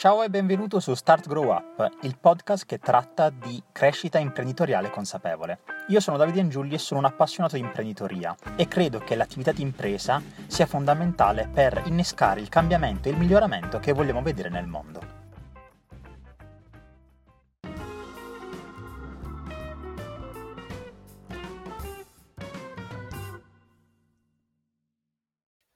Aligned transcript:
Ciao 0.00 0.22
e 0.22 0.30
benvenuto 0.30 0.80
su 0.80 0.94
Start 0.94 1.28
Grow 1.28 1.50
Up, 1.50 1.86
il 2.04 2.16
podcast 2.18 2.64
che 2.64 2.78
tratta 2.78 3.28
di 3.28 3.62
crescita 3.70 4.18
imprenditoriale 4.18 4.88
consapevole. 4.88 5.58
Io 5.88 6.00
sono 6.00 6.16
Davide 6.16 6.40
Angiulli 6.40 6.72
e 6.72 6.78
sono 6.78 7.00
un 7.00 7.04
appassionato 7.04 7.56
di 7.56 7.60
imprenditoria 7.60 8.34
e 8.56 8.66
credo 8.66 9.00
che 9.00 9.14
l'attività 9.14 9.52
di 9.52 9.60
impresa 9.60 10.22
sia 10.46 10.64
fondamentale 10.64 11.50
per 11.52 11.82
innescare 11.84 12.40
il 12.40 12.48
cambiamento 12.48 13.08
e 13.08 13.10
il 13.10 13.18
miglioramento 13.18 13.78
che 13.78 13.92
vogliamo 13.92 14.22
vedere 14.22 14.48
nel 14.48 14.66
mondo. 14.66 15.18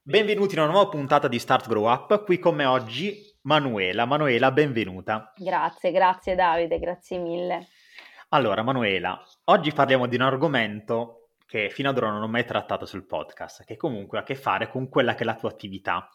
Benvenuti 0.01 0.55
in 0.55 0.61
una 0.61 0.71
nuova 0.71 0.89
puntata 0.89 1.27
di 1.27 1.37
Start 1.37 1.67
Grow 1.67 1.87
Up, 1.87 2.23
qui 2.23 2.39
con 2.39 2.55
me 2.55 2.65
oggi 2.65 3.24
Manuela. 3.45 4.05
Manuela, 4.05 4.51
benvenuta. 4.51 5.31
Grazie, 5.37 5.91
grazie 5.91 6.33
Davide, 6.33 6.79
grazie 6.79 7.19
mille. 7.19 7.67
Allora, 8.29 8.63
Manuela, 8.63 9.23
oggi 9.45 9.71
parliamo 9.71 10.07
di 10.07 10.15
un 10.15 10.23
argomento 10.23 11.29
che 11.45 11.69
fino 11.69 11.89
ad 11.89 11.97
ora 11.97 12.09
non 12.09 12.23
ho 12.23 12.27
mai 12.27 12.43
trattato 12.43 12.87
sul 12.87 13.05
podcast, 13.05 13.63
che 13.63 13.77
comunque 13.77 14.17
ha 14.17 14.21
a 14.21 14.23
che 14.23 14.33
fare 14.33 14.67
con 14.67 14.89
quella 14.89 15.13
che 15.13 15.21
è 15.21 15.25
la 15.25 15.35
tua 15.35 15.49
attività. 15.49 16.09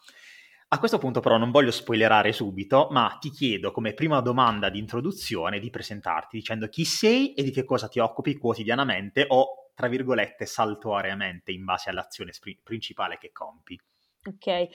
A 0.73 0.77
questo 0.79 0.97
punto 0.97 1.21
però 1.21 1.37
non 1.37 1.51
voglio 1.51 1.71
spoilerare 1.71 2.33
subito, 2.33 2.89
ma 2.91 3.17
ti 3.19 3.29
chiedo 3.29 3.71
come 3.71 3.93
prima 3.93 4.19
domanda 4.19 4.69
di 4.69 4.79
introduzione 4.79 5.59
di 5.59 5.69
presentarti 5.69 6.35
dicendo 6.37 6.67
chi 6.67 6.83
sei 6.83 7.33
e 7.33 7.43
di 7.43 7.51
che 7.51 7.63
cosa 7.63 7.87
ti 7.87 7.99
occupi 7.99 8.37
quotidianamente 8.37 9.23
o, 9.29 9.71
tra 9.73 9.87
virgolette, 9.87 10.45
saltuariamente 10.45 11.53
in 11.53 11.63
base 11.63 11.89
all'azione 11.89 12.31
principale 12.61 13.17
che 13.17 13.31
compi. 13.31 13.79
Ok, 14.23 14.67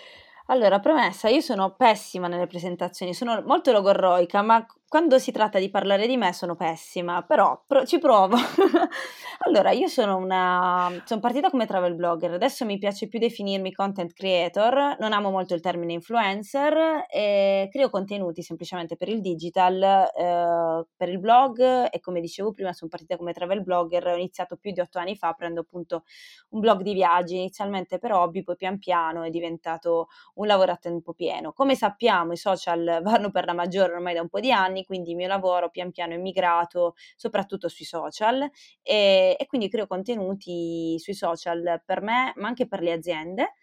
allora, 0.47 0.79
premessa, 0.79 1.29
io 1.29 1.41
sono 1.41 1.75
pessima 1.75 2.29
nelle 2.29 2.47
presentazioni, 2.47 3.15
sono 3.15 3.43
molto 3.45 3.73
logorroica, 3.73 4.43
ma 4.43 4.65
quando 4.89 5.19
si 5.19 5.33
tratta 5.33 5.59
di 5.59 5.69
parlare 5.69 6.07
di 6.07 6.17
me 6.17 6.33
sono 6.33 6.55
pessima, 6.55 7.23
però 7.23 7.63
pro- 7.67 7.85
ci 7.85 7.99
provo. 7.99 8.37
allora, 9.47 9.73
io 9.73 9.89
sono 9.89 10.17
una. 10.17 11.03
sono 11.05 11.21
partita 11.21 11.51
come 11.51 11.67
travel 11.67 11.95
blogger, 11.95 12.33
adesso 12.33 12.65
mi 12.65 12.79
piace 12.79 13.09
più 13.09 13.19
definirmi 13.19 13.73
content 13.73 14.13
creator, 14.13 14.97
non 15.01 15.13
amo 15.13 15.31
molto 15.31 15.55
il 15.55 15.61
termine 15.61 15.93
influencer 15.93 17.07
e 17.11 17.69
creo 17.71 17.91
contenuti 17.91 18.43
semplicemente 18.43 18.97
per 18.97 19.09
il 19.09 19.21
digital, 19.21 19.83
eh, 19.83 20.87
per 20.97 21.09
il 21.09 21.19
blog 21.19 21.89
e 21.91 22.01
come 22.01 22.21
dicevo 22.21 22.53
prima 22.53 22.73
sono 22.73 22.89
partita 22.89 23.17
come 23.17 23.33
travel 23.33 23.63
blogger, 23.63 24.07
ho 24.07 24.15
iniziato 24.15 24.57
più 24.57 24.71
di 24.71 24.81
otto 24.81 24.99
anni 24.99 25.17
fa, 25.17 25.33
prendo 25.33 25.61
appunto 25.63 26.05
un 26.51 26.61
blog 26.61 26.83
di 26.83 26.95
viaggi, 26.95 27.37
inizialmente 27.37 27.99
per 27.99 28.13
hobby, 28.13 28.43
poi 28.43 28.57
pian 28.57 28.79
piano 28.79 29.23
è 29.23 29.31
diventato 29.31 30.09
un 30.35 30.47
lavoro 30.47 30.73
a 30.73 30.77
tempo 30.77 31.13
pieno. 31.13 31.53
Come 31.53 31.75
sappiamo 31.75 32.33
i 32.33 32.37
social 32.37 33.01
vanno 33.03 33.31
per 33.31 33.47
la 33.47 33.53
maggiore 33.53 33.93
ormai 33.93 34.15
da 34.15 34.21
un 34.21 34.29
po' 34.29 34.41
di 34.41 34.53
anni 34.53 34.76
anni, 34.77 34.85
quindi 34.85 35.11
il 35.11 35.17
mio 35.17 35.29
lavoro 35.29 35.71
pian 35.71 35.91
piano 35.91 36.15
è 36.15 36.19
migrato 36.19 36.95
soprattutto 37.17 37.69
sui 37.69 37.85
social 37.85 38.49
e, 38.83 39.37
e 39.39 39.47
quindi 39.47 39.69
creo 39.69 39.87
contenuti 39.87 40.99
sui 40.99 41.15
social 41.15 41.83
per 41.85 42.03
me, 42.03 42.33
ma 42.37 42.49
anche 42.49 42.67
per 42.67 42.81
le 42.81 42.93
aziende 42.93 43.55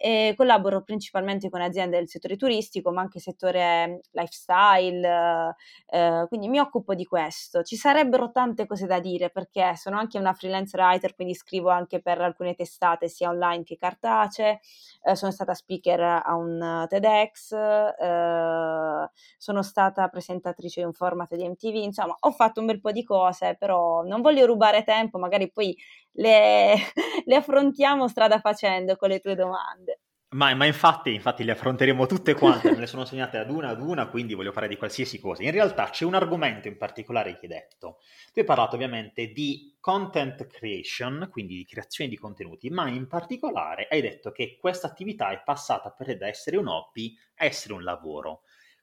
e 0.00 0.32
collaboro 0.36 0.82
principalmente 0.82 1.50
con 1.50 1.60
aziende 1.60 1.98
del 1.98 2.08
settore 2.08 2.36
turistico, 2.36 2.92
ma 2.92 3.00
anche 3.02 3.18
settore 3.18 4.00
lifestyle, 4.12 5.54
eh, 5.88 6.24
quindi 6.28 6.48
mi 6.48 6.60
occupo 6.60 6.94
di 6.94 7.04
questo. 7.04 7.62
Ci 7.62 7.76
sarebbero 7.76 8.30
tante 8.30 8.66
cose 8.66 8.86
da 8.86 9.00
dire 9.00 9.30
perché 9.30 9.74
sono 9.76 9.98
anche 9.98 10.18
una 10.18 10.32
freelance 10.32 10.76
writer, 10.76 11.14
quindi 11.14 11.34
scrivo 11.34 11.68
anche 11.70 12.00
per 12.00 12.20
alcune 12.20 12.54
testate 12.54 13.08
sia 13.08 13.28
online 13.28 13.64
che 13.64 13.76
cartacee, 13.76 14.60
eh, 15.02 15.16
sono 15.16 15.32
stata 15.32 15.52
speaker 15.54 16.00
a 16.24 16.34
un 16.36 16.86
TEDx, 16.88 17.52
eh, 17.52 19.10
sono 19.36 19.62
stata 19.62 20.08
presentatrice 20.08 20.80
di 20.80 20.86
un 20.86 20.92
format 20.92 21.34
di 21.34 21.48
MTV, 21.48 21.74
insomma 21.76 22.16
ho 22.20 22.30
fatto 22.30 22.60
un 22.60 22.66
bel 22.66 22.80
po' 22.80 22.92
di 22.92 23.04
cose, 23.04 23.56
però 23.58 24.02
non 24.02 24.20
voglio 24.20 24.46
rubare 24.46 24.84
tempo, 24.84 25.18
magari 25.18 25.50
poi 25.50 25.76
le, 26.12 26.74
le 27.24 27.36
affrontiamo 27.36 28.08
strada 28.08 28.38
facendo 28.40 28.96
con 28.96 29.08
le 29.08 29.20
tue 29.20 29.34
domande. 29.34 29.87
Ma, 30.30 30.52
ma, 30.54 30.66
infatti, 30.66 31.14
infatti 31.14 31.42
le 31.42 31.52
affronteremo 31.52 32.04
tutte 32.04 32.34
quante, 32.34 32.74
me 32.74 32.80
le 32.80 32.86
sono 32.86 33.06
segnate 33.06 33.38
ad 33.38 33.50
una 33.50 33.68
ad 33.70 33.80
una, 33.80 34.08
quindi 34.08 34.34
voglio 34.34 34.52
fare 34.52 34.68
di 34.68 34.76
qualsiasi 34.76 35.18
cosa. 35.18 35.42
In 35.42 35.50
realtà 35.52 35.88
c'è 35.88 36.04
un 36.04 36.14
argomento 36.14 36.68
in 36.68 36.76
particolare 36.76 37.32
che 37.38 37.46
hai 37.46 37.48
detto. 37.48 37.98
Tu 38.32 38.40
hai 38.40 38.44
parlato 38.44 38.74
ovviamente 38.74 39.28
di 39.28 39.74
content 39.80 40.46
creation, 40.46 41.28
quindi 41.30 41.56
di 41.56 41.64
creazione 41.64 42.10
di 42.10 42.18
contenuti, 42.18 42.68
ma 42.68 42.88
in 42.88 43.06
particolare 43.06 43.86
hai 43.90 44.02
detto 44.02 44.30
che 44.30 44.58
questa 44.60 44.86
attività 44.86 45.30
è 45.30 45.42
passata 45.42 45.90
per 45.92 46.14
da 46.18 46.26
essere 46.28 46.58
un 46.58 46.68
hobby 46.68 47.16
a 47.36 47.46
essere 47.46 47.72
un 47.72 47.82
lavoro. 47.82 48.42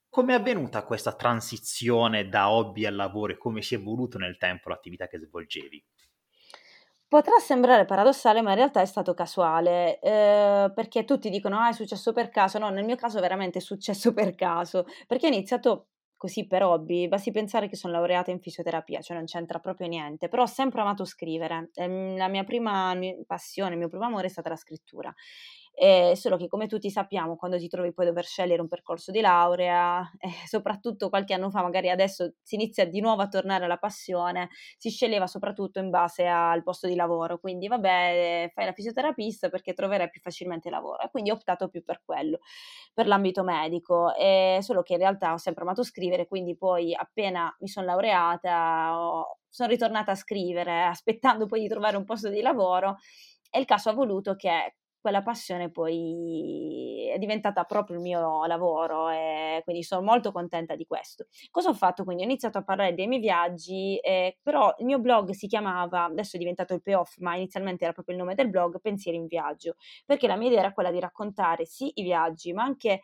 Come 0.09 0.33
è 0.33 0.37
avvenuta 0.37 0.83
questa 0.83 1.13
transizione 1.13 2.27
da 2.27 2.49
hobby 2.49 2.85
al 2.85 2.95
lavoro 2.95 3.33
e 3.33 3.37
come 3.37 3.61
si 3.61 3.75
è 3.75 3.77
evoluto 3.77 4.17
nel 4.17 4.37
tempo 4.37 4.69
l'attività 4.69 5.07
che 5.07 5.19
svolgevi? 5.19 5.83
Potrà 7.07 7.37
sembrare 7.39 7.85
paradossale, 7.85 8.41
ma 8.41 8.49
in 8.51 8.55
realtà 8.57 8.81
è 8.81 8.85
stato 8.85 9.13
casuale, 9.13 9.99
eh, 9.99 10.71
perché 10.73 11.05
tutti 11.05 11.29
dicono: 11.29 11.59
"Ah, 11.59 11.69
è 11.69 11.73
successo 11.73 12.11
per 12.11 12.29
caso". 12.29 12.57
No, 12.57 12.69
nel 12.69 12.83
mio 12.83 12.95
caso 12.95 13.19
veramente 13.21 13.59
è 13.59 13.61
successo 13.61 14.11
per 14.13 14.33
caso, 14.35 14.85
perché 15.07 15.27
ho 15.27 15.29
iniziato 15.29 15.89
così 16.17 16.47
per 16.47 16.63
hobby. 16.63 17.07
Basti 17.07 17.31
pensare 17.31 17.67
che 17.69 17.75
sono 17.75 17.93
laureata 17.93 18.31
in 18.31 18.39
fisioterapia, 18.41 19.01
cioè 19.01 19.15
non 19.17 19.25
c'entra 19.25 19.59
proprio 19.59 19.87
niente, 19.87 20.27
però 20.27 20.43
ho 20.43 20.45
sempre 20.47 20.81
amato 20.81 21.05
scrivere. 21.05 21.69
Ehm, 21.75 22.17
la 22.17 22.27
mia 22.27 22.43
prima 22.43 22.97
passione, 23.27 23.73
il 23.73 23.77
mio 23.79 23.89
primo 23.89 24.05
amore 24.05 24.25
è 24.27 24.29
stata 24.29 24.49
la 24.49 24.55
scrittura 24.57 25.13
eh, 25.77 26.13
solo 26.15 26.37
che 26.37 26.47
come 26.47 26.67
tutti 26.67 26.89
sappiamo 26.89 27.35
quando 27.35 27.57
ti 27.57 27.67
trovi 27.67 27.93
poi 27.93 28.05
a 28.05 28.09
dover 28.09 28.25
scegliere 28.25 28.61
un 28.61 28.67
percorso 28.67 29.11
di 29.11 29.19
laurea, 29.21 30.09
eh, 30.19 30.31
soprattutto 30.47 31.09
qualche 31.09 31.33
anno 31.33 31.49
fa, 31.49 31.61
magari 31.61 31.89
adesso 31.89 32.35
si 32.41 32.55
inizia 32.55 32.85
di 32.85 33.01
nuovo 33.01 33.21
a 33.21 33.27
tornare 33.27 33.65
alla 33.65 33.77
passione, 33.77 34.49
si 34.77 34.89
sceglieva 34.89 35.27
soprattutto 35.27 35.79
in 35.79 35.89
base 35.89 36.25
al 36.25 36.63
posto 36.63 36.87
di 36.87 36.95
lavoro, 36.95 37.39
quindi 37.39 37.67
vabbè 37.67 38.51
fai 38.53 38.65
la 38.65 38.71
fisioterapista 38.73 39.49
perché 39.49 39.73
troverai 39.73 40.09
più 40.09 40.21
facilmente 40.21 40.69
lavoro 40.69 41.01
e 41.03 41.09
quindi 41.11 41.31
ho 41.31 41.33
optato 41.33 41.67
più 41.67 41.83
per 41.83 42.01
quello, 42.05 42.39
per 42.93 43.07
l'ambito 43.07 43.43
medico, 43.43 44.13
eh, 44.15 44.59
solo 44.61 44.81
che 44.81 44.93
in 44.93 44.99
realtà 44.99 45.33
ho 45.33 45.37
sempre 45.37 45.63
amato 45.63 45.83
scrivere, 45.83 46.27
quindi 46.27 46.55
poi 46.57 46.95
appena 46.95 47.53
mi 47.59 47.67
sono 47.67 47.85
laureata 47.85 48.97
ho, 48.97 49.39
sono 49.49 49.69
ritornata 49.69 50.11
a 50.11 50.15
scrivere 50.15 50.83
aspettando 50.83 51.45
poi 51.45 51.61
di 51.61 51.67
trovare 51.67 51.97
un 51.97 52.05
posto 52.05 52.29
di 52.29 52.41
lavoro 52.41 52.97
e 53.49 53.59
il 53.59 53.65
caso 53.65 53.89
ha 53.89 53.93
voluto 53.93 54.35
che 54.35 54.75
quella 55.05 55.21
passione 55.21 55.69
poi 55.69 57.11
è 57.13 57.19
diventata 57.19 57.63
proprio 57.65 57.97
il 57.97 58.01
mio 58.01 58.43
lavoro 58.47 59.09
e 59.09 59.61
quindi 59.63 59.83
sono 59.83 60.01
molto 60.01 60.31
contenta 60.31 60.75
di 60.75 60.87
questo. 60.87 61.27
Cosa 61.51 61.69
ho 61.69 61.75
fatto? 61.75 62.03
Quindi 62.03 62.23
ho 62.23 62.25
iniziato 62.25 62.57
a 62.57 62.63
parlare 62.63 62.95
dei 62.95 63.05
miei 63.05 63.21
viaggi, 63.21 63.97
eh, 63.97 64.39
però 64.41 64.73
il 64.79 64.85
mio 64.85 64.97
blog 64.97 65.29
si 65.29 65.45
chiamava, 65.45 66.05
adesso 66.05 66.37
è 66.37 66.39
diventato 66.39 66.73
il 66.73 66.81
payoff, 66.81 67.17
ma 67.19 67.35
inizialmente 67.35 67.83
era 67.83 67.93
proprio 67.93 68.15
il 68.15 68.21
nome 68.21 68.33
del 68.33 68.49
blog, 68.49 68.81
Pensieri 68.81 69.17
in 69.17 69.27
viaggio, 69.27 69.75
perché 70.07 70.25
la 70.25 70.37
mia 70.37 70.47
idea 70.47 70.61
era 70.61 70.73
quella 70.73 70.89
di 70.89 70.99
raccontare 70.99 71.65
sì 71.67 71.91
i 71.93 72.01
viaggi, 72.01 72.51
ma 72.51 72.63
anche 72.63 73.01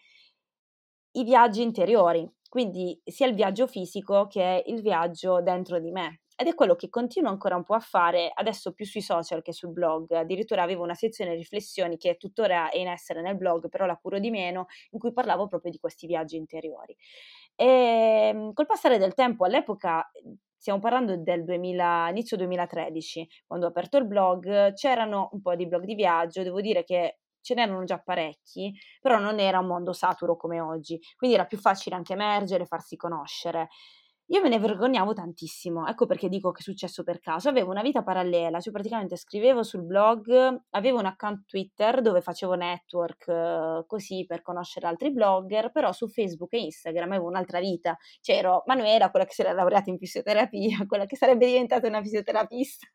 i 1.12 1.24
viaggi 1.24 1.62
interiori, 1.62 2.28
quindi 2.50 3.00
sia 3.06 3.28
il 3.28 3.36
viaggio 3.36 3.68
fisico 3.68 4.26
che 4.26 4.64
il 4.66 4.82
viaggio 4.82 5.40
dentro 5.44 5.80
di 5.80 5.92
me, 5.92 6.22
ed 6.41 6.47
è 6.47 6.56
quello 6.56 6.75
che 6.75 6.90
continuo 6.90 7.29
ancora 7.29 7.56
un 7.56 7.63
po' 7.63 7.75
a 7.75 7.79
fare 7.79 8.31
adesso 8.34 8.74
più 8.74 8.84
sui 8.85 9.02
social 9.02 9.44
che 9.44 9.53
sul 9.53 9.72
blog. 9.72 10.12
Addirittura 10.12 10.63
avevo 10.63 10.84
una 10.84 10.96
sezione 10.96 11.35
riflessioni 11.35 11.97
che 11.97 12.18
tuttora 12.18 12.69
è 12.72 12.78
in 12.79 12.88
essere 12.88 13.22
nel 13.22 13.38
blog, 13.38 13.69
però 13.69 13.85
la 13.85 13.96
curo 13.96 14.18
di 14.19 14.31
meno, 14.31 14.66
in 14.90 15.00
cui 15.00 15.13
parlavo 15.13 15.47
proprio 15.47 15.72
di 15.72 15.78
questi 15.78 16.07
viaggi 16.07 16.38
interiori. 16.38 16.96
E 17.56 18.29
ehm, 18.34 18.53
col 18.53 18.66
passare 18.66 18.97
del 18.97 19.13
tempo, 19.13 19.46
all'epoca 19.46 20.09
stiamo 20.57 20.79
parlando 20.79 21.16
del 21.18 21.44
2000, 21.44 22.09
inizio 22.09 22.38
2013, 22.38 23.28
quando 23.46 23.66
ho 23.68 23.69
aperto 23.69 23.97
il 23.97 24.08
blog, 24.08 24.73
c'erano 24.73 25.29
un 25.34 25.41
po' 25.41 25.56
di 25.56 25.68
blog 25.68 25.84
di 25.84 25.96
viaggio, 25.96 26.44
devo 26.44 26.59
dire 26.62 26.84
che 26.84 27.19
ce 27.41 27.56
n'erano 27.56 27.84
già 27.84 28.00
parecchi, 28.00 28.72
però 29.00 29.18
non 29.19 29.40
era 29.40 29.59
un 29.59 29.66
mondo 29.68 29.94
saturo 29.94 30.35
come 30.38 30.59
oggi, 30.59 31.00
quindi 31.16 31.35
era 31.35 31.46
più 31.46 31.58
facile 31.58 31.96
anche 31.96 32.13
emergere, 32.13 32.66
farsi 32.66 32.96
conoscere. 32.96 33.70
Io 34.32 34.42
me 34.42 34.48
ne 34.48 34.60
vergognavo 34.60 35.12
tantissimo, 35.14 35.86
ecco 35.88 36.06
perché 36.06 36.30
dico 36.30 36.52
che 36.52 36.60
è 36.60 36.64
successo 36.64 37.04
per 37.04 37.20
caso. 37.20 37.50
Avevo 37.50 37.70
una 37.70 37.82
vita 37.82 38.02
parallela, 38.02 38.62
cioè 38.62 38.72
praticamente 38.72 39.18
scrivevo 39.18 39.62
sul 39.62 39.84
blog, 39.84 40.62
avevo 40.70 41.00
un 41.00 41.06
account 41.06 41.44
Twitter 41.46 42.00
dove 42.02 42.22
facevo 42.22 42.54
network 42.56 43.28
eh, 43.28 43.84
così 43.86 44.24
per 44.26 44.42
conoscere 44.42 44.88
altri 44.88 45.12
blogger, 45.12 45.74
però 45.74 45.92
su 45.92 46.08
Facebook 46.08 46.54
e 46.54 46.62
Instagram 46.62 47.12
avevo 47.12 47.28
un'altra 47.28 47.60
vita. 47.60 47.98
Cioè 48.22 48.38
ero 48.38 48.64
Manuela, 48.68 49.12
quella 49.12 49.26
che 49.26 49.34
si 49.34 49.42
era 49.42 49.52
laureata 49.52 49.90
in 49.90 49.98
fisioterapia, 49.98 50.86
quella 50.88 51.06
che 51.06 51.18
sarebbe 51.18 51.46
diventata 51.48 51.88
una 51.90 52.02
fisioterapista. 52.02 52.88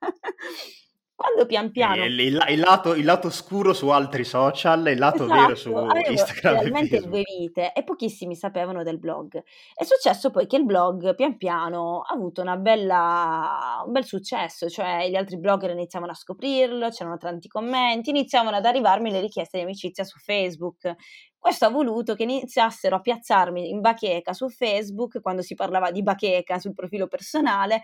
Quando 1.17 1.47
pian 1.47 1.71
piano... 1.71 2.05
Il, 2.05 2.21
il, 2.21 2.45
il, 2.51 2.61
lato, 2.61 2.95
il, 2.95 3.05
lato, 3.05 3.31
scuro 3.31 3.73
su 3.73 3.89
altri 3.89 4.23
social 4.23 4.87
il 4.87 4.99
lato 4.99 5.25
esatto, 5.25 5.41
vero 5.41 5.55
su 5.55 5.71
Instagram. 6.11 6.61
Realmente 6.61 7.01
due 7.01 7.23
vite 7.25 7.73
e 7.73 7.83
pochissimi 7.85 8.37
sapevano 8.37 8.83
del 8.83 8.99
blog. 8.99 9.43
È 9.75 9.83
successo 9.83 10.31
poi 10.31 10.47
che 10.47 10.57
il 10.57 10.67
blog 10.67 11.15
pian 11.15 11.39
piano 11.39 12.03
ha 12.03 12.13
avuto 12.13 12.45
bella, 12.59 13.83
un 13.87 13.93
bel 13.93 14.05
successo, 14.05 14.69
cioè 14.69 15.09
gli 15.09 15.17
altri 15.17 15.39
blogger 15.39 15.71
iniziavano 15.71 16.13
a 16.13 16.15
scoprirlo, 16.15 16.91
c'erano 16.91 17.17
tanti 17.17 17.49
commenti, 17.49 18.11
iniziavano 18.11 18.57
ad 18.57 18.67
arrivarmi 18.67 19.11
le 19.11 19.21
richieste 19.21 19.57
di 19.57 19.65
amicizia 19.65 20.05
su 20.05 20.19
Facebook. 20.19 20.95
Questo 21.39 21.65
ha 21.65 21.71
voluto 21.71 22.15
che 22.15 22.25
iniziassero 22.25 22.97
a 22.97 23.01
piazzarmi 23.01 23.71
in 23.71 23.81
bacheca 23.81 24.35
su 24.35 24.51
Facebook 24.51 25.23
quando 25.23 25.41
si 25.41 25.55
parlava 25.55 25.91
di 25.91 26.03
bacheca 26.03 26.59
sul 26.59 26.75
profilo 26.75 27.07
personale 27.07 27.83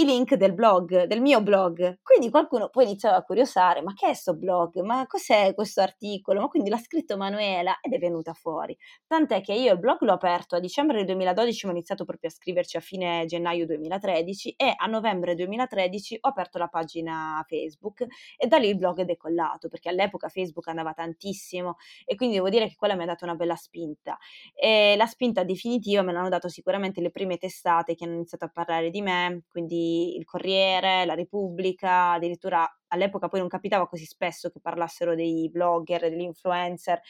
i 0.00 0.04
link 0.04 0.34
del 0.36 0.54
blog, 0.54 1.04
del 1.06 1.20
mio 1.20 1.42
blog. 1.42 1.98
Quindi 2.02 2.30
qualcuno 2.30 2.68
poi 2.68 2.84
iniziava 2.84 3.16
a 3.16 3.22
curiosare, 3.22 3.82
ma 3.82 3.94
che 3.94 4.08
è 4.08 4.14
sto 4.14 4.36
blog? 4.36 4.78
Ma 4.80 5.04
cos'è 5.08 5.54
questo 5.54 5.80
articolo? 5.80 6.40
Ma 6.40 6.46
quindi 6.46 6.70
l'ha 6.70 6.78
scritto 6.78 7.16
Manuela 7.16 7.78
ed 7.80 7.92
è 7.92 7.98
venuta 7.98 8.32
fuori. 8.32 8.76
Tant'è 9.08 9.40
che 9.40 9.54
io 9.54 9.72
il 9.72 9.78
blog 9.80 10.00
l'ho 10.02 10.12
aperto 10.12 10.54
a 10.54 10.60
dicembre 10.60 10.98
del 10.98 11.06
2012, 11.06 11.66
ma 11.66 11.72
ho 11.72 11.74
iniziato 11.74 12.04
proprio 12.04 12.30
a 12.30 12.32
scriverci 12.32 12.76
a 12.76 12.80
fine 12.80 13.24
gennaio 13.26 13.66
2013 13.66 14.54
e 14.56 14.72
a 14.76 14.86
novembre 14.86 15.34
2013 15.34 16.18
ho 16.20 16.28
aperto 16.28 16.58
la 16.58 16.68
pagina 16.68 17.44
Facebook 17.48 18.06
e 18.36 18.46
da 18.46 18.56
lì 18.58 18.68
il 18.68 18.76
blog 18.76 19.00
è 19.00 19.04
decollato, 19.04 19.68
perché 19.68 19.88
all'epoca 19.88 20.28
Facebook 20.28 20.68
andava 20.68 20.92
tantissimo 20.92 21.74
e 22.04 22.14
quindi 22.14 22.36
devo 22.36 22.50
dire 22.50 22.68
che 22.68 22.76
quella 22.76 22.94
mi 22.94 23.02
ha 23.02 23.06
dato 23.06 23.24
una 23.24 23.34
bella 23.34 23.56
spinta. 23.56 24.16
E 24.54 24.94
la 24.96 25.06
spinta 25.06 25.42
definitiva 25.42 26.02
me 26.02 26.12
l'hanno 26.12 26.28
dato 26.28 26.48
sicuramente 26.48 27.00
le 27.00 27.10
prime 27.10 27.36
testate 27.36 27.96
che 27.96 28.04
hanno 28.04 28.14
iniziato 28.14 28.44
a 28.44 28.48
parlare 28.48 28.90
di 28.90 29.02
me, 29.02 29.42
quindi 29.48 29.86
il 30.16 30.24
Corriere, 30.24 31.04
la 31.04 31.14
Repubblica, 31.14 32.12
addirittura 32.12 32.66
all'epoca 32.88 33.28
poi 33.28 33.40
non 33.40 33.48
capitava 33.48 33.86
così 33.86 34.04
spesso 34.04 34.50
che 34.50 34.60
parlassero 34.60 35.14
dei 35.14 35.48
blogger, 35.50 36.00
degli 36.00 36.20
influencer, 36.20 37.00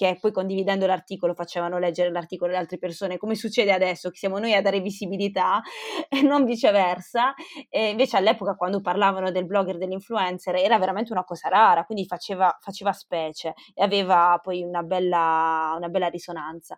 che 0.00 0.16
poi 0.18 0.32
condividendo 0.32 0.86
l'articolo 0.86 1.34
facevano 1.34 1.78
leggere 1.78 2.10
l'articolo 2.10 2.50
alle 2.50 2.60
altre 2.60 2.78
persone, 2.78 3.18
come 3.18 3.34
succede 3.34 3.70
adesso, 3.70 4.08
che 4.08 4.16
siamo 4.16 4.38
noi 4.38 4.54
a 4.54 4.62
dare 4.62 4.80
visibilità 4.80 5.60
e 6.08 6.22
non 6.22 6.44
viceversa. 6.46 7.34
E 7.68 7.90
invece 7.90 8.16
all'epoca 8.16 8.54
quando 8.54 8.80
parlavano 8.80 9.30
del 9.30 9.44
blogger, 9.44 9.76
dell'influencer, 9.76 10.54
era 10.54 10.78
veramente 10.78 11.12
una 11.12 11.24
cosa 11.24 11.50
rara, 11.50 11.84
quindi 11.84 12.06
faceva, 12.06 12.56
faceva 12.62 12.92
specie 12.92 13.52
e 13.74 13.82
aveva 13.82 14.40
poi 14.42 14.62
una 14.62 14.82
bella, 14.82 15.74
una 15.76 15.88
bella 15.90 16.08
risonanza. 16.08 16.76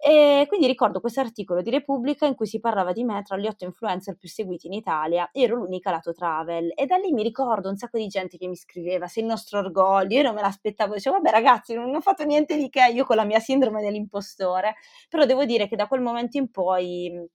E 0.00 0.44
quindi 0.46 0.68
ricordo 0.68 1.00
questo 1.00 1.18
articolo 1.18 1.60
di 1.60 1.70
Repubblica 1.70 2.24
in 2.24 2.36
cui 2.36 2.46
si 2.46 2.60
parlava 2.60 2.92
di 2.92 3.02
me 3.02 3.20
tra 3.22 3.36
gli 3.36 3.48
otto 3.48 3.64
influencer 3.64 4.16
più 4.16 4.28
seguiti 4.28 4.68
in 4.68 4.72
Italia. 4.72 5.28
Ero 5.32 5.56
l'unica 5.56 5.90
lato 5.90 6.12
travel 6.12 6.72
e 6.76 6.86
da 6.86 6.96
lì 6.96 7.12
mi 7.12 7.24
ricordo 7.24 7.68
un 7.68 7.76
sacco 7.76 7.98
di 7.98 8.06
gente 8.06 8.38
che 8.38 8.46
mi 8.46 8.54
scriveva: 8.54 9.08
Sei 9.08 9.24
il 9.24 9.28
nostro 9.28 9.58
orgoglio. 9.58 10.16
Io 10.16 10.22
non 10.22 10.34
me 10.34 10.40
l'aspettavo, 10.40 10.94
dicevo: 10.94 11.16
Vabbè, 11.16 11.30
ragazzi, 11.30 11.74
non 11.74 11.92
ho 11.92 12.00
fatto 12.00 12.24
niente 12.24 12.56
di 12.56 12.68
che 12.68 12.86
io 12.92 13.04
con 13.04 13.16
la 13.16 13.24
mia 13.24 13.40
sindrome 13.40 13.82
dell'impostore. 13.82 14.76
Però 15.08 15.24
devo 15.24 15.44
dire 15.44 15.66
che 15.68 15.74
da 15.76 15.88
quel 15.88 16.00
momento 16.00 16.36
in 16.38 16.50
poi 16.50 17.28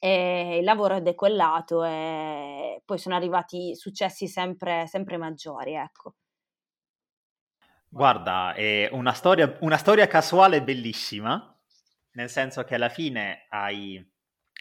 eh, 0.00 0.58
il 0.58 0.64
lavoro 0.64 0.94
è 0.96 1.02
decollato 1.02 1.82
e 1.84 2.82
poi 2.84 2.98
sono 2.98 3.16
arrivati 3.16 3.74
successi 3.74 4.28
sempre, 4.28 4.86
sempre 4.86 5.16
maggiori. 5.16 5.74
Ecco. 5.74 6.14
Guarda, 7.88 8.54
è 8.54 8.88
una 8.92 9.12
storia, 9.12 9.56
una 9.60 9.76
storia 9.76 10.06
casuale 10.06 10.62
bellissima 10.62 11.53
nel 12.14 12.28
senso 12.28 12.64
che 12.64 12.74
alla 12.74 12.88
fine 12.88 13.46
hai 13.50 14.12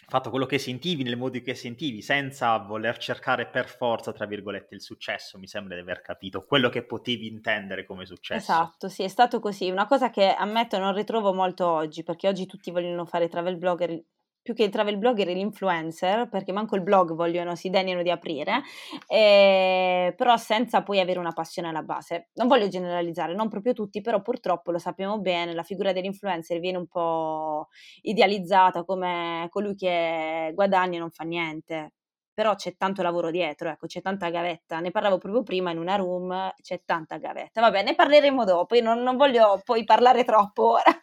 fatto 0.08 0.30
quello 0.30 0.46
che 0.46 0.60
sentivi 0.60 1.04
nel 1.04 1.18
modo 1.18 1.40
che 1.42 1.56
sentivi, 1.56 2.02
senza 2.02 2.58
voler 2.58 2.98
cercare 2.98 3.48
per 3.48 3.68
forza, 3.68 4.12
tra 4.12 4.26
virgolette, 4.26 4.76
il 4.76 4.82
successo, 4.82 5.40
mi 5.40 5.48
sembra 5.48 5.76
di 5.76 5.82
aver 5.82 6.02
capito, 6.02 6.46
quello 6.46 6.70
che 6.70 6.84
potevi 6.84 7.28
intendere 7.28 7.86
come 7.86 8.06
successo. 8.06 8.52
Esatto, 8.52 8.90
sì, 8.90 9.04
è 9.04 9.08
stato 9.08 9.40
così, 9.40 9.70
una 9.70 9.86
cosa 9.86 10.10
che 10.10 10.34
ammetto 10.34 10.78
non 10.78 10.94
ritrovo 10.94 11.34
molto 11.34 11.68
oggi, 11.68 12.04
perché 12.04 12.28
oggi 12.28 12.46
tutti 12.46 12.70
vogliono 12.70 13.06
fare 13.06 13.30
travel 13.30 13.58
blogger 13.58 14.04
più 14.44 14.54
che 14.54 14.64
il 14.64 14.70
travel 14.70 14.98
blogger 14.98 15.30
e 15.30 15.34
l'influencer, 15.34 16.30
perché 16.30 16.52
manco 16.52 16.76
il 16.76 16.84
blog 16.84 17.14
vogliono, 17.14 17.56
si 17.56 17.70
degnano 17.70 18.04
di 18.04 18.12
aprire, 18.12 18.62
eh, 19.08 20.14
però 20.16 20.38
senza 20.38 20.84
poi 20.84 21.00
avere 21.00 21.18
una 21.20 21.32
passione 21.32 21.70
alla 21.70 21.82
base. 21.82 22.30
Non 22.34 22.48
voglio 22.48 22.68
generalizzare, 22.68 23.34
non 23.34 23.50
proprio 23.50 23.74
tutti, 23.74 24.02
però 24.02 24.22
purtroppo 24.22 24.72
lo 24.72 24.78
sappiamo 24.80 25.20
bene, 25.20 25.54
la 25.54 25.64
figura 25.64 25.94
dell'influencer 25.94 26.60
viene 26.60 26.78
un 26.78 26.88
po' 26.88 27.70
idealizzata 28.02 28.84
come 28.84 29.48
colui 29.50 29.76
che 29.76 30.52
guadagna 30.54 30.98
e 30.98 31.00
non 31.00 31.10
fa 31.12 31.24
niente 31.24 31.94
però 32.34 32.56
c'è 32.56 32.76
tanto 32.78 33.02
lavoro 33.02 33.30
dietro, 33.30 33.70
ecco, 33.70 33.86
c'è 33.86 34.02
tanta 34.02 34.30
gavetta. 34.30 34.80
Ne 34.80 34.92
parlavo 34.92 35.18
proprio 35.18 35.44
prima 35.44 35.72
in 35.72 35.78
una 35.78 35.96
room, 35.96 36.52
c'è 36.62 36.82
tanta 36.86 37.18
gavetta. 37.18 37.62
Vabbè, 37.62 37.84
ne 37.84 37.96
parleremo 37.96 38.44
dopo, 38.44 38.76
io 38.76 38.82
non, 38.82 39.02
non 39.04 39.18
voglio 39.18 39.62
poi 39.64 39.84
parlare 39.84 40.24
troppo 40.24 40.72
ora. 40.72 41.00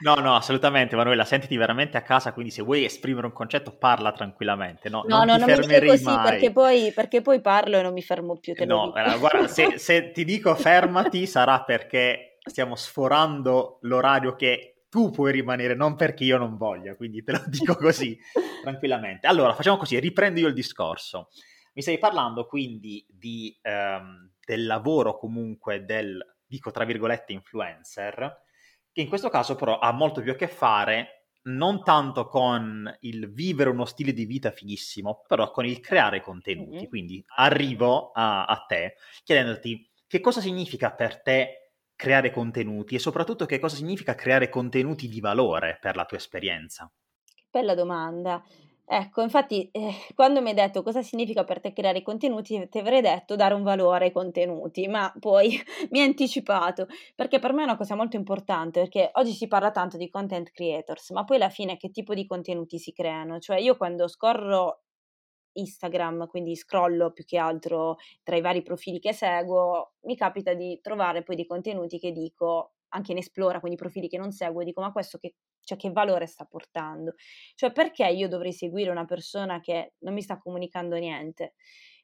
no, 0.00 0.14
no, 0.16 0.34
assolutamente, 0.34 0.96
Manuela, 0.96 1.24
sentiti 1.24 1.56
veramente 1.56 1.96
a 1.96 2.02
casa, 2.02 2.32
quindi 2.32 2.50
se 2.50 2.62
vuoi 2.62 2.84
esprimere 2.84 3.26
un 3.26 3.32
concetto 3.32 3.76
parla 3.76 4.12
tranquillamente, 4.12 4.88
no? 4.88 5.04
No, 5.06 5.24
non 5.24 5.38
no, 5.38 5.46
non 5.46 5.58
mi 5.58 5.66
dire 5.66 5.86
così, 5.86 6.04
perché 6.04 6.50
poi, 6.50 6.92
perché 6.92 7.20
poi, 7.22 7.40
parlo 7.40 7.78
e 7.78 7.82
non 7.82 7.92
mi 7.92 8.02
fermo 8.02 8.36
più, 8.36 8.54
No, 8.66 8.92
allora, 8.92 9.16
guarda, 9.16 9.48
se, 9.48 9.78
se 9.78 10.10
ti 10.10 10.24
dico 10.24 10.54
fermati 10.54 11.26
sarà 11.26 11.62
perché 11.62 12.38
stiamo 12.44 12.74
sforando 12.74 13.78
l'orario 13.82 14.34
che 14.34 14.81
tu 14.92 15.08
puoi 15.08 15.32
rimanere, 15.32 15.74
non 15.74 15.96
perché 15.96 16.22
io 16.22 16.36
non 16.36 16.58
voglia, 16.58 16.94
quindi 16.94 17.24
te 17.24 17.32
lo 17.32 17.42
dico 17.48 17.74
così 17.76 18.18
tranquillamente. 18.60 19.26
Allora, 19.26 19.54
facciamo 19.54 19.78
così, 19.78 19.98
riprendo 19.98 20.38
io 20.38 20.48
il 20.48 20.52
discorso. 20.52 21.30
Mi 21.72 21.80
stai 21.80 21.96
parlando 21.96 22.44
quindi 22.44 23.02
di, 23.08 23.58
um, 23.62 24.30
del 24.44 24.66
lavoro 24.66 25.16
comunque 25.16 25.86
del, 25.86 26.22
dico 26.44 26.70
tra 26.70 26.84
virgolette, 26.84 27.32
influencer, 27.32 28.42
che 28.92 29.00
in 29.00 29.08
questo 29.08 29.30
caso 29.30 29.56
però 29.56 29.78
ha 29.78 29.92
molto 29.92 30.20
più 30.20 30.32
a 30.32 30.34
che 30.34 30.46
fare 30.46 31.28
non 31.44 31.82
tanto 31.82 32.26
con 32.26 32.94
il 33.00 33.32
vivere 33.32 33.70
uno 33.70 33.86
stile 33.86 34.12
di 34.12 34.26
vita 34.26 34.50
fighissimo, 34.50 35.24
però 35.26 35.50
con 35.50 35.64
il 35.64 35.80
creare 35.80 36.20
contenuti. 36.20 36.86
Quindi 36.86 37.24
arrivo 37.36 38.10
a, 38.12 38.44
a 38.44 38.56
te 38.68 38.96
chiedendoti 39.24 39.88
che 40.06 40.20
cosa 40.20 40.42
significa 40.42 40.90
per 40.92 41.22
te 41.22 41.61
creare 42.02 42.32
contenuti 42.32 42.96
e 42.96 42.98
soprattutto 42.98 43.46
che 43.46 43.60
cosa 43.60 43.76
significa 43.76 44.16
creare 44.16 44.48
contenuti 44.48 45.06
di 45.06 45.20
valore 45.20 45.78
per 45.80 45.94
la 45.94 46.04
tua 46.04 46.16
esperienza? 46.16 46.90
Bella 47.48 47.76
domanda. 47.76 48.42
Ecco, 48.84 49.22
infatti, 49.22 49.70
eh, 49.70 49.92
quando 50.16 50.42
mi 50.42 50.48
hai 50.48 50.54
detto 50.56 50.82
cosa 50.82 51.00
significa 51.00 51.44
per 51.44 51.60
te 51.60 51.72
creare 51.72 52.02
contenuti, 52.02 52.68
ti 52.68 52.78
avrei 52.78 53.00
detto 53.00 53.36
dare 53.36 53.54
un 53.54 53.62
valore 53.62 54.06
ai 54.06 54.10
contenuti, 54.10 54.88
ma 54.88 55.14
poi 55.16 55.56
mi 55.90 56.00
hai 56.00 56.06
anticipato, 56.06 56.88
perché 57.14 57.38
per 57.38 57.52
me 57.52 57.60
è 57.60 57.66
una 57.66 57.76
cosa 57.76 57.94
molto 57.94 58.16
importante, 58.16 58.80
perché 58.80 59.10
oggi 59.14 59.30
si 59.30 59.46
parla 59.46 59.70
tanto 59.70 59.96
di 59.96 60.10
content 60.10 60.50
creators, 60.50 61.10
ma 61.10 61.22
poi 61.22 61.36
alla 61.36 61.50
fine 61.50 61.76
che 61.76 61.92
tipo 61.92 62.14
di 62.14 62.26
contenuti 62.26 62.80
si 62.80 62.92
creano? 62.92 63.38
Cioè 63.38 63.60
io 63.60 63.76
quando 63.76 64.08
scorro 64.08 64.81
Instagram, 65.54 66.26
quindi 66.26 66.56
scrollo 66.56 67.12
più 67.12 67.24
che 67.24 67.38
altro 67.38 67.96
tra 68.22 68.36
i 68.36 68.40
vari 68.40 68.62
profili 68.62 68.98
che 68.98 69.12
seguo, 69.12 69.94
mi 70.02 70.16
capita 70.16 70.54
di 70.54 70.78
trovare 70.80 71.22
poi 71.22 71.36
dei 71.36 71.46
contenuti 71.46 71.98
che 71.98 72.12
dico 72.12 72.74
anche 72.94 73.12
in 73.12 73.18
Esplora, 73.18 73.60
quindi 73.60 73.78
profili 73.78 74.08
che 74.08 74.18
non 74.18 74.32
seguo, 74.32 74.62
dico 74.64 74.80
ma 74.80 74.92
questo 74.92 75.18
che, 75.18 75.34
cioè, 75.62 75.78
che 75.78 75.90
valore 75.90 76.26
sta 76.26 76.44
portando? 76.44 77.14
Cioè 77.54 77.72
perché 77.72 78.06
io 78.06 78.28
dovrei 78.28 78.52
seguire 78.52 78.90
una 78.90 79.04
persona 79.04 79.60
che 79.60 79.94
non 80.00 80.14
mi 80.14 80.22
sta 80.22 80.38
comunicando 80.38 80.96
niente? 80.96 81.54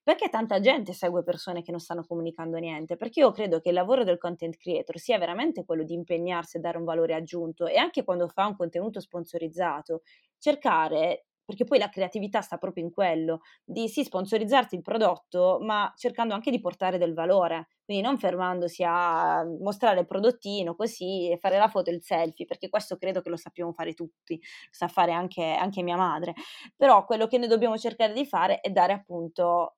Perché 0.02 0.30
tanta 0.30 0.58
gente 0.58 0.94
segue 0.94 1.22
persone 1.22 1.60
che 1.62 1.70
non 1.70 1.80
stanno 1.80 2.02
comunicando 2.02 2.56
niente? 2.56 2.96
Perché 2.96 3.20
io 3.20 3.30
credo 3.30 3.60
che 3.60 3.68
il 3.68 3.74
lavoro 3.74 4.04
del 4.04 4.16
content 4.16 4.56
creator 4.56 4.98
sia 4.98 5.18
veramente 5.18 5.66
quello 5.66 5.82
di 5.82 5.92
impegnarsi 5.92 6.56
a 6.56 6.60
dare 6.60 6.78
un 6.78 6.84
valore 6.84 7.14
aggiunto 7.14 7.66
e 7.66 7.76
anche 7.76 8.04
quando 8.04 8.26
fa 8.28 8.46
un 8.46 8.56
contenuto 8.56 9.00
sponsorizzato, 9.00 10.00
cercare 10.38 11.26
perché 11.48 11.64
poi 11.64 11.78
la 11.78 11.88
creatività 11.88 12.42
sta 12.42 12.58
proprio 12.58 12.84
in 12.84 12.90
quello, 12.92 13.40
di 13.64 13.88
sì 13.88 14.04
sponsorizzarti 14.04 14.74
il 14.74 14.82
prodotto, 14.82 15.58
ma 15.62 15.90
cercando 15.96 16.34
anche 16.34 16.50
di 16.50 16.60
portare 16.60 16.98
del 16.98 17.14
valore, 17.14 17.68
quindi 17.86 18.02
non 18.02 18.18
fermandosi 18.18 18.84
a 18.86 19.42
mostrare 19.58 20.00
il 20.00 20.06
prodottino 20.06 20.74
così 20.76 21.30
e 21.30 21.38
fare 21.38 21.56
la 21.56 21.68
foto 21.68 21.88
e 21.88 21.94
il 21.94 22.02
selfie, 22.02 22.44
perché 22.44 22.68
questo 22.68 22.98
credo 22.98 23.22
che 23.22 23.30
lo 23.30 23.36
sappiamo 23.36 23.72
fare 23.72 23.94
tutti, 23.94 24.34
lo 24.34 24.40
sa 24.70 24.88
fare 24.88 25.12
anche, 25.12 25.42
anche 25.54 25.82
mia 25.82 25.96
madre, 25.96 26.34
però 26.76 27.06
quello 27.06 27.26
che 27.26 27.38
noi 27.38 27.48
dobbiamo 27.48 27.78
cercare 27.78 28.12
di 28.12 28.26
fare 28.26 28.60
è 28.60 28.68
dare 28.70 28.92
appunto 28.92 29.77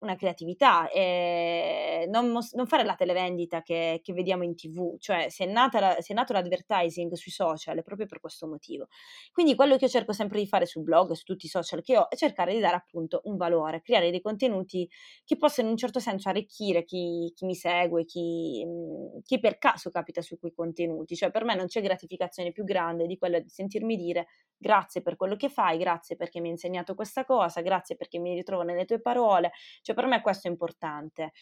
una 0.00 0.16
creatività 0.16 0.88
e 0.90 2.06
non, 2.08 2.30
mos- 2.30 2.54
non, 2.54 2.66
fare 2.66 2.84
la 2.84 2.94
televendita 2.94 3.62
che, 3.62 4.00
che, 4.02 4.12
vediamo 4.12 4.44
in 4.44 4.54
tv, 4.54 4.96
cioè 4.98 5.28
se 5.28 5.44
è, 5.44 5.52
la, 5.52 5.96
se 5.98 6.12
è, 6.12 6.14
nato 6.14 6.32
l'advertising 6.32 7.12
sui 7.14 7.30
social 7.30 7.78
è 7.78 7.82
proprio 7.82 8.06
per 8.06 8.20
questo 8.20 8.46
motivo. 8.46 8.88
Quindi 9.32 9.54
quello 9.54 9.76
che 9.76 9.84
io 9.84 9.90
cerco 9.90 10.12
sempre 10.12 10.38
di 10.38 10.46
fare 10.46 10.66
sul 10.66 10.82
blog, 10.82 11.12
su 11.12 11.24
tutti 11.24 11.46
i 11.46 11.48
social 11.48 11.82
che 11.82 11.98
ho, 11.98 12.08
è 12.08 12.16
cercare 12.16 12.54
di 12.54 12.60
dare 12.60 12.76
appunto 12.76 13.20
un 13.24 13.36
valore, 13.36 13.82
creare 13.82 14.10
dei 14.10 14.20
contenuti 14.20 14.88
che 15.24 15.36
possano 15.36 15.66
in 15.66 15.74
un 15.74 15.78
certo 15.78 16.00
senso 16.00 16.28
arricchire 16.28 16.84
chi, 16.84 17.32
chi 17.34 17.44
mi 17.44 17.54
segue, 17.54 18.04
chi, 18.04 18.64
mhmm, 18.64 19.20
chi, 19.22 19.38
per 19.38 19.58
caso 19.58 19.90
capita 19.90 20.22
su 20.22 20.38
quei 20.38 20.52
contenuti, 20.52 21.14
cioè 21.14 21.30
per 21.30 21.44
me 21.44 21.54
non 21.54 21.66
c'è 21.66 21.82
gratificazione 21.82 22.52
più 22.52 22.64
grande 22.64 23.06
di 23.06 23.18
quella 23.18 23.38
di 23.38 23.48
sentirmi 23.48 23.96
dire 23.96 24.26
grazie 24.56 25.00
per 25.00 25.16
quello 25.16 25.36
che 25.36 25.48
fai, 25.48 25.78
grazie 25.78 26.16
perché 26.16 26.38
mi 26.38 26.46
hai 26.46 26.52
insegnato 26.52 26.94
questa 26.94 27.24
cosa, 27.24 27.62
grazie 27.62 27.96
perché 27.96 28.18
mi 28.18 28.34
ritrovo 28.34 28.62
nelle 28.62 28.84
tue 28.84 29.00
parole, 29.00 29.52
cioè 29.80 29.89
per 29.94 30.06
me 30.06 30.20
questo 30.20 30.48
è 30.48 30.50
importante. 30.50 31.32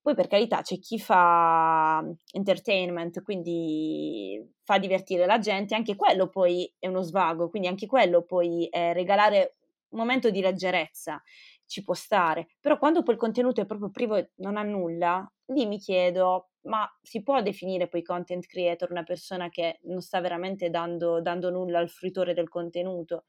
Poi 0.00 0.14
per 0.14 0.28
carità 0.28 0.60
c'è 0.62 0.78
chi 0.78 1.00
fa 1.00 2.00
entertainment, 2.32 3.22
quindi 3.22 4.40
fa 4.62 4.78
divertire 4.78 5.26
la 5.26 5.38
gente, 5.40 5.74
anche 5.74 5.96
quello 5.96 6.28
poi 6.28 6.72
è 6.78 6.86
uno 6.86 7.02
svago, 7.02 7.48
quindi 7.50 7.66
anche 7.68 7.86
quello 7.86 8.22
poi 8.22 8.68
è 8.70 8.92
regalare 8.92 9.56
un 9.88 9.98
momento 9.98 10.30
di 10.30 10.40
leggerezza, 10.40 11.20
ci 11.66 11.82
può 11.82 11.94
stare. 11.94 12.46
Però 12.60 12.78
quando 12.78 13.02
poi 13.02 13.14
il 13.14 13.20
contenuto 13.20 13.60
è 13.60 13.66
proprio 13.66 13.90
privo 13.90 14.14
e 14.16 14.30
non 14.36 14.56
ha 14.56 14.62
nulla, 14.62 15.28
lì 15.46 15.66
mi 15.66 15.78
chiedo, 15.78 16.50
ma 16.62 16.88
si 17.02 17.22
può 17.22 17.42
definire 17.42 17.88
poi 17.88 18.02
content 18.02 18.46
creator 18.46 18.90
una 18.92 19.02
persona 19.02 19.48
che 19.48 19.80
non 19.84 20.00
sta 20.02 20.20
veramente 20.20 20.70
dando, 20.70 21.20
dando 21.20 21.50
nulla 21.50 21.80
al 21.80 21.88
fruitore 21.90 22.32
del 22.34 22.48
contenuto? 22.48 23.24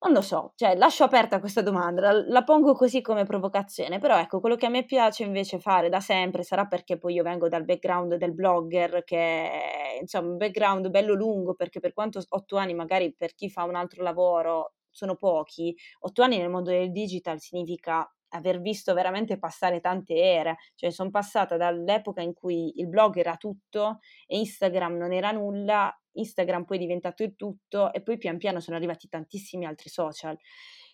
Non 0.00 0.12
lo 0.12 0.20
so, 0.20 0.52
cioè 0.54 0.76
lascio 0.76 1.02
aperta 1.02 1.40
questa 1.40 1.60
domanda, 1.60 2.12
la, 2.12 2.24
la, 2.28 2.44
pongo 2.44 2.72
così 2.74 3.00
come 3.00 3.24
provocazione, 3.24 3.98
però 3.98 4.16
ecco, 4.16 4.38
quello 4.38 4.54
che 4.54 4.66
a 4.66 4.68
me 4.68 4.84
piace 4.84 5.24
invece 5.24 5.58
fare 5.58 5.88
da 5.88 5.98
sempre 5.98 6.44
sarà 6.44 6.66
perché 6.66 6.98
poi 6.98 7.14
io 7.14 7.24
vengo 7.24 7.48
dal 7.48 7.64
background 7.64 8.14
del 8.14 8.32
blogger, 8.32 9.02
che 9.02 9.16
è 9.18 9.98
insomma 10.00 10.28
un 10.30 10.36
background 10.36 10.88
bello 10.88 11.14
lungo, 11.14 11.54
perché 11.54 11.80
per 11.80 11.92
quanto 11.94 12.22
otto 12.28 12.56
anni 12.56 12.74
magari 12.74 13.12
per 13.12 13.34
chi 13.34 13.50
fa 13.50 13.64
un 13.64 13.74
altro 13.74 14.04
lavoro 14.04 14.74
sono 14.88 15.16
pochi, 15.16 15.74
otto 16.00 16.22
anni 16.22 16.38
nel 16.38 16.48
mondo 16.48 16.70
del 16.70 16.92
digital 16.92 17.40
significa 17.40 18.08
aver 18.30 18.60
visto 18.60 18.94
veramente 18.94 19.36
passare 19.38 19.80
tante 19.80 20.14
ere, 20.14 20.58
cioè 20.76 20.90
sono 20.90 21.10
passata 21.10 21.56
dall'epoca 21.56 22.20
in 22.22 22.34
cui 22.34 22.78
il 22.78 22.88
blog 22.88 23.16
era 23.16 23.36
tutto 23.36 23.98
e 24.26 24.38
Instagram 24.38 24.96
non 24.96 25.12
era 25.12 25.32
nulla, 25.32 25.92
Instagram 26.18 26.64
poi 26.64 26.76
è 26.76 26.80
diventato 26.80 27.22
il 27.22 27.34
tutto 27.36 27.92
e 27.92 28.02
poi 28.02 28.18
pian 28.18 28.38
piano 28.38 28.60
sono 28.60 28.76
arrivati 28.76 29.08
tantissimi 29.08 29.66
altri 29.66 29.88
social. 29.88 30.36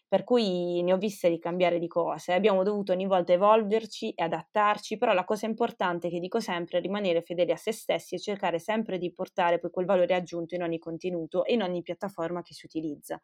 Per 0.06 0.22
cui 0.22 0.82
ne 0.82 0.92
ho 0.92 0.96
viste 0.98 1.28
di 1.28 1.38
cambiare 1.38 1.78
di 1.78 1.88
cose, 1.88 2.32
abbiamo 2.34 2.62
dovuto 2.62 2.92
ogni 2.92 3.06
volta 3.06 3.32
evolverci 3.32 4.12
e 4.12 4.22
adattarci, 4.22 4.96
però 4.96 5.12
la 5.12 5.24
cosa 5.24 5.46
importante 5.46 6.08
che 6.08 6.20
dico 6.20 6.38
sempre 6.40 6.78
è 6.78 6.80
rimanere 6.80 7.22
fedeli 7.22 7.50
a 7.50 7.56
se 7.56 7.72
stessi 7.72 8.14
e 8.14 8.20
cercare 8.20 8.58
sempre 8.60 8.98
di 8.98 9.12
portare 9.12 9.58
poi 9.58 9.70
quel 9.70 9.86
valore 9.86 10.14
aggiunto 10.14 10.54
in 10.54 10.62
ogni 10.62 10.78
contenuto 10.78 11.44
e 11.44 11.54
in 11.54 11.62
ogni 11.62 11.82
piattaforma 11.82 12.42
che 12.42 12.54
si 12.54 12.66
utilizza. 12.66 13.20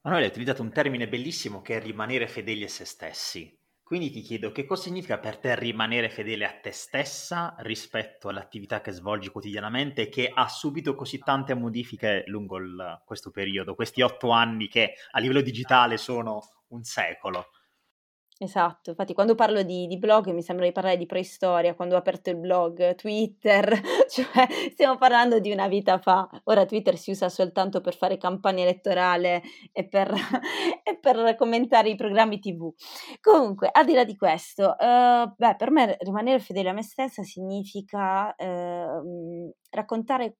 Manuele, 0.00 0.24
hai 0.24 0.30
utilizzato 0.32 0.62
un 0.62 0.72
termine 0.72 1.08
bellissimo 1.08 1.62
che 1.62 1.76
è 1.76 1.80
rimanere 1.80 2.26
fedeli 2.26 2.64
a 2.64 2.68
se 2.68 2.84
stessi. 2.84 3.57
Quindi 3.88 4.10
ti 4.10 4.20
chiedo 4.20 4.52
che 4.52 4.66
cosa 4.66 4.82
significa 4.82 5.16
per 5.18 5.38
te 5.38 5.58
rimanere 5.58 6.10
fedele 6.10 6.44
a 6.44 6.52
te 6.60 6.72
stessa 6.72 7.54
rispetto 7.60 8.28
all'attività 8.28 8.82
che 8.82 8.92
svolgi 8.92 9.30
quotidianamente 9.30 10.10
che 10.10 10.30
ha 10.30 10.46
subito 10.46 10.94
così 10.94 11.20
tante 11.20 11.54
modifiche 11.54 12.22
lungo 12.26 12.58
il, 12.58 13.02
questo 13.06 13.30
periodo, 13.30 13.74
questi 13.74 14.02
otto 14.02 14.28
anni 14.28 14.68
che 14.68 14.92
a 15.12 15.20
livello 15.20 15.40
digitale 15.40 15.96
sono 15.96 16.42
un 16.68 16.82
secolo. 16.82 17.46
Esatto, 18.40 18.90
infatti 18.90 19.14
quando 19.14 19.34
parlo 19.34 19.62
di, 19.64 19.88
di, 19.88 19.98
blog 19.98 20.30
mi 20.30 20.42
sembra 20.42 20.64
di 20.64 20.70
parlare 20.70 20.96
di 20.96 21.06
preistoria, 21.06 21.74
quando 21.74 21.96
ho 21.96 21.98
aperto 21.98 22.30
il 22.30 22.36
blog, 22.36 22.94
Twitter, 22.94 23.68
cioè 24.08 24.46
stiamo 24.70 24.96
parlando 24.96 25.40
di 25.40 25.50
una 25.50 25.66
vita 25.66 25.98
fa. 25.98 26.28
Ora 26.44 26.64
Twitter 26.64 26.96
si 26.96 27.10
usa 27.10 27.28
soltanto 27.28 27.80
per 27.80 27.96
fare 27.96 28.16
campagna 28.16 28.62
elettorale 28.62 29.42
e 29.72 29.88
per, 29.88 30.12
e 30.84 30.98
per 31.00 31.34
commentare 31.34 31.88
i 31.88 31.96
programmi 31.96 32.38
tv. 32.38 32.72
Comunque, 33.20 33.70
al 33.72 33.84
di 33.84 33.94
là 33.94 34.04
di 34.04 34.16
questo, 34.16 34.76
uh, 34.78 35.34
beh, 35.36 35.56
per 35.56 35.72
me 35.72 35.96
rimanere 35.98 36.38
fedele 36.38 36.68
a 36.68 36.72
me 36.72 36.82
stessa 36.84 37.24
significa 37.24 38.32
uh, 38.38 39.52
raccontare 39.70 40.36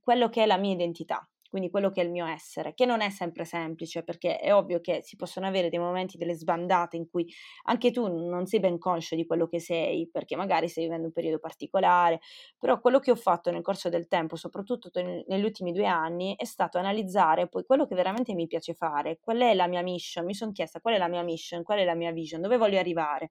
quello 0.00 0.30
che 0.30 0.44
è 0.44 0.46
la 0.46 0.56
mia 0.56 0.72
identità 0.72 1.29
quindi 1.50 1.68
quello 1.70 1.90
che 1.90 2.00
è 2.00 2.04
il 2.04 2.10
mio 2.10 2.24
essere, 2.26 2.72
che 2.74 2.86
non 2.86 3.02
è 3.02 3.10
sempre 3.10 3.44
semplice 3.44 4.02
perché 4.04 4.38
è 4.38 4.54
ovvio 4.54 4.80
che 4.80 5.02
si 5.02 5.16
possono 5.16 5.46
avere 5.46 5.68
dei 5.68 5.78
momenti, 5.78 6.16
delle 6.16 6.34
sbandate 6.34 6.96
in 6.96 7.08
cui 7.10 7.26
anche 7.64 7.90
tu 7.90 8.06
non 8.08 8.46
sei 8.46 8.60
ben 8.60 8.78
conscio 8.78 9.16
di 9.16 9.26
quello 9.26 9.46
che 9.48 9.60
sei, 9.60 10.08
perché 10.10 10.36
magari 10.36 10.68
stai 10.68 10.84
vivendo 10.84 11.06
un 11.06 11.12
periodo 11.12 11.38
particolare, 11.38 12.20
però 12.58 12.80
quello 12.80 12.98
che 13.00 13.10
ho 13.10 13.16
fatto 13.16 13.50
nel 13.50 13.62
corso 13.62 13.88
del 13.88 14.06
tempo, 14.06 14.36
soprattutto 14.36 14.90
negli 15.26 15.44
ultimi 15.44 15.72
due 15.72 15.86
anni, 15.86 16.34
è 16.36 16.44
stato 16.44 16.78
analizzare 16.78 17.48
poi 17.48 17.64
quello 17.64 17.86
che 17.86 17.94
veramente 17.94 18.34
mi 18.34 18.46
piace 18.46 18.74
fare, 18.74 19.18
qual 19.20 19.38
è 19.38 19.54
la 19.54 19.66
mia 19.66 19.82
mission, 19.82 20.24
mi 20.24 20.34
sono 20.34 20.52
chiesta 20.52 20.80
qual 20.80 20.94
è 20.94 20.98
la 20.98 21.08
mia 21.08 21.22
mission, 21.22 21.62
qual 21.62 21.78
è 21.80 21.84
la 21.84 21.94
mia 21.94 22.12
vision, 22.12 22.40
dove 22.40 22.56
voglio 22.56 22.78
arrivare. 22.78 23.30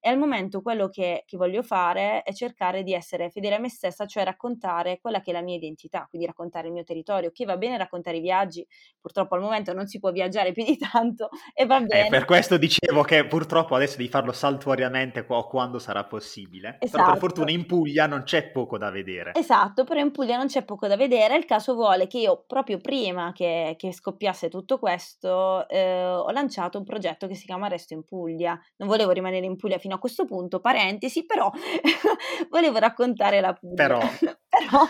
E 0.00 0.08
al 0.08 0.18
momento 0.18 0.62
quello 0.62 0.88
che, 0.88 1.24
che, 1.26 1.36
voglio 1.36 1.62
fare 1.62 2.22
è 2.22 2.32
cercare 2.32 2.82
di 2.82 2.94
essere 2.94 3.30
fedele 3.30 3.56
a 3.56 3.58
me 3.58 3.68
stessa, 3.68 4.06
cioè 4.06 4.24
raccontare 4.24 4.98
quella 5.00 5.20
che 5.20 5.30
è 5.30 5.32
la 5.32 5.42
mia 5.42 5.56
identità, 5.56 6.06
quindi 6.08 6.26
raccontare 6.26 6.68
il 6.68 6.72
mio 6.72 6.84
territorio, 6.84 7.30
che 7.32 7.44
va 7.44 7.56
bene 7.56 7.76
raccontare 7.76 8.18
i 8.18 8.20
viaggi, 8.20 8.66
purtroppo 9.00 9.34
al 9.34 9.40
momento 9.40 9.72
non 9.72 9.86
si 9.86 9.98
può 9.98 10.10
viaggiare 10.12 10.52
più 10.52 10.64
di 10.64 10.76
tanto 10.76 11.28
e 11.52 11.66
va 11.66 11.80
bene. 11.80 12.06
Eh, 12.06 12.10
per 12.10 12.24
questo 12.24 12.56
dicevo 12.56 13.02
che 13.02 13.26
purtroppo 13.26 13.74
adesso 13.74 13.96
devi 13.96 14.08
farlo 14.08 14.32
saltuariamente 14.32 15.24
quando 15.24 15.78
sarà 15.78 16.04
possibile, 16.04 16.76
esatto. 16.78 16.90
però 16.90 17.04
per 17.04 17.12
esatto. 17.14 17.18
fortuna 17.18 17.50
in 17.50 17.66
Puglia 17.66 18.06
non 18.06 18.22
c'è 18.22 18.50
poco 18.50 18.78
da 18.78 18.90
vedere. 18.90 19.32
Esatto, 19.34 19.84
però 19.84 20.00
in 20.00 20.10
Puglia 20.12 20.36
non 20.36 20.46
c'è 20.46 20.64
poco 20.64 20.86
da 20.86 20.96
vedere, 20.96 21.36
il 21.36 21.44
caso 21.44 21.74
vuole 21.74 22.06
che 22.06 22.18
io 22.18 22.44
proprio 22.46 22.78
prima 22.78 23.32
che, 23.32 23.74
che 23.76 23.92
scoppiasse 23.92 24.48
tutto 24.48 24.78
questo 24.78 25.68
eh, 25.68 26.04
ho 26.04 26.30
lanciato 26.30 26.78
un 26.78 26.84
progetto 26.84 27.26
che 27.26 27.34
si 27.34 27.46
chiama 27.46 27.68
Resto 27.68 27.94
in 27.94 28.04
Puglia, 28.04 28.58
non 28.76 28.88
volevo 28.88 29.10
rimanere 29.10 29.46
in 29.46 29.56
Puglia 29.56 29.78
fino 29.78 29.87
a 29.94 29.98
questo 29.98 30.24
punto, 30.24 30.60
parentesi, 30.60 31.24
però 31.24 31.50
volevo 32.50 32.78
raccontare 32.78 33.40
la 33.40 33.52
Puglia. 33.52 33.74
Però. 33.74 34.00
però 34.48 34.86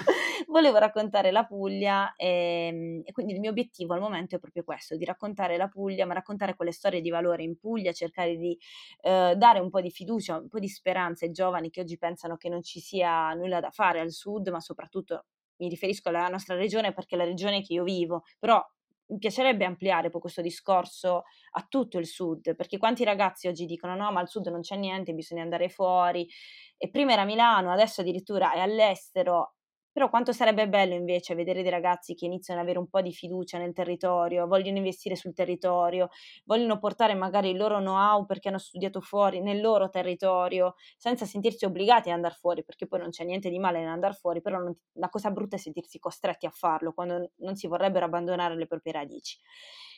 volevo 0.47 0.79
raccontare 0.79 1.31
la 1.31 1.45
Puglia 1.45 2.15
e, 2.17 2.69
ehm, 2.69 3.03
e, 3.05 3.13
quindi 3.13 3.35
il 3.35 3.41
mio 3.41 3.51
obiettivo 3.51 3.95
al 3.95 4.01
momento 4.01 4.37
è 4.37 4.39
proprio 4.39 4.65
questo, 4.65 4.97
di 4.97 5.05
raccontare 5.05 5.57
la 5.57 5.69
Puglia, 5.69 6.07
ma 6.07 6.15
raccontare 6.15 6.55
quelle 6.55 6.73
storie 6.73 7.01
di 7.01 7.11
valore 7.11 7.43
in 7.43 7.59
Puglia, 7.59 7.93
cercare 7.93 8.37
di 8.37 8.59
eh, 9.03 9.35
dare 9.37 9.59
un 9.59 9.71
po' 9.71 9.81
di 9.81 9.91
fiducia, 9.91 10.39
un 10.39 10.49
po' 10.49 10.59
di 10.59 10.69
speranza 10.69 11.25
ai 11.25 11.33
giovani 11.33 11.71
che 11.71 11.81
oggi 11.81 11.99
pensano 11.99 12.37
che 12.37 12.49
non 12.49 12.63
ci 12.63 12.81
sia 12.81 13.33
nulla 13.35 13.61
da 13.61 13.71
fare 13.71 14.01
al 14.01 14.11
sud, 14.11 14.49
ma 14.49 14.61
soprattutto 14.61 15.27
mi 15.59 15.69
riferisco 15.69 16.09
alla 16.09 16.29
nostra 16.29 16.55
regione 16.55 16.93
perché 16.93 17.15
è 17.15 17.19
la 17.19 17.25
regione 17.25 17.63
che 17.63 17.75
io 17.75 17.83
vivo, 17.83 18.23
però 18.39 18.65
mi 19.09 19.19
piacerebbe 19.19 19.65
ampliare 19.65 20.11
poi 20.11 20.21
questo 20.21 20.43
discorso 20.43 21.25
a 21.53 21.67
tutto 21.69 21.99
il 21.99 22.07
sud, 22.07 22.55
perché 22.55 22.79
quanti 22.79 23.05
ragazzi 23.05 23.49
oggi 23.49 23.65
dicono 23.67 23.95
no, 23.97 24.13
ma 24.13 24.21
al 24.21 24.29
sud 24.29 24.49
non 24.49 24.61
c'è 24.61 24.77
niente, 24.77 25.13
bisogna 25.13 25.43
andare 25.43 25.69
fuori, 25.69 26.29
e 26.77 26.91
prima 26.91 27.13
era 27.13 27.25
Milano, 27.25 27.73
adesso 27.73 28.01
addirittura 28.03 28.53
è 28.53 28.61
all'estero, 28.61 29.55
però 29.99 30.11
quanto 30.11 30.33
sarebbe 30.33 30.69
bello 30.69 30.95
invece 30.95 31.35
vedere 31.35 31.63
dei 31.63 31.73
ragazzi 31.73 32.15
che 32.15 32.25
iniziano 32.25 32.61
ad 32.61 32.67
avere 32.67 32.79
un 32.79 32.89
po' 32.89 33.01
di 33.01 33.13
fiducia 33.13 33.59
nel 33.59 33.73
territorio, 33.73 34.47
vogliono 34.47 34.77
investire 34.77 35.17
sul 35.17 35.35
territorio, 35.35 36.09
vogliono 36.45 36.79
portare 36.79 37.15
magari 37.15 37.51
il 37.51 37.57
loro 37.57 37.79
know-how 37.79 38.25
perché 38.25 38.47
hanno 38.47 38.59
studiato 38.59 39.01
fuori 39.01 39.41
nel 39.41 39.61
loro 39.61 39.91
territorio, 39.91 40.77
senza 40.97 41.25
sentirsi 41.25 41.65
obbligati 41.65 42.11
ad 42.11 42.15
andare 42.15 42.37
fuori, 42.39 42.63
perché 42.63 42.87
poi 42.87 43.01
non 43.01 43.11
c'è 43.11 43.25
niente 43.25 43.51
di 43.51 43.59
male 43.59 43.81
nell'andare 43.81 44.15
fuori, 44.15 44.41
però 44.41 44.59
non, 44.61 44.73
la 44.93 45.09
cosa 45.09 45.33
brutta 45.33 45.57
è 45.57 45.59
sentirsi 45.59 45.99
costretti 45.99 46.47
a 46.47 46.51
farlo 46.51 46.93
quando 46.93 47.33
non 47.39 47.57
si 47.57 47.67
vorrebbero 47.67 48.05
abbandonare 48.05 48.55
le 48.55 48.69
proprie 48.69 48.93
radici. 48.93 49.37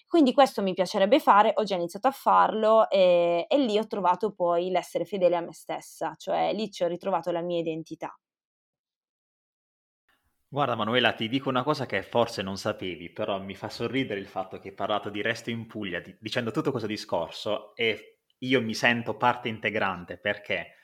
Quindi 0.07 0.33
questo 0.33 0.63
mi 0.63 0.73
piacerebbe 0.73 1.21
fare, 1.21 1.53
ho 1.57 1.65
già 1.65 1.75
iniziato 1.75 2.09
a 2.09 2.11
farlo 2.11 2.89
e, 2.89 3.45
e 3.47 3.59
lì 3.59 3.77
ho 3.77 3.87
trovato 3.87 4.33
poi 4.33 4.71
l'essere 4.71 5.05
fedele 5.05 5.37
a 5.37 5.41
me 5.43 5.53
stessa, 5.53 6.15
cioè 6.17 6.55
lì 6.55 6.71
ci 6.71 6.85
ho 6.85 6.87
ritrovato 6.89 7.31
la 7.31 7.43
mia 7.43 7.59
identità. 7.59 8.19
Guarda 10.53 10.75
Manuela, 10.75 11.13
ti 11.13 11.29
dico 11.29 11.49
una 11.49 11.63
cosa 11.63 11.87
che 11.87 12.03
forse 12.03 12.43
non 12.43 12.57
sapevi, 12.57 13.11
però 13.11 13.41
mi 13.41 13.55
fa 13.55 13.69
sorridere 13.69 14.19
il 14.19 14.27
fatto 14.27 14.59
che 14.59 14.71
hai 14.71 14.75
parlato 14.75 15.09
di 15.09 15.23
Resto 15.23 15.49
in 15.49 15.69
Puglia, 15.69 16.01
di- 16.01 16.17
dicendo 16.19 16.51
tutto 16.51 16.73
questo 16.73 16.89
discorso 16.89 17.73
e 17.77 18.23
io 18.39 18.61
mi 18.61 18.75
sento 18.75 19.17
parte 19.17 19.47
integrante 19.47 20.19
perché? 20.19 20.75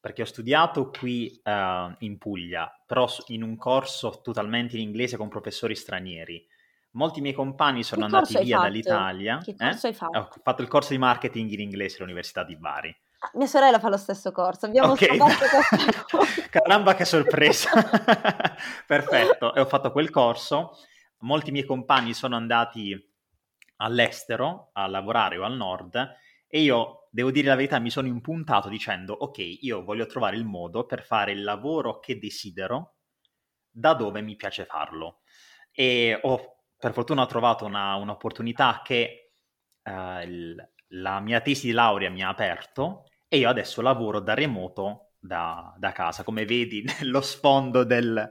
Perché 0.00 0.22
ho 0.22 0.24
studiato 0.24 0.90
qui 0.90 1.40
uh, 1.42 1.96
in 1.98 2.16
Puglia, 2.16 2.72
però 2.86 3.08
in 3.28 3.42
un 3.42 3.56
corso 3.56 4.20
totalmente 4.22 4.76
in 4.76 4.82
inglese 4.82 5.16
con 5.16 5.28
professori 5.28 5.74
stranieri. 5.74 6.46
Molti 6.92 7.20
miei 7.20 7.34
compagni 7.34 7.82
sono 7.82 8.06
che 8.06 8.14
andati 8.14 8.44
via 8.44 8.60
dall'Italia. 8.60 9.38
Che 9.38 9.56
corso 9.56 9.86
eh? 9.88 9.90
hai 9.90 9.96
fatto? 9.96 10.16
Ho 10.16 10.28
fatto 10.44 10.62
il 10.62 10.68
corso 10.68 10.92
di 10.92 10.98
marketing 10.98 11.50
in 11.50 11.60
inglese 11.60 11.96
all'Università 11.96 12.44
di 12.44 12.56
Bari. 12.56 12.96
Mia 13.34 13.46
sorella 13.46 13.80
fa 13.80 13.88
lo 13.88 13.96
stesso 13.96 14.30
corso, 14.30 14.66
abbiamo 14.66 14.92
okay. 14.92 15.18
Caramba 16.50 16.94
che 16.94 17.04
sorpresa! 17.04 17.70
Perfetto, 18.86 19.54
e 19.54 19.60
ho 19.60 19.66
fatto 19.66 19.90
quel 19.90 20.10
corso. 20.10 20.76
Molti 21.20 21.50
miei 21.50 21.64
compagni 21.64 22.14
sono 22.14 22.36
andati 22.36 22.96
all'estero 23.76 24.70
a 24.72 24.86
lavorare 24.86 25.36
o 25.36 25.44
al 25.44 25.56
nord 25.56 26.16
e 26.50 26.62
io, 26.62 27.08
devo 27.10 27.30
dire 27.30 27.48
la 27.48 27.56
verità, 27.56 27.78
mi 27.78 27.90
sono 27.90 28.06
impuntato 28.06 28.68
dicendo 28.68 29.12
ok, 29.12 29.38
io 29.60 29.84
voglio 29.84 30.06
trovare 30.06 30.36
il 30.36 30.44
modo 30.44 30.86
per 30.86 31.02
fare 31.02 31.32
il 31.32 31.42
lavoro 31.42 31.98
che 31.98 32.18
desidero 32.18 32.94
da 33.68 33.92
dove 33.94 34.22
mi 34.22 34.34
piace 34.34 34.64
farlo. 34.64 35.20
E 35.70 36.18
ho, 36.22 36.62
per 36.78 36.92
fortuna 36.92 37.22
ho 37.22 37.26
trovato 37.26 37.66
una, 37.66 37.96
un'opportunità 37.96 38.80
che 38.82 39.32
uh, 39.82 40.20
il, 40.22 40.70
la 40.92 41.20
mia 41.20 41.40
tesi 41.40 41.66
di 41.66 41.72
laurea 41.72 42.10
mi 42.10 42.22
ha 42.22 42.28
aperto 42.28 43.07
e 43.28 43.38
io 43.38 43.48
adesso 43.48 43.82
lavoro 43.82 44.20
da 44.20 44.34
remoto 44.34 45.12
da, 45.20 45.74
da 45.76 45.92
casa, 45.92 46.22
come 46.22 46.44
vedi 46.44 46.82
nello 47.00 47.20
sfondo 47.20 47.84
del, 47.84 48.30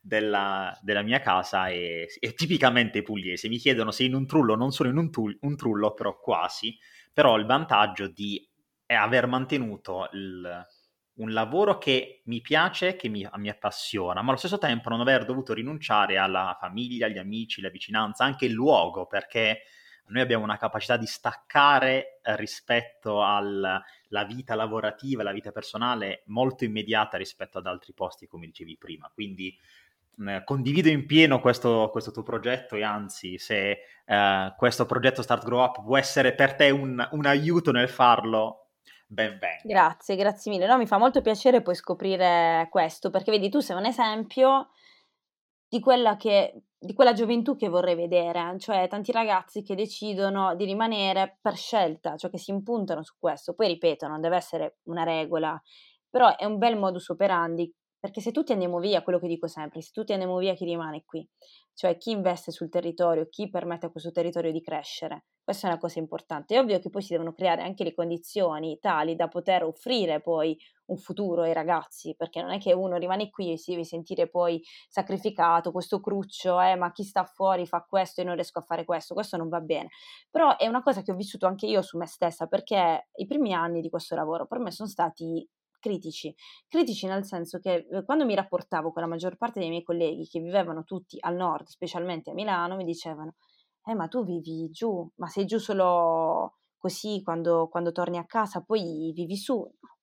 della, 0.00 0.78
della 0.82 1.02
mia 1.02 1.20
casa 1.20 1.68
è, 1.68 2.06
è, 2.18 2.34
tipicamente 2.34 3.02
pugliese. 3.02 3.48
Mi 3.48 3.58
chiedono 3.58 3.90
se 3.90 4.04
in 4.04 4.14
un 4.14 4.26
trullo 4.26 4.54
non 4.54 4.70
sono 4.70 4.90
in 4.90 4.98
un, 4.98 5.10
tu, 5.10 5.34
un 5.40 5.56
trullo, 5.56 5.94
però 5.94 6.18
quasi. 6.18 6.76
Però 7.12 7.36
il 7.36 7.46
vantaggio 7.46 8.08
di 8.08 8.46
aver 8.86 9.26
mantenuto 9.26 10.08
il, 10.12 10.66
un 11.14 11.32
lavoro 11.32 11.78
che 11.78 12.22
mi 12.26 12.40
piace, 12.40 12.96
che 12.96 13.08
mi, 13.08 13.26
mi, 13.36 13.48
appassiona, 13.48 14.20
ma 14.20 14.28
allo 14.28 14.38
stesso 14.38 14.58
tempo 14.58 14.90
non 14.90 15.00
aver 15.00 15.24
dovuto 15.24 15.54
rinunciare 15.54 16.18
alla 16.18 16.56
famiglia, 16.60 17.06
agli 17.06 17.18
amici, 17.18 17.60
la 17.60 17.70
vicinanza, 17.70 18.24
anche 18.24 18.46
il 18.46 18.52
luogo, 18.52 19.06
perché 19.06 19.62
noi 20.08 20.22
abbiamo 20.22 20.44
una 20.44 20.58
capacità 20.58 20.96
di 20.96 21.06
staccare 21.06 22.20
eh, 22.22 22.36
rispetto 22.36 23.24
alla 23.24 23.82
vita 24.26 24.54
lavorativa, 24.54 25.22
la 25.22 25.32
vita 25.32 25.50
personale 25.50 26.22
molto 26.26 26.64
immediata 26.64 27.16
rispetto 27.16 27.58
ad 27.58 27.66
altri 27.66 27.92
posti, 27.92 28.26
come 28.26 28.46
dicevi 28.46 28.76
prima. 28.76 29.10
Quindi 29.12 29.56
eh, 30.26 30.42
condivido 30.44 30.88
in 30.88 31.06
pieno 31.06 31.40
questo, 31.40 31.88
questo, 31.90 32.12
tuo 32.12 32.22
progetto 32.22 32.76
e 32.76 32.82
anzi 32.82 33.38
se 33.38 33.78
eh, 34.04 34.54
questo 34.56 34.86
progetto 34.86 35.22
Start 35.22 35.44
Grow 35.44 35.60
Up 35.60 35.82
può 35.82 35.96
essere 35.96 36.34
per 36.34 36.54
te 36.54 36.70
un, 36.70 37.06
un 37.10 37.26
aiuto 37.26 37.72
nel 37.72 37.88
farlo, 37.88 38.68
ben 39.06 39.38
venga. 39.38 39.62
Grazie, 39.64 40.16
grazie 40.16 40.52
mille. 40.52 40.66
No, 40.66 40.76
mi 40.76 40.86
fa 40.86 40.98
molto 40.98 41.20
piacere 41.20 41.62
poi 41.62 41.74
scoprire 41.74 42.68
questo 42.70 43.10
perché 43.10 43.30
vedi 43.30 43.48
tu 43.48 43.60
sei 43.60 43.76
un 43.76 43.86
esempio 43.86 44.68
di 45.68 45.80
quella, 45.80 46.16
che, 46.16 46.62
di 46.84 46.92
quella 46.92 47.12
gioventù 47.14 47.56
che 47.56 47.68
vorrei 47.68 47.94
vedere, 47.94 48.56
cioè 48.58 48.86
tanti 48.88 49.10
ragazzi 49.10 49.62
che 49.62 49.74
decidono 49.74 50.54
di 50.54 50.64
rimanere 50.66 51.38
per 51.40 51.56
scelta, 51.56 52.16
cioè 52.16 52.30
che 52.30 52.38
si 52.38 52.50
impuntano 52.50 53.02
su 53.02 53.14
questo. 53.18 53.54
Poi 53.54 53.68
ripeto, 53.68 54.06
non 54.06 54.20
deve 54.20 54.36
essere 54.36 54.78
una 54.84 55.02
regola, 55.02 55.60
però 56.10 56.36
è 56.36 56.44
un 56.44 56.58
bel 56.58 56.76
modus 56.76 57.08
operandi 57.08 57.72
perché 58.04 58.20
se 58.20 58.32
tutti 58.32 58.52
andiamo 58.52 58.80
via, 58.80 59.02
quello 59.02 59.18
che 59.18 59.26
dico 59.26 59.46
sempre, 59.46 59.80
se 59.80 59.88
tutti 59.90 60.12
andiamo 60.12 60.36
via, 60.36 60.52
chi 60.52 60.66
rimane 60.66 61.04
qui? 61.06 61.26
Cioè 61.72 61.96
chi 61.96 62.10
investe 62.10 62.52
sul 62.52 62.68
territorio, 62.68 63.30
chi 63.30 63.48
permette 63.48 63.86
a 63.86 63.90
questo 63.90 64.10
territorio 64.10 64.52
di 64.52 64.60
crescere? 64.60 65.24
Questa 65.42 65.68
è 65.68 65.70
una 65.70 65.78
cosa 65.78 66.00
importante. 66.00 66.54
È 66.54 66.58
ovvio 66.58 66.78
che 66.80 66.90
poi 66.90 67.00
si 67.00 67.12
devono 67.14 67.32
creare 67.32 67.62
anche 67.62 67.82
le 67.82 67.94
condizioni 67.94 68.78
tali 68.78 69.16
da 69.16 69.28
poter 69.28 69.64
offrire 69.64 70.20
poi 70.20 70.54
un 70.88 70.98
futuro 70.98 71.44
ai 71.44 71.54
ragazzi, 71.54 72.14
perché 72.14 72.42
non 72.42 72.50
è 72.50 72.58
che 72.58 72.74
uno 72.74 72.98
rimane 72.98 73.30
qui 73.30 73.52
e 73.52 73.56
si 73.56 73.70
deve 73.70 73.84
sentire 73.84 74.28
poi 74.28 74.62
sacrificato, 74.86 75.72
questo 75.72 75.98
cruccio, 76.00 76.60
eh, 76.60 76.76
ma 76.76 76.92
chi 76.92 77.04
sta 77.04 77.24
fuori 77.24 77.66
fa 77.66 77.86
questo 77.88 78.20
e 78.20 78.24
non 78.24 78.34
riesco 78.34 78.58
a 78.58 78.62
fare 78.62 78.84
questo, 78.84 79.14
questo 79.14 79.38
non 79.38 79.48
va 79.48 79.60
bene. 79.60 79.88
Però 80.30 80.58
è 80.58 80.66
una 80.66 80.82
cosa 80.82 81.00
che 81.00 81.10
ho 81.10 81.16
vissuto 81.16 81.46
anche 81.46 81.64
io 81.64 81.80
su 81.80 81.96
me 81.96 82.06
stessa, 82.06 82.48
perché 82.48 83.08
i 83.14 83.24
primi 83.24 83.54
anni 83.54 83.80
di 83.80 83.88
questo 83.88 84.14
lavoro 84.14 84.46
per 84.46 84.58
me 84.58 84.70
sono 84.70 84.90
stati 84.90 85.48
critici. 85.84 86.34
Critici 86.66 87.06
nel 87.06 87.26
senso 87.26 87.58
che 87.58 87.86
eh, 87.90 88.04
quando 88.04 88.24
mi 88.24 88.34
rapportavo 88.34 88.90
con 88.90 89.02
la 89.02 89.08
maggior 89.08 89.36
parte 89.36 89.60
dei 89.60 89.68
miei 89.68 89.82
colleghi 89.82 90.26
che 90.26 90.40
vivevano 90.40 90.82
tutti 90.84 91.18
al 91.20 91.36
nord, 91.36 91.66
specialmente 91.66 92.30
a 92.30 92.32
Milano, 92.32 92.76
mi 92.76 92.84
dicevano, 92.84 93.34
eh 93.84 93.94
ma 93.94 94.08
tu 94.08 94.24
vivi 94.24 94.70
giù, 94.70 95.06
ma 95.16 95.26
sei 95.28 95.44
giù 95.44 95.58
solo 95.58 96.56
così 96.78 97.20
quando, 97.22 97.68
quando 97.68 97.92
torni 97.92 98.16
a 98.16 98.24
casa, 98.24 98.62
poi 98.62 99.12
vivi 99.14 99.36
su. 99.36 99.54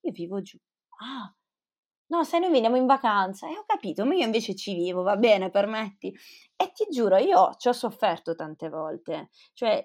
Io 0.02 0.12
vivo 0.12 0.42
giù. 0.42 0.58
Ah, 1.00 1.34
no, 2.08 2.24
se 2.24 2.38
noi 2.38 2.52
veniamo 2.52 2.76
in 2.76 2.86
vacanza, 2.86 3.48
e 3.48 3.54
eh, 3.54 3.58
ho 3.58 3.64
capito, 3.66 4.06
ma 4.06 4.14
io 4.14 4.26
invece 4.26 4.54
ci 4.56 4.76
vivo, 4.76 5.02
va 5.02 5.16
bene, 5.16 5.50
permetti. 5.50 6.14
E 6.56 6.72
ti 6.74 6.86
giuro, 6.92 7.18
io 7.18 7.56
ci 7.58 7.70
ho 7.70 7.74
sofferto 7.74 8.36
tante 8.36 8.70
volte, 8.70 9.30
cioè 9.54 9.84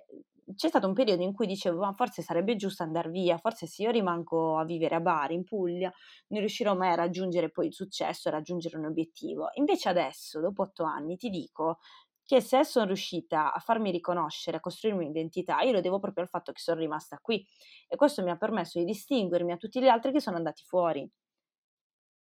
c'è 0.55 0.69
stato 0.69 0.87
un 0.87 0.93
periodo 0.95 1.23
in 1.23 1.33
cui 1.33 1.47
dicevo, 1.47 1.81
ma 1.81 1.93
forse 1.93 2.23
sarebbe 2.23 2.57
giusto 2.57 2.83
andare 2.83 3.11
via, 3.11 3.38
forse 3.38 3.67
se 3.67 3.83
io 3.83 3.91
rimango 3.91 4.59
a 4.59 4.65
vivere 4.65 4.95
a 4.95 5.00
Bari, 5.00 5.35
in 5.35 5.45
Puglia, 5.45 5.93
non 6.29 6.41
riuscirò 6.41 6.75
mai 6.76 6.91
a 6.93 6.95
raggiungere 6.95 7.50
poi 7.50 7.67
il 7.67 7.75
successo, 7.75 8.29
a 8.29 8.33
raggiungere 8.33 8.76
un 8.79 8.87
obiettivo. 8.87 9.49
Invece 9.55 9.88
adesso, 9.88 10.41
dopo 10.41 10.62
otto 10.62 10.85
anni, 10.85 11.17
ti 11.17 11.31
dico 11.31 11.79
che 12.25 12.41
se 12.41 12.65
sono 12.65 12.87
riuscita 12.87 13.53
a 13.53 13.59
farmi 13.61 13.91
riconoscere, 13.91 14.57
a 14.57 14.61
costruirmi 14.61 15.05
un'identità, 15.05 15.61
io 15.61 15.73
lo 15.73 15.81
devo 15.81 15.99
proprio 16.00 16.25
al 16.25 16.29
fatto 16.31 16.53
che 16.53 16.61
sono 16.61 16.81
rimasta 16.81 17.19
qui 17.21 17.45
e 17.88 17.97
questo 17.97 18.23
mi 18.25 18.31
ha 18.31 18.37
permesso 18.37 18.79
di 18.79 18.85
distinguermi 18.85 19.53
a 19.53 19.57
tutti 19.57 19.81
gli 19.81 19.87
altri 19.88 20.12
che 20.12 20.21
sono 20.21 20.37
andati 20.37 20.62
fuori. 20.65 21.09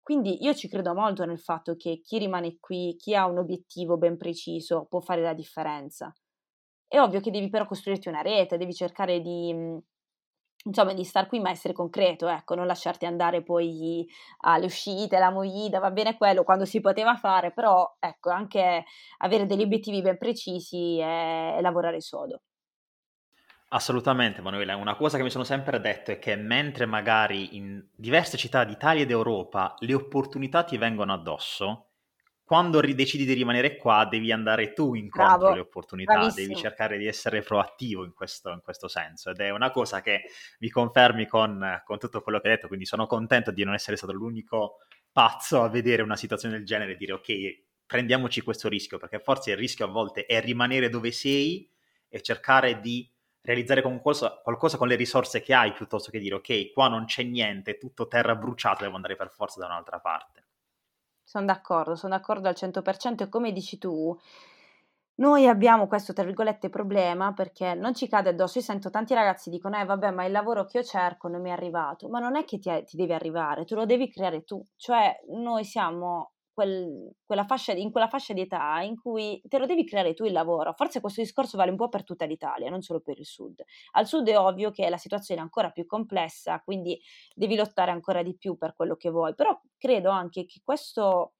Quindi 0.02 0.42
io 0.44 0.54
ci 0.54 0.68
credo 0.68 0.94
molto 0.94 1.24
nel 1.24 1.40
fatto 1.40 1.74
che 1.74 2.00
chi 2.00 2.18
rimane 2.18 2.58
qui, 2.60 2.94
chi 2.96 3.14
ha 3.16 3.26
un 3.26 3.38
obiettivo 3.38 3.98
ben 3.98 4.16
preciso, 4.16 4.86
può 4.86 5.00
fare 5.00 5.20
la 5.20 5.34
differenza. 5.34 6.14
È 6.86 6.98
ovvio 7.00 7.20
che 7.20 7.30
devi 7.30 7.48
però 7.50 7.66
costruirti 7.66 8.08
una 8.08 8.22
rete, 8.22 8.56
devi 8.56 8.72
cercare 8.74 9.20
di, 9.20 9.52
mhmm, 9.52 9.78
insomma, 10.64 10.92
di 10.94 11.04
star 11.04 11.26
qui 11.26 11.40
ma 11.40 11.50
essere 11.50 11.74
concreto, 11.74 12.28
ecco, 12.28 12.54
non 12.54 12.66
lasciarti 12.66 13.06
andare 13.06 13.42
poi 13.42 14.06
alle 14.40 14.66
uscite, 14.66 15.16
alla 15.16 15.30
movida, 15.30 15.78
va 15.80 15.90
bene 15.90 16.16
quello 16.16 16.44
quando 16.44 16.64
si 16.64 16.80
poteva 16.80 17.16
fare, 17.16 17.52
però 17.52 17.96
ecco, 17.98 18.30
anche 18.30 18.84
avere 19.18 19.46
degli 19.46 19.62
obiettivi 19.62 20.00
ben 20.02 20.18
precisi 20.18 20.98
e, 20.98 21.56
e 21.58 21.60
lavorare 21.60 22.00
sodo. 22.00 22.42
Assolutamente, 23.68 24.40
Manuela. 24.40 24.76
Una 24.76 24.94
cosa 24.94 25.16
che 25.18 25.22
mi 25.22 25.28
sono 25.30 25.44
sempre 25.44 25.78
detto 25.80 26.10
è 26.12 26.18
che 26.18 26.34
mentre 26.36 26.86
magari 26.86 27.56
in 27.56 27.84
diverse 27.94 28.36
città 28.38 28.64
d'Italia 28.64 29.02
ed 29.02 29.10
Europa 29.10 29.74
le 29.80 29.92
opportunità 29.94 30.64
ti 30.64 30.78
vengono 30.78 31.12
addosso, 31.12 31.93
quando 32.44 32.80
decidi 32.80 33.24
di 33.24 33.32
rimanere 33.32 33.76
qua 33.76 34.04
devi 34.04 34.30
andare 34.30 34.74
tu 34.74 34.94
incontro 34.94 35.38
Bravo, 35.38 35.48
alle 35.48 35.60
opportunità, 35.60 36.12
bravissimo. 36.12 36.46
devi 36.46 36.60
cercare 36.60 36.98
di 36.98 37.06
essere 37.06 37.40
proattivo 37.40 38.04
in 38.04 38.12
questo, 38.12 38.50
in 38.50 38.60
questo, 38.62 38.86
senso 38.86 39.30
ed 39.30 39.40
è 39.40 39.48
una 39.48 39.70
cosa 39.70 40.02
che 40.02 40.24
mi 40.58 40.68
confermi 40.68 41.26
con, 41.26 41.82
con, 41.84 41.98
tutto 41.98 42.20
quello 42.20 42.40
che 42.40 42.48
hai 42.48 42.54
detto, 42.56 42.66
quindi 42.68 42.84
sono 42.84 43.06
contento 43.06 43.50
di 43.50 43.64
non 43.64 43.72
essere 43.72 43.96
stato 43.96 44.12
l'unico 44.12 44.80
pazzo 45.10 45.62
a 45.62 45.68
vedere 45.70 46.02
una 46.02 46.16
situazione 46.16 46.56
del 46.56 46.66
genere 46.66 46.92
e 46.92 46.96
dire 46.96 47.12
ok, 47.12 47.62
prendiamoci 47.86 48.42
questo 48.42 48.68
rischio, 48.68 48.98
perché 48.98 49.20
forse 49.20 49.52
il 49.52 49.56
rischio 49.56 49.86
a 49.86 49.88
volte 49.88 50.26
è 50.26 50.40
rimanere 50.42 50.90
dove 50.90 51.12
sei 51.12 51.66
e 52.10 52.20
cercare 52.20 52.78
di 52.78 53.10
realizzare 53.40 53.80
qualcosa, 53.80 54.40
qualcosa 54.42 54.76
con 54.76 54.88
le 54.88 54.96
risorse 54.96 55.40
che 55.40 55.54
hai 55.54 55.72
piuttosto 55.72 56.10
che 56.10 56.18
dire 56.18 56.34
ok, 56.34 56.72
qua 56.72 56.88
non 56.88 57.06
c'è 57.06 57.22
niente, 57.22 57.72
è 57.72 57.78
tutto 57.78 58.06
terra 58.06 58.34
bruciata, 58.34 58.84
devo 58.84 58.96
andare 58.96 59.16
per 59.16 59.30
forza 59.30 59.60
da 59.60 59.66
un'altra 59.66 59.98
parte. 59.98 60.43
Sono 61.26 61.46
d'accordo, 61.46 61.96
sono 61.96 62.14
d'accordo 62.16 62.48
al 62.48 62.54
100% 62.54 63.24
e 63.24 63.28
come 63.28 63.52
dici 63.52 63.78
tu, 63.78 64.16
noi 65.16 65.46
abbiamo 65.46 65.86
questo, 65.86 66.12
tra 66.12 66.24
virgolette, 66.24 66.68
problema 66.68 67.32
perché 67.32 67.74
non 67.74 67.94
ci 67.94 68.08
cade 68.08 68.30
addosso. 68.30 68.58
Io 68.58 68.64
sento 68.64 68.90
tanti 68.90 69.14
ragazzi 69.14 69.48
dicono, 69.48 69.78
eh 69.78 69.84
vabbè, 69.84 70.10
ma 70.10 70.24
il 70.24 70.32
lavoro 70.32 70.64
che 70.64 70.78
io 70.78 70.84
cerco 70.84 71.28
non 71.28 71.40
mi 71.40 71.50
è 71.50 71.52
arrivato. 71.52 72.08
Ma 72.08 72.18
non 72.18 72.36
è 72.36 72.44
che 72.44 72.58
ti, 72.58 72.70
ti 72.84 72.96
deve 72.96 73.14
arrivare, 73.14 73.64
tu 73.64 73.74
lo 73.76 73.86
devi 73.86 74.10
creare 74.10 74.42
tu. 74.44 74.64
Cioè, 74.76 75.20
noi 75.28 75.64
siamo 75.64 76.32
quel, 76.54 77.12
quella 77.26 77.44
fascia, 77.44 77.72
in 77.72 77.90
quella 77.90 78.08
fascia 78.08 78.32
di 78.32 78.42
età 78.42 78.80
in 78.80 78.98
cui 78.98 79.42
te 79.46 79.58
lo 79.58 79.66
devi 79.66 79.84
creare 79.84 80.14
tu 80.14 80.24
il 80.24 80.32
lavoro. 80.32 80.72
Forse 80.72 81.00
questo 81.00 81.20
discorso 81.20 81.56
vale 81.58 81.70
un 81.70 81.76
po' 81.76 81.88
per 81.88 82.04
tutta 82.04 82.24
l'Italia, 82.24 82.70
non 82.70 82.80
solo 82.80 83.00
per 83.00 83.18
il 83.18 83.26
sud. 83.26 83.62
Al 83.92 84.06
sud 84.06 84.28
è 84.28 84.38
ovvio 84.38 84.70
che 84.70 84.88
la 84.88 84.96
situazione 84.96 85.40
è 85.40 85.42
ancora 85.42 85.70
più 85.70 85.84
complessa, 85.86 86.60
quindi 86.60 86.98
devi 87.34 87.56
lottare 87.56 87.90
ancora 87.90 88.22
di 88.22 88.36
più 88.36 88.56
per 88.56 88.74
quello 88.74 88.96
che 88.96 89.10
vuoi, 89.10 89.34
però 89.34 89.60
credo 89.76 90.10
anche 90.10 90.46
che 90.46 90.60
questo 90.64 91.34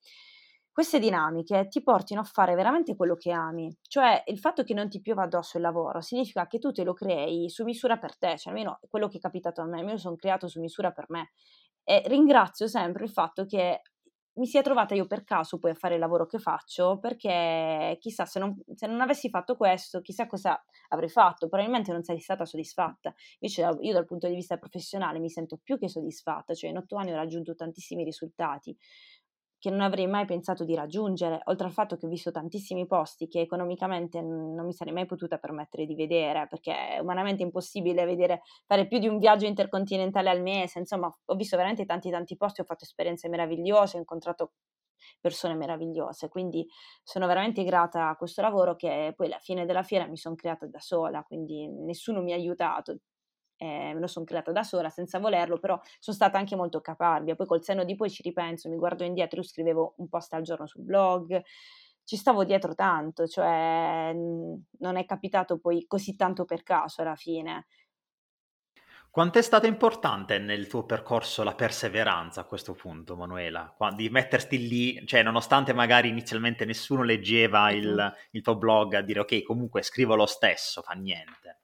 queste 0.74 0.98
dinamiche 0.98 1.68
ti 1.68 1.84
portino 1.84 2.20
a 2.20 2.24
fare 2.24 2.56
veramente 2.56 2.96
quello 2.96 3.14
che 3.14 3.30
ami. 3.30 3.72
Cioè, 3.80 4.24
il 4.26 4.40
fatto 4.40 4.64
che 4.64 4.74
non 4.74 4.88
ti 4.88 5.00
piova 5.00 5.22
addosso 5.22 5.56
il 5.56 5.62
lavoro 5.62 6.00
significa 6.00 6.48
che 6.48 6.58
tu 6.58 6.72
te 6.72 6.82
lo 6.82 6.94
crei 6.94 7.48
su 7.48 7.62
misura 7.62 7.96
per 7.96 8.18
te, 8.18 8.36
cioè 8.36 8.52
almeno 8.52 8.80
quello 8.90 9.06
che 9.06 9.18
è 9.18 9.20
capitato 9.20 9.60
a 9.60 9.66
me, 9.66 9.82
io 9.82 9.96
sono 9.98 10.16
creato 10.16 10.48
su 10.48 10.58
misura 10.58 10.90
per 10.90 11.04
me. 11.10 11.30
E 11.84 12.02
ringrazio 12.06 12.66
sempre 12.66 13.04
il 13.04 13.10
fatto 13.10 13.46
che 13.46 13.82
mi 14.36 14.46
sia 14.46 14.62
trovata 14.62 14.94
io 14.94 15.06
per 15.06 15.24
caso 15.24 15.58
poi 15.58 15.72
a 15.72 15.74
fare 15.74 15.94
il 15.94 16.00
lavoro 16.00 16.26
che 16.26 16.38
faccio, 16.38 16.98
perché 16.98 17.96
chissà 18.00 18.24
se 18.26 18.38
non, 18.38 18.56
se 18.74 18.86
non, 18.86 19.00
avessi 19.00 19.28
fatto 19.28 19.56
questo, 19.56 20.00
chissà 20.00 20.26
cosa 20.26 20.60
avrei 20.88 21.08
fatto, 21.08 21.48
probabilmente 21.48 21.92
non 21.92 22.02
sarei 22.02 22.20
stata 22.20 22.44
soddisfatta. 22.44 23.14
Invece 23.38 23.76
io 23.80 23.92
dal 23.92 24.06
punto 24.06 24.26
di 24.26 24.34
vista 24.34 24.56
professionale 24.56 25.18
mi 25.18 25.30
sento 25.30 25.58
più 25.62 25.78
che 25.78 25.88
soddisfatta, 25.88 26.54
cioè 26.54 26.70
in 26.70 26.78
otto 26.78 26.96
anni 26.96 27.12
ho 27.12 27.16
raggiunto 27.16 27.54
tantissimi 27.54 28.02
risultati 28.02 28.76
che 29.64 29.70
non 29.70 29.80
avrei 29.80 30.06
mai 30.06 30.26
pensato 30.26 30.62
di 30.62 30.74
raggiungere, 30.74 31.40
oltre 31.44 31.66
al 31.66 31.72
fatto 31.72 31.96
che 31.96 32.04
ho 32.04 32.08
visto 32.10 32.30
tantissimi 32.30 32.86
posti 32.86 33.28
che 33.28 33.40
economicamente 33.40 34.20
non 34.20 34.66
mi 34.66 34.74
sarei 34.74 34.92
mai 34.92 35.06
potuta 35.06 35.38
permettere 35.38 35.86
di 35.86 35.94
vedere, 35.94 36.46
perché 36.50 36.96
è 36.96 36.98
umanamente 36.98 37.42
impossibile 37.42 38.04
vedere, 38.04 38.42
fare 38.66 38.86
più 38.86 38.98
di 38.98 39.08
un 39.08 39.16
viaggio 39.16 39.46
intercontinentale 39.46 40.28
al 40.28 40.42
mese, 40.42 40.80
insomma 40.80 41.10
ho 41.24 41.34
visto 41.34 41.56
veramente 41.56 41.86
tanti 41.86 42.10
tanti 42.10 42.36
posti, 42.36 42.60
ho 42.60 42.64
fatto 42.64 42.84
esperienze 42.84 43.30
meravigliose, 43.30 43.96
ho 43.96 44.00
incontrato 44.00 44.52
persone 45.18 45.54
meravigliose, 45.54 46.28
quindi 46.28 46.66
sono 47.02 47.26
veramente 47.26 47.64
grata 47.64 48.10
a 48.10 48.16
questo 48.16 48.42
lavoro 48.42 48.76
che 48.76 49.14
poi 49.16 49.28
alla 49.28 49.38
fine 49.38 49.64
della 49.64 49.82
fiera 49.82 50.06
mi 50.06 50.18
sono 50.18 50.34
creata 50.34 50.66
da 50.66 50.78
sola, 50.78 51.22
quindi 51.22 51.66
nessuno 51.68 52.20
mi 52.20 52.32
ha 52.32 52.36
aiutato, 52.36 52.98
eh, 53.64 53.94
me 53.94 54.00
lo 54.00 54.06
sono 54.06 54.24
creata 54.24 54.52
da 54.52 54.62
sola 54.62 54.90
senza 54.90 55.18
volerlo, 55.18 55.58
però 55.58 55.80
sono 55.98 56.16
stata 56.16 56.38
anche 56.38 56.56
molto 56.56 56.80
caparbia. 56.80 57.34
Poi 57.34 57.46
col 57.46 57.62
senno 57.62 57.84
di 57.84 57.96
poi 57.96 58.10
ci 58.10 58.22
ripenso, 58.22 58.68
mi 58.68 58.76
guardo 58.76 59.04
indietro, 59.04 59.40
io 59.40 59.46
scrivevo 59.46 59.94
un 59.98 60.08
post 60.08 60.32
al 60.34 60.42
giorno 60.42 60.66
sul 60.66 60.82
blog, 60.82 61.42
ci 62.04 62.16
stavo 62.16 62.44
dietro 62.44 62.74
tanto, 62.74 63.26
cioè 63.26 64.12
non 64.14 64.96
è 64.96 65.04
capitato 65.06 65.58
poi 65.58 65.86
così 65.86 66.16
tanto 66.16 66.44
per 66.44 66.62
caso 66.62 67.00
alla 67.00 67.16
fine. 67.16 67.66
Quanto 69.14 69.38
è 69.38 69.42
stata 69.42 69.68
importante 69.68 70.38
nel 70.38 70.66
tuo 70.66 70.84
percorso 70.84 71.44
la 71.44 71.54
perseveranza 71.54 72.40
a 72.40 72.44
questo 72.46 72.72
punto, 72.74 73.14
Manuela? 73.14 73.72
Di 73.94 74.08
metterti 74.08 74.66
lì, 74.66 75.06
cioè 75.06 75.22
nonostante 75.22 75.72
magari 75.72 76.08
inizialmente 76.08 76.64
nessuno 76.64 77.04
leggeva 77.04 77.70
il, 77.70 78.12
il 78.32 78.42
tuo 78.42 78.56
blog, 78.56 78.94
a 78.94 79.02
dire 79.02 79.20
ok, 79.20 79.44
comunque 79.44 79.82
scrivo 79.82 80.16
lo 80.16 80.26
stesso, 80.26 80.82
fa 80.82 80.94
niente. 80.94 81.60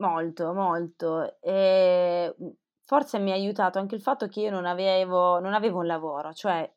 Molto, 0.00 0.52
molto. 0.52 1.40
E 1.40 2.34
mhmm, 2.38 2.50
forse 2.84 3.18
mi 3.18 3.30
ha 3.30 3.34
aiutato 3.34 3.78
anche 3.78 3.94
il 3.94 4.02
fatto 4.02 4.28
che 4.28 4.40
io 4.40 4.50
non 4.50 4.66
avevo, 4.66 5.38
non 5.40 5.54
avevo 5.54 5.78
un 5.78 5.86
lavoro, 5.86 6.32
cioè 6.34 6.70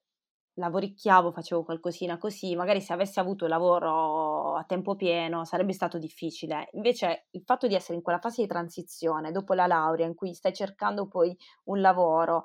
lavoricchiavo, 0.53 1.32
facevo 1.32 1.63
qualcosina 1.63 2.17
così, 2.17 2.55
magari 2.55 2.82
se 2.82 2.93
avessi 2.93 3.19
avuto 3.19 3.47
lavoro 3.47 4.55
a 4.55 4.63
tempo 4.65 4.95
pieno 4.95 5.43
sarebbe 5.45 5.73
stato 5.73 5.97
difficile. 5.97 6.69
Invece 6.73 7.27
il 7.32 7.43
fatto 7.45 7.67
di 7.67 7.75
essere 7.75 7.95
in 7.97 8.01
quella 8.03 8.19
fase 8.19 8.41
di 8.41 8.47
transizione, 8.47 9.32
dopo 9.32 9.53
la 9.53 9.67
laurea, 9.67 10.05
in 10.05 10.15
cui 10.15 10.34
stai 10.34 10.53
cercando 10.53 11.08
poi 11.08 11.36
un 11.65 11.82
lavoro, 11.82 12.43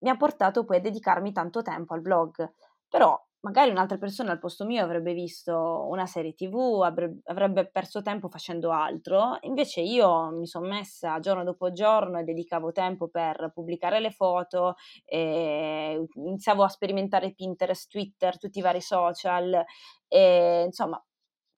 mi 0.00 0.10
ha 0.10 0.16
portato 0.16 0.64
poi 0.64 0.78
a 0.78 0.80
dedicarmi 0.80 1.32
tanto 1.32 1.62
tempo 1.62 1.94
al 1.94 2.00
blog. 2.02 2.52
Però 2.88 3.18
magari 3.46 3.70
un'altra 3.70 3.96
persona 3.96 4.32
al 4.32 4.40
posto 4.40 4.64
mio 4.64 4.82
avrebbe 4.82 5.12
visto 5.12 5.86
una 5.88 6.04
serie 6.04 6.34
tv, 6.34 6.82
avrebbe 7.24 7.70
perso 7.70 8.02
tempo 8.02 8.28
facendo 8.28 8.72
altro, 8.72 9.38
invece 9.42 9.82
io 9.82 10.32
mi 10.32 10.48
sono 10.48 10.66
messa 10.66 11.20
giorno 11.20 11.44
dopo 11.44 11.70
giorno 11.70 12.18
e 12.18 12.24
dedicavo 12.24 12.72
tempo 12.72 13.06
per 13.06 13.52
pubblicare 13.54 14.00
le 14.00 14.10
foto, 14.10 14.74
iniziavo 15.06 16.64
a 16.64 16.68
sperimentare 16.68 17.34
Pinterest, 17.34 17.88
Twitter, 17.88 18.36
tutti 18.36 18.58
i 18.58 18.62
vari 18.62 18.80
social, 18.80 19.64
e, 20.08 20.64
insomma 20.66 21.00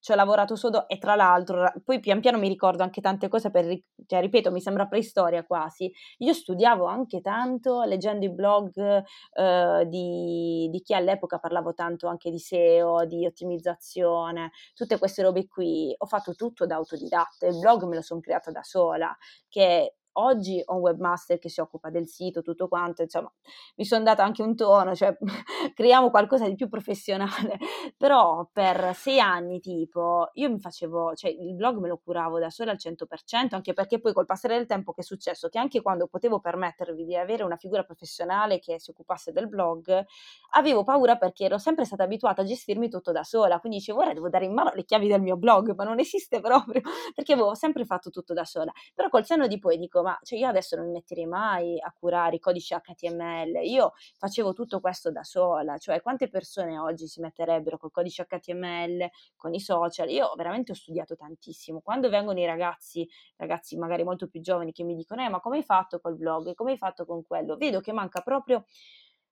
ci 0.00 0.12
ho 0.12 0.14
lavorato 0.14 0.56
sodo 0.56 0.88
e 0.88 0.98
tra 0.98 1.14
l'altro, 1.14 1.72
poi 1.84 2.00
pian 2.00 2.20
piano 2.20 2.38
mi 2.38 2.48
ricordo 2.48 2.82
anche 2.82 3.00
tante 3.00 3.28
cose 3.28 3.50
per, 3.50 3.66
cioè, 4.06 4.20
ripeto, 4.20 4.50
mi 4.50 4.60
sembra 4.60 4.86
preistoria 4.86 5.44
quasi. 5.44 5.92
Io 6.18 6.32
studiavo 6.32 6.84
anche 6.84 7.20
tanto 7.20 7.82
leggendo 7.82 8.24
i 8.24 8.32
blog 8.32 9.02
eh, 9.32 9.86
di, 9.88 10.68
di, 10.70 10.80
chi 10.82 10.94
all'epoca 10.94 11.38
parlavo 11.38 11.74
tanto 11.74 12.08
anche 12.08 12.30
di 12.30 12.38
SEO, 12.38 13.04
di 13.06 13.26
ottimizzazione, 13.26 14.52
tutte 14.74 14.98
queste 14.98 15.22
robe 15.22 15.46
qui. 15.46 15.94
Ho 15.96 16.06
fatto 16.06 16.34
tutto 16.34 16.66
da 16.66 16.76
autodidatta, 16.76 17.46
il 17.46 17.58
blog 17.58 17.84
me 17.84 17.96
lo 17.96 18.02
sono 18.02 18.20
creato 18.20 18.50
da 18.50 18.62
sola, 18.62 19.16
che 19.48 19.94
Oggi 20.20 20.60
ho 20.64 20.74
un 20.74 20.80
webmaster 20.80 21.38
che 21.38 21.48
si 21.48 21.60
occupa 21.60 21.90
del 21.90 22.08
sito, 22.08 22.42
tutto 22.42 22.66
quanto, 22.66 23.02
insomma, 23.02 23.32
mi 23.76 23.84
sono 23.84 24.02
data 24.02 24.24
anche 24.24 24.42
un 24.42 24.56
tono, 24.56 24.92
cioè 24.96 25.16
creiamo 25.74 26.10
qualcosa 26.10 26.48
di 26.48 26.56
più 26.56 26.68
professionale, 26.68 27.58
però 27.96 28.48
per 28.52 28.94
sei 28.96 29.20
anni 29.20 29.60
tipo 29.60 30.30
io 30.34 30.50
mi 30.50 30.58
facevo, 30.58 31.14
cioè 31.14 31.30
il 31.30 31.54
blog 31.54 31.78
me 31.78 31.86
lo 31.86 31.98
curavo 32.02 32.40
da 32.40 32.50
sola 32.50 32.72
al 32.72 32.78
100%, 32.78 33.54
anche 33.54 33.72
perché 33.74 34.00
poi 34.00 34.12
col 34.12 34.26
passare 34.26 34.56
del 34.56 34.66
tempo 34.66 34.92
che 34.92 35.02
è 35.02 35.04
successo, 35.04 35.48
che 35.48 35.58
anche 35.58 35.82
quando 35.82 36.08
potevo 36.08 36.40
permettervi 36.40 37.04
di 37.04 37.14
avere 37.16 37.44
una 37.44 37.56
figura 37.56 37.84
professionale 37.84 38.58
che 38.58 38.80
si 38.80 38.90
occupasse 38.90 39.30
del 39.30 39.48
blog, 39.48 40.04
avevo 40.50 40.82
paura 40.82 41.16
perché 41.16 41.44
ero 41.44 41.58
sempre 41.58 41.84
stata 41.84 42.02
abituata 42.04 42.42
a 42.42 42.44
gestirmi 42.44 42.88
tutto 42.88 43.12
da 43.12 43.22
sola, 43.22 43.60
quindi 43.60 43.78
dicevo 43.78 44.00
ora 44.00 44.12
devo 44.12 44.28
dare 44.28 44.46
in 44.46 44.54
mano 44.54 44.72
le 44.74 44.84
chiavi 44.84 45.06
del 45.06 45.20
mio 45.20 45.36
blog, 45.36 45.74
ma 45.74 45.84
non 45.84 45.98
esiste 46.00 46.40
proprio, 46.40 46.80
perché 47.14 47.34
avevo 47.34 47.54
sempre 47.54 47.84
fatto 47.84 48.10
tutto 48.10 48.32
da 48.34 48.44
sola, 48.44 48.72
però 48.94 49.08
col 49.08 49.24
senno 49.24 49.46
di 49.46 49.58
poi 49.58 49.78
dico 49.78 50.02
ma 50.08 50.18
cioè 50.22 50.38
io 50.38 50.48
adesso 50.48 50.74
non 50.74 50.86
mi 50.86 50.92
metterei 50.92 51.26
mai 51.26 51.78
a 51.78 51.92
curare 51.92 52.36
i 52.36 52.38
codici 52.38 52.74
HTML, 52.74 53.60
io 53.62 53.92
facevo 54.16 54.54
tutto 54.54 54.80
questo 54.80 55.10
da 55.10 55.22
sola, 55.22 55.76
cioè 55.76 56.00
quante 56.00 56.28
persone 56.30 56.78
oggi 56.78 57.06
si 57.06 57.20
metterebbero 57.20 57.76
col 57.76 57.90
codice 57.90 58.26
HTML, 58.26 59.06
con 59.36 59.52
i 59.52 59.60
social, 59.60 60.08
io 60.08 60.32
veramente 60.36 60.72
ho 60.72 60.74
studiato 60.74 61.14
tantissimo, 61.14 61.80
quando 61.80 62.08
vengono 62.08 62.40
i 62.40 62.46
ragazzi, 62.46 63.06
ragazzi 63.36 63.76
magari 63.76 64.02
molto 64.02 64.28
più 64.28 64.40
giovani 64.40 64.72
che 64.72 64.82
mi 64.82 64.94
dicono 64.94 65.22
eh 65.22 65.28
ma 65.28 65.40
come 65.40 65.58
hai 65.58 65.62
fatto 65.62 66.00
col 66.00 66.16
blog, 66.16 66.54
come 66.54 66.70
hai 66.72 66.78
fatto 66.78 67.04
con 67.04 67.22
quello, 67.26 67.56
vedo 67.56 67.80
che 67.80 67.92
manca 67.92 68.22
proprio 68.22 68.64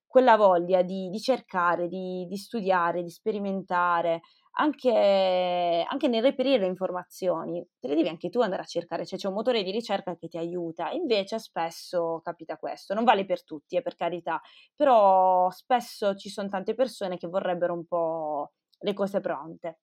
quella 0.05 0.37
voglia 0.37 0.83
di, 0.83 1.09
di 1.09 1.19
cercare, 1.19 1.87
di, 1.87 2.25
di, 2.27 2.37
studiare, 2.37 3.03
di 3.03 3.09
sperimentare, 3.09 4.21
anche, 4.57 5.85
anche, 5.87 6.07
nel 6.07 6.21
reperire 6.21 6.59
le 6.59 6.65
informazioni, 6.65 7.65
te 7.79 7.87
le 7.87 7.95
devi 7.95 8.09
anche 8.09 8.29
tu 8.29 8.41
andare 8.41 8.63
a 8.63 8.65
cercare, 8.65 9.05
cioè 9.05 9.19
c'è 9.19 9.27
un 9.27 9.35
motore 9.35 9.63
di 9.63 9.71
ricerca 9.71 10.15
che 10.15 10.27
ti 10.27 10.37
aiuta, 10.37 10.89
invece 10.91 11.39
spesso 11.39 12.19
capita 12.23 12.57
questo, 12.57 12.93
non 12.93 13.03
vale 13.03 13.25
per 13.25 13.43
tutti, 13.43 13.75
è 13.75 13.79
eh, 13.79 13.81
per 13.81 13.95
carità, 13.95 14.41
però 14.75 15.49
spesso 15.51 16.15
ci 16.15 16.29
sono 16.29 16.49
tante 16.49 16.73
persone 16.73 17.17
che 17.17 17.27
vorrebbero 17.27 17.73
un 17.73 17.85
po' 17.85 18.53
le 18.79 18.93
cose 18.93 19.19
pronte. 19.19 19.79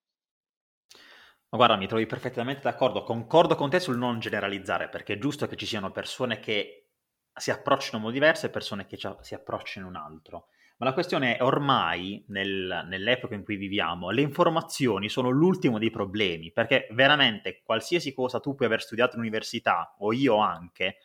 Ma 1.49 1.59
guarda, 1.59 1.77
mi 1.77 1.87
trovi 1.87 2.07
perfettamente 2.07 2.63
d'accordo, 2.63 3.05
concordo 3.05 3.55
con 3.55 3.71
te 3.71 3.79
sul 3.79 3.97
non 3.97 4.19
generalizzare, 4.19 4.89
perché 4.89 5.15
è 5.15 5.19
giusto 5.19 5.47
che 5.47 5.57
ci 5.57 5.67
siano 5.67 5.93
persone 5.93 6.41
che 6.41 6.89
si 7.33 7.53
approcciano 7.53 7.99
in 7.99 8.03
modo 8.03 8.13
diverso 8.13 8.47
e 8.47 8.51
persone 8.51 8.87
che 8.87 8.99
si 9.21 9.35
approcciano 9.35 9.87
in 9.87 9.95
un 9.95 10.01
altro. 10.01 10.49
Ma 10.77 10.87
la 10.87 10.93
questione 10.93 11.37
è 11.37 11.43
ormai, 11.43 12.25
nel, 12.29 12.85
nell'epoca 12.89 13.35
in 13.35 13.45
cui 13.45 13.57
viviamo, 13.57 14.11
le 14.11 14.23
informazioni 14.23 15.09
sono 15.09 15.31
l'ultimo 15.31 15.79
dei 15.79 15.91
problemi, 15.91 16.51
perché 16.51 16.89
veramente 16.91 17.63
qualsiasi 17.63 18.13
cosa 18.13 18.41
tu 18.41 18.55
puoi 18.55 18.67
aver 18.67 18.83
studiato 18.83 19.15
all'università, 19.15 19.95
o 19.99 20.13
io 20.13 20.37
anche, 20.39 20.97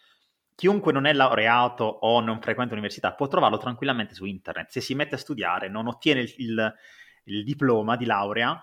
chiunque 0.55 0.91
non 0.91 1.05
è 1.05 1.13
laureato 1.13 1.85
o 1.85 2.19
non 2.19 2.41
frequenta 2.41 2.73
l'università 2.73 3.13
può 3.13 3.27
trovarlo 3.27 3.57
tranquillamente 3.57 4.13
su 4.13 4.25
internet. 4.25 4.69
Se 4.69 4.81
si 4.81 4.95
mette 4.95 5.15
a 5.15 5.19
studiare, 5.19 5.69
non 5.69 5.87
ottiene 5.87 6.21
il, 6.21 6.33
il, 6.37 6.73
il 7.25 7.43
diploma 7.43 7.95
di 7.95 8.05
laurea, 8.05 8.61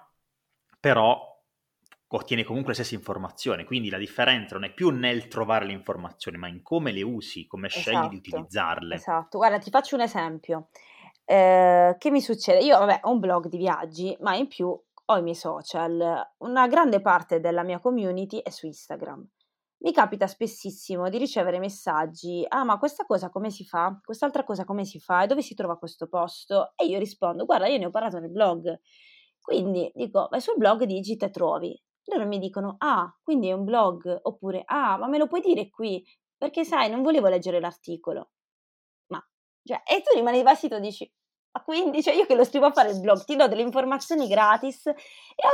però 0.78 1.34
ottiene 2.08 2.44
comunque 2.44 2.70
le 2.70 2.78
stesse 2.78 2.94
informazioni. 2.94 3.64
Quindi 3.64 3.90
la 3.90 3.98
differenza 3.98 4.54
non 4.54 4.64
è 4.64 4.74
più 4.74 4.90
nel 4.90 5.28
trovare 5.28 5.64
le 5.66 5.72
informazioni, 5.72 6.36
ma 6.36 6.48
in 6.48 6.62
come 6.62 6.92
le 6.92 7.02
usi, 7.02 7.46
come 7.46 7.68
esatto, 7.68 7.80
scegli 7.80 7.94
di 7.94 8.16
esatto, 8.16 8.16
utilizzarle. 8.16 8.94
Esatto, 8.94 9.38
guarda, 9.38 9.58
ti 9.58 9.70
faccio 9.70 9.94
un 9.94 10.02
esempio. 10.02 10.68
Eh, 11.28 11.96
che 11.98 12.10
mi 12.10 12.20
succede? 12.20 12.60
Io, 12.64 12.78
vabbè, 12.78 13.00
ho 13.02 13.10
un 13.10 13.18
blog 13.18 13.48
di 13.48 13.56
viaggi, 13.56 14.16
ma 14.20 14.36
in 14.36 14.46
più 14.46 14.68
ho 14.68 15.16
i 15.16 15.22
miei 15.22 15.34
social. 15.34 16.34
Una 16.38 16.68
grande 16.68 17.00
parte 17.00 17.40
della 17.40 17.64
mia 17.64 17.80
community 17.80 18.38
è 18.38 18.50
su 18.50 18.66
Instagram. 18.66 19.26
Mi 19.78 19.92
capita 19.92 20.26
spessissimo 20.28 21.08
di 21.08 21.18
ricevere 21.18 21.58
messaggi: 21.58 22.44
Ah, 22.48 22.64
ma 22.64 22.78
questa 22.78 23.04
cosa 23.04 23.28
come 23.30 23.50
si 23.50 23.64
fa? 23.64 23.98
Quest'altra 24.04 24.44
cosa 24.44 24.64
come 24.64 24.84
si 24.84 25.00
fa? 25.00 25.24
E 25.24 25.26
dove 25.26 25.42
si 25.42 25.54
trova 25.54 25.76
questo 25.78 26.06
posto? 26.08 26.72
E 26.76 26.86
io 26.86 26.98
rispondo: 26.98 27.44
Guarda, 27.44 27.66
io 27.66 27.78
ne 27.78 27.86
ho 27.86 27.90
parlato 27.90 28.18
nel 28.20 28.30
blog. 28.30 28.78
Quindi 29.40 29.90
dico: 29.94 30.28
Vai 30.30 30.40
sul 30.40 30.56
blog, 30.56 30.84
digita 30.84 31.26
e 31.26 31.30
trovi. 31.30 31.80
Loro 32.04 32.24
mi 32.26 32.38
dicono: 32.38 32.76
Ah, 32.78 33.12
quindi 33.22 33.48
è 33.48 33.52
un 33.52 33.64
blog? 33.64 34.20
Oppure: 34.22 34.62
Ah, 34.66 34.96
ma 34.96 35.08
me 35.08 35.18
lo 35.18 35.26
puoi 35.26 35.40
dire 35.40 35.70
qui? 35.70 36.04
Perché 36.36 36.64
sai, 36.64 36.88
non 36.90 37.02
volevo 37.02 37.26
leggere 37.28 37.58
l'articolo. 37.60 38.30
Cioè, 39.66 39.82
e 39.84 40.00
tu 40.02 40.14
rimani 40.14 40.42
basito 40.42 40.76
e 40.76 40.80
dici: 40.80 41.10
Ma 41.52 41.62
quindi, 41.62 42.02
cioè, 42.02 42.14
io 42.14 42.24
che 42.26 42.34
lo 42.34 42.44
scrivo 42.44 42.66
a 42.66 42.72
fare 42.72 42.90
il 42.90 43.00
blog, 43.00 43.24
ti 43.24 43.34
do 43.36 43.48
delle 43.48 43.62
informazioni 43.62 44.28
gratis. 44.28 44.86
E 44.86 44.94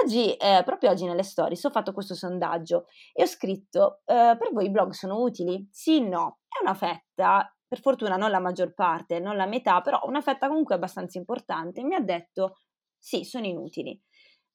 oggi, 0.03 0.35
eh, 0.35 0.63
proprio 0.65 0.91
oggi 0.91 1.07
nelle 1.07 1.23
stories, 1.23 1.65
ho 1.65 1.71
fatto 1.71 1.93
questo 1.93 2.15
sondaggio 2.15 2.87
e 3.13 3.23
ho 3.23 3.27
scritto: 3.27 4.01
eh, 4.05 4.37
Per 4.39 4.51
voi 4.53 4.67
i 4.67 4.71
blog 4.71 4.93
sono 4.93 5.21
utili? 5.21 5.67
Sì, 5.71 6.01
no. 6.01 6.41
È 6.49 6.63
una 6.63 6.75
fetta, 6.75 7.51
per 7.67 7.81
fortuna 7.81 8.17
non 8.17 8.31
la 8.31 8.41
maggior 8.41 8.75
parte, 8.75 9.19
non 9.19 9.37
la 9.37 9.47
metà, 9.47 9.81
però 9.81 10.01
una 10.05 10.21
fetta 10.21 10.49
comunque 10.49 10.75
abbastanza 10.75 11.19
importante. 11.19 11.83
Mi 11.83 11.95
ha 11.95 12.01
detto: 12.01 12.59
Sì, 12.99 13.25
sono 13.25 13.47
inutili. 13.47 13.99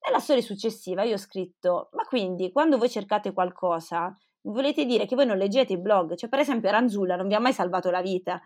Nella 0.06 0.20
storia 0.20 0.44
successiva 0.44 1.04
io 1.04 1.16
ho 1.16 1.18
scritto, 1.18 1.90
ma 1.94 2.04
quindi 2.04 2.52
quando 2.52 2.78
voi 2.78 2.90
cercate 2.90 3.34
qualcosa, 3.34 4.16
volete 4.42 4.86
dire 4.86 5.06
che 5.06 5.16
voi 5.16 5.26
non 5.26 5.38
leggete 5.38 5.74
i 5.74 5.80
blog? 5.80 6.16
Cioè, 6.16 6.30
per 6.30 6.40
esempio, 6.40 6.70
Ranzulla 6.70 7.16
non 7.16 7.28
vi 7.28 7.34
ha 7.34 7.40
mai 7.40 7.54
salvato 7.54 7.90
la 7.90 8.02
vita 8.02 8.40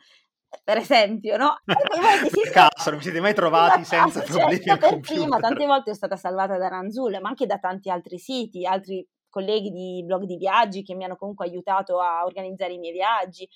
per 0.63 0.77
esempio, 0.77 1.37
no? 1.37 1.59
per 1.65 2.49
caso, 2.51 2.89
non 2.89 2.97
vi 2.97 3.03
siete 3.03 3.21
mai 3.21 3.33
trovati 3.33 3.83
senza 3.85 4.21
cioè, 4.21 4.37
problemi 4.37 4.69
al 4.69 4.79
per 4.79 4.99
prima, 4.99 5.39
tante 5.39 5.65
volte 5.65 5.91
è 5.91 5.95
stata 5.95 6.15
salvata 6.15 6.57
da 6.57 6.67
Ranzulla, 6.67 7.19
ma 7.19 7.29
anche 7.29 7.45
da 7.45 7.57
tanti 7.57 7.89
altri 7.89 8.17
siti, 8.17 8.65
altri 8.65 9.07
colleghi 9.29 9.69
di 9.69 10.03
blog 10.05 10.23
di 10.23 10.35
viaggi 10.35 10.83
che 10.83 10.93
mi 10.93 11.05
hanno 11.05 11.15
comunque 11.15 11.45
aiutato 11.45 12.01
a 12.01 12.25
organizzare 12.25 12.73
i 12.73 12.77
miei 12.77 12.91
viaggi 12.93 13.47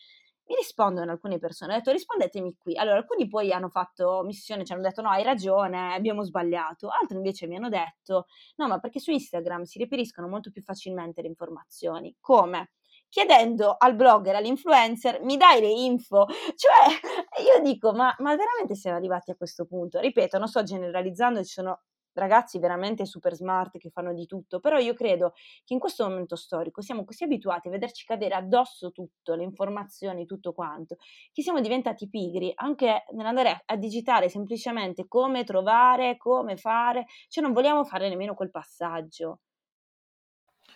mi 0.47 0.55
rispondono 0.55 1.11
alcune 1.11 1.39
persone, 1.39 1.73
ho 1.73 1.77
detto 1.77 1.91
rispondetemi 1.91 2.55
qui. 2.57 2.77
Allora, 2.77 2.97
alcuni 2.97 3.27
poi 3.27 3.51
hanno 3.51 3.69
fatto 3.69 4.21
missione, 4.23 4.63
ci 4.63 4.73
hanno 4.73 4.83
detto 4.83 5.01
no, 5.01 5.09
hai 5.09 5.23
ragione, 5.23 5.95
abbiamo 5.95 6.23
sbagliato. 6.23 6.89
Altri 6.89 7.17
invece 7.17 7.47
mi 7.47 7.55
hanno 7.55 7.69
detto 7.69 8.27
no, 8.57 8.67
ma 8.67 8.79
perché 8.79 8.99
su 8.99 9.11
Instagram 9.11 9.63
si 9.63 9.79
reperiscono 9.79 10.27
molto 10.27 10.51
più 10.51 10.61
facilmente 10.61 11.21
le 11.21 11.27
informazioni. 11.29 12.15
Come? 12.19 12.71
Chiedendo 13.15 13.77
al 13.77 13.95
blogger, 13.95 14.35
all'influencer, 14.35 15.23
mi 15.23 15.37
dai 15.37 15.61
le 15.61 15.69
info? 15.69 16.25
Cioè, 16.53 16.99
io 17.45 17.63
dico, 17.63 17.93
ma, 17.93 18.13
ma 18.17 18.35
veramente 18.35 18.75
siamo 18.75 18.97
arrivati 18.97 19.31
a 19.31 19.37
questo 19.37 19.65
punto? 19.65 20.01
Ripeto, 20.01 20.37
non 20.37 20.49
sto 20.49 20.63
generalizzando, 20.63 21.41
ci 21.41 21.53
sono 21.53 21.83
ragazzi 22.11 22.59
veramente 22.59 23.05
super 23.05 23.33
smart 23.33 23.77
che 23.77 23.89
fanno 23.89 24.13
di 24.13 24.25
tutto, 24.25 24.59
però 24.59 24.79
io 24.79 24.93
credo 24.93 25.31
che 25.63 25.73
in 25.73 25.79
questo 25.79 26.05
momento 26.05 26.35
storico 26.35 26.81
siamo 26.81 27.05
così 27.05 27.23
abituati 27.23 27.69
a 27.69 27.71
vederci 27.71 28.03
cadere 28.03 28.35
addosso 28.35 28.91
tutto, 28.91 29.33
le 29.35 29.43
informazioni, 29.43 30.25
tutto 30.25 30.51
quanto, 30.51 30.97
che 31.31 31.41
siamo 31.41 31.61
diventati 31.61 32.09
pigri 32.09 32.51
anche 32.53 33.05
nell'andare 33.13 33.61
a 33.65 33.77
digitare 33.77 34.27
semplicemente 34.27 35.07
come 35.07 35.45
trovare, 35.45 36.17
come 36.17 36.57
fare, 36.57 37.05
cioè 37.29 37.41
non 37.41 37.53
vogliamo 37.53 37.85
fare 37.85 38.09
nemmeno 38.09 38.33
quel 38.33 38.51
passaggio. 38.51 39.39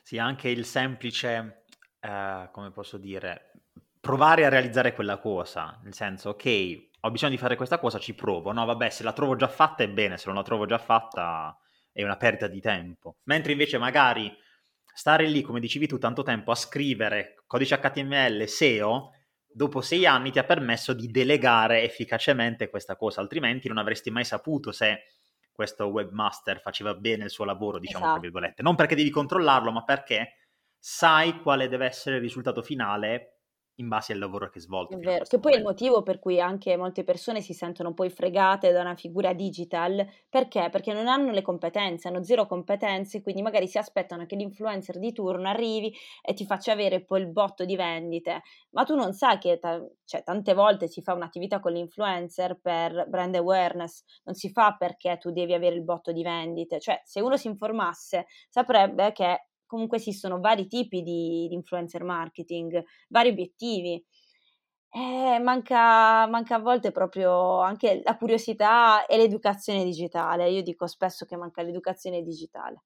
Sì, 0.01 0.17
anche 0.17 0.47
il 0.47 0.63
semplice, 0.63 1.63
eh, 1.99 2.49
come 2.51 2.71
posso 2.71 2.97
dire, 2.97 3.51
provare 3.99 4.45
a 4.45 4.49
realizzare 4.49 4.93
quella 4.93 5.17
cosa, 5.17 5.79
nel 5.83 5.93
senso, 5.93 6.29
ok, 6.29 6.87
ho 7.01 7.11
bisogno 7.11 7.31
di 7.31 7.37
fare 7.37 7.55
questa 7.55 7.79
cosa, 7.79 7.99
ci 7.99 8.13
provo, 8.13 8.51
no, 8.51 8.65
vabbè, 8.65 8.89
se 8.89 9.03
la 9.03 9.13
trovo 9.13 9.35
già 9.35 9.47
fatta 9.47 9.83
è 9.83 9.89
bene, 9.89 10.17
se 10.17 10.25
non 10.27 10.35
la 10.35 10.43
trovo 10.43 10.65
già 10.65 10.77
fatta 10.77 11.57
è 11.91 12.03
una 12.03 12.17
perdita 12.17 12.47
di 12.47 12.61
tempo. 12.61 13.17
Mentre 13.23 13.51
invece 13.51 13.77
magari 13.77 14.33
stare 14.93 15.27
lì, 15.27 15.41
come 15.41 15.59
dicevi 15.59 15.87
tu, 15.87 15.97
tanto 15.97 16.23
tempo 16.23 16.51
a 16.51 16.55
scrivere 16.55 17.35
codice 17.45 17.79
HTML, 17.79 18.47
SEO, 18.47 19.11
dopo 19.51 19.81
sei 19.81 20.05
anni 20.05 20.31
ti 20.31 20.39
ha 20.39 20.43
permesso 20.43 20.93
di 20.93 21.07
delegare 21.07 21.83
efficacemente 21.83 22.69
questa 22.69 22.95
cosa, 22.95 23.21
altrimenti 23.21 23.67
non 23.67 23.77
avresti 23.77 24.11
mai 24.11 24.23
saputo 24.23 24.71
se 24.71 25.03
questo 25.51 25.87
webmaster 25.87 26.61
faceva 26.61 26.93
bene 26.93 27.25
il 27.25 27.29
suo 27.29 27.43
lavoro, 27.43 27.79
diciamo 27.79 28.05
esatto. 28.05 28.19
tra 28.19 28.29
virgolette. 28.29 28.61
Non 28.61 28.75
perché 28.75 28.95
devi 28.95 29.09
controllarlo, 29.09 29.71
ma 29.71 29.83
perché 29.83 30.35
sai 30.79 31.41
quale 31.41 31.67
deve 31.67 31.85
essere 31.85 32.15
il 32.15 32.21
risultato 32.21 32.61
finale 32.61 33.39
in 33.79 33.87
base 33.87 34.13
al 34.13 34.19
lavoro 34.19 34.49
che 34.49 34.59
svolto. 34.59 34.95
È 34.95 34.99
vero, 34.99 35.23
che 35.25 35.39
poi 35.39 35.53
è 35.53 35.57
il 35.57 35.63
motivo 35.63 36.03
per 36.03 36.19
cui 36.19 36.39
anche 36.39 36.75
molte 36.77 37.03
persone 37.03 37.41
si 37.41 37.53
sentono 37.53 37.93
poi 37.93 38.09
fregate 38.09 38.71
da 38.71 38.81
una 38.81 38.95
figura 38.95 39.33
digital, 39.33 40.05
perché? 40.27 40.69
Perché 40.69 40.93
non 40.93 41.07
hanno 41.07 41.31
le 41.31 41.41
competenze, 41.41 42.09
hanno 42.09 42.23
zero 42.23 42.45
competenze, 42.45 43.21
quindi 43.21 43.41
magari 43.41 43.67
si 43.67 43.77
aspettano 43.77 44.25
che 44.25 44.35
l'influencer 44.35 44.99
di 44.99 45.13
turno 45.13 45.47
arrivi 45.47 45.93
e 46.21 46.33
ti 46.33 46.45
faccia 46.45 46.73
avere 46.73 47.03
poi 47.03 47.21
il 47.21 47.31
botto 47.31 47.65
di 47.65 47.75
vendite, 47.75 48.41
ma 48.71 48.83
tu 48.83 48.95
non 48.95 49.13
sai 49.13 49.37
che 49.37 49.59
ta- 49.59 49.81
cioè, 50.03 50.23
tante 50.23 50.53
volte 50.53 50.87
si 50.87 51.01
fa 51.01 51.13
un'attività 51.13 51.59
con 51.59 51.71
l'influencer 51.71 52.59
per 52.59 53.05
brand 53.07 53.35
awareness, 53.35 54.03
non 54.25 54.35
si 54.35 54.51
fa 54.51 54.75
perché 54.77 55.17
tu 55.17 55.31
devi 55.31 55.53
avere 55.53 55.75
il 55.75 55.83
botto 55.83 56.11
di 56.11 56.21
vendite, 56.21 56.79
cioè 56.81 56.99
se 57.05 57.21
uno 57.21 57.37
si 57.37 57.47
informasse 57.47 58.25
saprebbe 58.49 59.13
che 59.13 59.45
comunque 59.69 59.97
esistono 59.97 60.39
vari 60.39 60.65
tipi 60.67 61.03
di, 61.03 61.45
di 61.47 61.53
influencer 61.53 62.03
marketing, 62.03 62.83
vari 63.09 63.29
obiettivi. 63.29 64.03
Eh, 64.91 65.39
manca, 65.39 66.25
manca, 66.27 66.55
a 66.55 66.59
volte 66.59 66.91
proprio 66.91 67.59
anche 67.59 68.01
la 68.03 68.17
curiosità 68.17 69.05
e 69.05 69.17
l'educazione 69.17 69.83
digitale. 69.83 70.49
Io 70.49 70.63
dico 70.63 70.87
spesso 70.87 71.25
che 71.25 71.37
manca 71.37 71.61
l'educazione 71.61 72.23
digitale. 72.23 72.81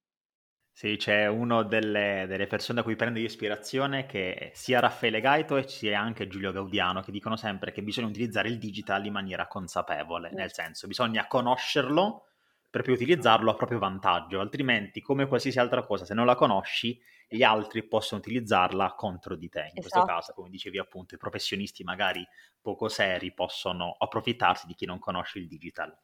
Sì, 0.75 0.97
c'è 0.97 1.27
una 1.27 1.63
delle, 1.63 2.25
delle, 2.27 2.47
persone 2.47 2.79
da 2.79 2.83
cui 2.83 2.95
prendo 2.95 3.19
ispirazione 3.19 4.05
che 4.05 4.51
sia 4.53 4.79
Raffaele 4.81 5.21
Gaito 5.21 5.55
e 5.55 5.67
sia 5.67 5.99
anche 6.01 6.27
Giulio 6.27 6.51
Gaudiano 6.51 7.01
che 7.01 7.11
dicono 7.11 7.37
sempre 7.37 7.71
che 7.71 7.83
bisogna 7.83 8.07
utilizzare 8.07 8.49
il 8.49 8.57
digital 8.57 9.05
in 9.05 9.13
maniera 9.13 9.47
consapevole, 9.47 10.31
nel 10.33 10.51
senso 10.51 10.87
bisogna 10.87 11.27
conoscerlo 11.27 12.32
per 12.73 12.81
poi 12.81 12.95
utilizzarlo 12.95 13.51
a 13.51 13.53
proprio 13.53 13.77
vantaggio, 13.77 14.39
altrimenti 14.39 14.99
come 14.99 15.27
qualsiasi 15.27 15.59
altra 15.59 15.85
cosa, 15.85 16.05
se 16.05 16.15
non 16.15 16.25
la 16.25 16.33
conosci, 16.33 16.99
gli 17.27 17.43
altri 17.43 17.83
possono 17.83 18.19
utilizzarla 18.19 18.95
contro 18.97 19.35
di 19.35 19.47
te. 19.47 19.59
In 19.59 19.77
esatto. 19.77 19.81
questo 19.81 20.05
caso, 20.05 20.33
come 20.33 20.49
dicevi 20.49 20.79
appunto, 20.79 21.13
i 21.13 21.19
professionisti 21.19 21.83
magari 21.83 22.27
poco 22.59 22.87
seri 22.87 23.31
possono 23.31 23.95
approfittarsi 23.95 24.65
di 24.65 24.73
chi 24.73 24.87
non 24.87 24.97
conosce 24.97 25.37
il 25.37 25.47
digital. 25.47 25.95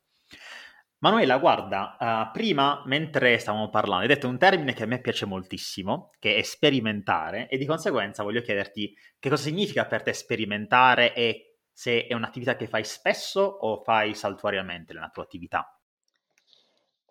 Manuela, 0.99 1.39
guarda, 1.39 1.97
uh, 1.99 2.31
prima 2.31 2.83
mentre 2.85 3.39
stavamo 3.39 3.71
parlando, 3.71 4.03
hai 4.03 4.07
detto 4.07 4.27
un 4.27 4.37
termine 4.37 4.73
che 4.73 4.83
a 4.83 4.85
me 4.85 5.01
piace 5.01 5.25
moltissimo, 5.25 6.11
che 6.19 6.35
è 6.35 6.43
sperimentare, 6.43 7.49
e 7.49 7.57
di 7.57 7.65
conseguenza 7.65 8.21
voglio 8.21 8.41
chiederti 8.41 8.95
che 9.17 9.29
cosa 9.29 9.41
significa 9.41 9.87
per 9.87 10.03
te 10.03 10.13
sperimentare 10.13 11.15
e 11.15 11.61
se 11.73 12.05
è 12.05 12.13
un'attività 12.13 12.55
che 12.55 12.67
fai 12.67 12.83
spesso 12.83 13.41
o 13.41 13.81
fai 13.81 14.13
saltuariamente 14.13 14.93
nella 14.93 15.09
tua 15.09 15.23
attività. 15.23 15.73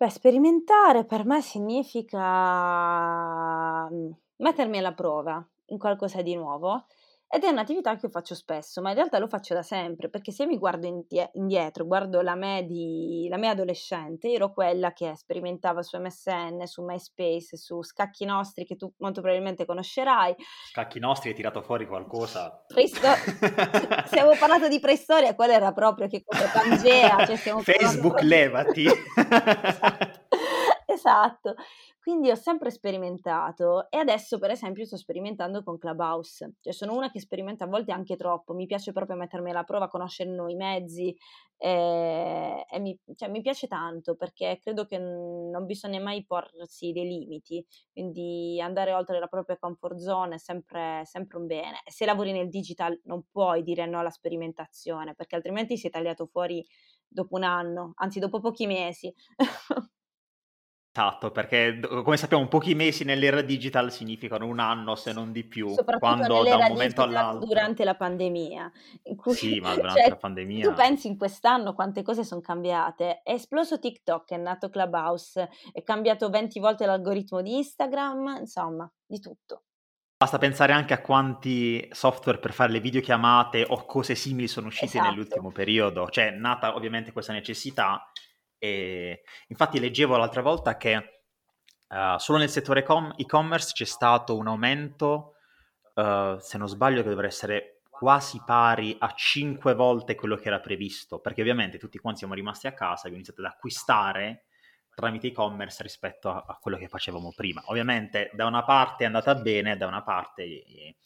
Beh, 0.01 0.09
sperimentare 0.09 1.03
per 1.03 1.25
me 1.25 1.41
significa, 1.41 2.17
mhmm, 3.89 4.11
mettermi 4.37 4.77
alla 4.77 4.93
prova 4.93 5.45
in 5.65 5.77
qualcosa 5.77 6.21
di 6.21 6.35
nuovo 6.35 6.85
ed 7.31 7.43
è 7.43 7.49
un'attività 7.49 7.95
che 7.95 8.07
io 8.07 8.11
faccio 8.11 8.33
spesso, 8.33 8.81
ma 8.81 8.89
in 8.89 8.95
realtà 8.95 9.19
lo 9.19 9.27
faccio 9.27 9.53
da 9.53 9.61
sempre, 9.61 10.09
perché 10.09 10.31
se 10.31 10.47
mi 10.47 10.57
guardo 10.57 10.87
indie- 10.87 11.29
indietro, 11.33 11.85
guardo 11.85 12.21
la 12.21 12.33
me, 12.33 12.65
di, 12.65 13.27
la 13.29 13.37
me 13.37 13.49
adolescente, 13.49 14.27
io 14.29 14.35
ero 14.35 14.51
quella 14.51 14.93
che 14.93 15.13
sperimentava 15.15 15.83
su 15.83 15.97
MSN, 15.99 16.63
su 16.63 16.83
MySpace, 16.83 17.55
su 17.55 17.83
Scacchi 17.83 18.25
Nostri, 18.25 18.65
che 18.65 18.75
tu 18.75 18.91
molto 18.97 19.21
probabilmente 19.21 19.65
conoscerai. 19.65 20.35
Scacchi 20.71 20.99
Nostri 20.99 21.29
hai 21.29 21.35
tirato 21.35 21.61
fuori 21.61 21.85
qualcosa. 21.85 22.63
Preisto- 22.65 23.07
se 24.07 24.17
avevo 24.19 24.35
parlato 24.39 24.67
di 24.67 24.79
preistoria, 24.79 25.35
quella 25.35 25.53
era 25.53 25.71
proprio 25.71 26.07
che 26.07 26.23
cosa 26.25 26.49
Pangea. 26.51 27.27
Cioè 27.27 27.35
Facebook, 27.61 28.15
parlando... 28.15 28.21
levati. 28.21 28.85
esatto. 30.99 31.55
Quindi 32.01 32.31
ho 32.31 32.35
sempre 32.35 32.71
sperimentato 32.71 33.89
e 33.89 33.97
adesso 33.97 34.39
per 34.39 34.51
esempio 34.51 34.85
sto 34.85 34.97
sperimentando 34.97 35.63
con 35.63 35.77
Clubhouse, 35.77 36.55
cioè 36.59 36.73
sono 36.73 36.95
una 36.95 37.11
che 37.11 37.19
sperimenta 37.19 37.65
a 37.65 37.67
volte 37.67 37.91
anche 37.91 38.15
troppo, 38.15 38.53
mi 38.53 38.65
piace 38.65 38.91
proprio 38.91 39.15
mettermi 39.17 39.51
alla 39.51 39.63
prova, 39.63 39.89
conoscere 39.89 40.31
nuovi 40.31 40.55
mezzi 40.55 41.15
e, 41.57 42.65
e 42.67 42.79
mi, 42.79 42.97
cioè, 43.15 43.29
mi, 43.29 43.41
piace 43.41 43.67
tanto 43.67 44.15
perché 44.15 44.59
credo 44.61 44.85
che 44.85 44.97
non 44.97 45.65
bisogna 45.65 45.99
mai 45.99 46.25
porsi 46.25 46.91
dei 46.91 47.05
limiti, 47.05 47.63
quindi 47.91 48.59
andare 48.61 48.93
oltre 48.93 49.19
la 49.19 49.27
propria 49.27 49.57
comfort 49.57 49.97
zone 49.97 50.35
è 50.35 50.39
sempre, 50.39 51.03
sempre 51.05 51.37
un 51.37 51.45
bene. 51.45 51.81
Se 51.85 52.05
lavori 52.05 52.31
nel 52.31 52.49
digital 52.49 52.99
non 53.03 53.23
puoi 53.29 53.61
dire 53.61 53.85
no 53.85 53.99
alla 53.99 54.09
sperimentazione 54.09 55.13
perché 55.15 55.35
altrimenti 55.35 55.77
sei 55.77 55.91
tagliato 55.91 56.25
fuori 56.25 56.65
dopo 57.07 57.35
un 57.35 57.43
anno, 57.43 57.91
anzi 57.95 58.19
dopo 58.19 58.39
pochi 58.39 58.65
mesi. 58.65 59.13
Esatto, 60.99 61.31
perché 61.31 61.79
come 61.79 62.17
sappiamo 62.17 62.45
pochi 62.49 62.75
mesi 62.75 63.05
nell'era 63.05 63.41
digital 63.41 63.89
significano 63.89 64.45
un 64.45 64.59
anno 64.59 64.95
se 64.95 65.13
non 65.13 65.31
di 65.31 65.45
più, 65.45 65.73
quando 65.97 66.43
da 66.43 66.57
un 66.57 66.67
momento 66.67 67.03
all'altro... 67.03 67.45
durante 67.45 67.85
la 67.85 67.95
pandemia. 67.95 68.69
Cui, 69.15 69.33
sì, 69.33 69.61
ma 69.61 69.75
durante 69.75 70.01
cioè, 70.01 70.09
la 70.09 70.17
pandemia... 70.17 70.67
Tu 70.67 70.73
pensi 70.73 71.07
in 71.07 71.17
quest'anno 71.17 71.73
quante 71.73 72.01
cose 72.01 72.25
sono 72.25 72.41
cambiate? 72.41 73.21
È 73.23 73.31
esploso 73.31 73.79
TikTok, 73.79 74.31
è 74.31 74.37
nato 74.37 74.69
Clubhouse, 74.69 75.49
è 75.71 75.81
cambiato 75.83 76.29
20 76.29 76.59
volte 76.59 76.85
l'algoritmo 76.85 77.41
di 77.41 77.55
Instagram, 77.55 78.35
insomma, 78.39 78.91
di 79.05 79.21
tutto. 79.21 79.63
Basta 80.17 80.37
pensare 80.37 80.73
anche 80.73 80.93
a 80.93 80.99
quanti 80.99 81.87
software 81.91 82.39
per 82.39 82.51
fare 82.51 82.73
le 82.73 82.81
videochiamate 82.81 83.65
o 83.69 83.85
cose 83.85 84.15
simili 84.15 84.49
sono 84.49 84.67
usciti 84.67 84.97
esatto. 84.97 85.09
nell'ultimo 85.09 85.49
periodo. 85.49 86.09
Cioè, 86.09 86.33
è 86.33 86.35
nata 86.35 86.75
ovviamente 86.75 87.13
questa 87.13 87.31
necessità 87.31 88.05
e 88.59 89.23
infatti 89.47 89.79
leggevo 89.79 90.17
l'altra 90.17 90.41
volta 90.41 90.77
che 90.77 91.21
uh, 91.87 92.17
solo 92.17 92.37
nel 92.37 92.49
settore 92.49 92.83
com- 92.83 93.13
e-commerce 93.17 93.71
c'è 93.73 93.85
stato 93.85 94.35
un 94.35 94.47
aumento, 94.47 95.35
uh, 95.95 96.37
se 96.37 96.57
non 96.57 96.67
sbaglio, 96.67 97.01
che 97.01 97.09
dovrebbe 97.09 97.27
essere 97.27 97.81
quasi 97.89 98.41
pari 98.45 98.95
a 98.99 99.13
5 99.13 99.73
volte 99.73 100.15
quello 100.15 100.35
che 100.35 100.47
era 100.47 100.59
previsto, 100.59 101.19
perché 101.19 101.41
ovviamente 101.41 101.77
tutti 101.77 101.97
quanti 101.97 102.19
siamo 102.19 102.33
rimasti 102.33 102.67
a 102.67 102.73
casa 102.73 103.07
abbiamo 103.07 103.17
iniziato 103.17 103.41
ad 103.41 103.47
acquistare 103.47 104.45
tramite 104.93 105.27
e-commerce 105.27 105.81
rispetto 105.81 106.29
a, 106.29 106.43
a, 106.45 106.57
quello 106.61 106.77
che 106.77 106.89
facevamo 106.89 107.33
prima. 107.33 107.61
Ovviamente 107.67 108.29
da 108.33 108.45
una 108.45 108.63
parte 108.63 109.03
è 109.03 109.07
andata 109.07 109.35
bene, 109.35 109.77
da 109.77 109.87
una 109.87 110.03
parte 110.03 110.43
eh, 110.43 110.97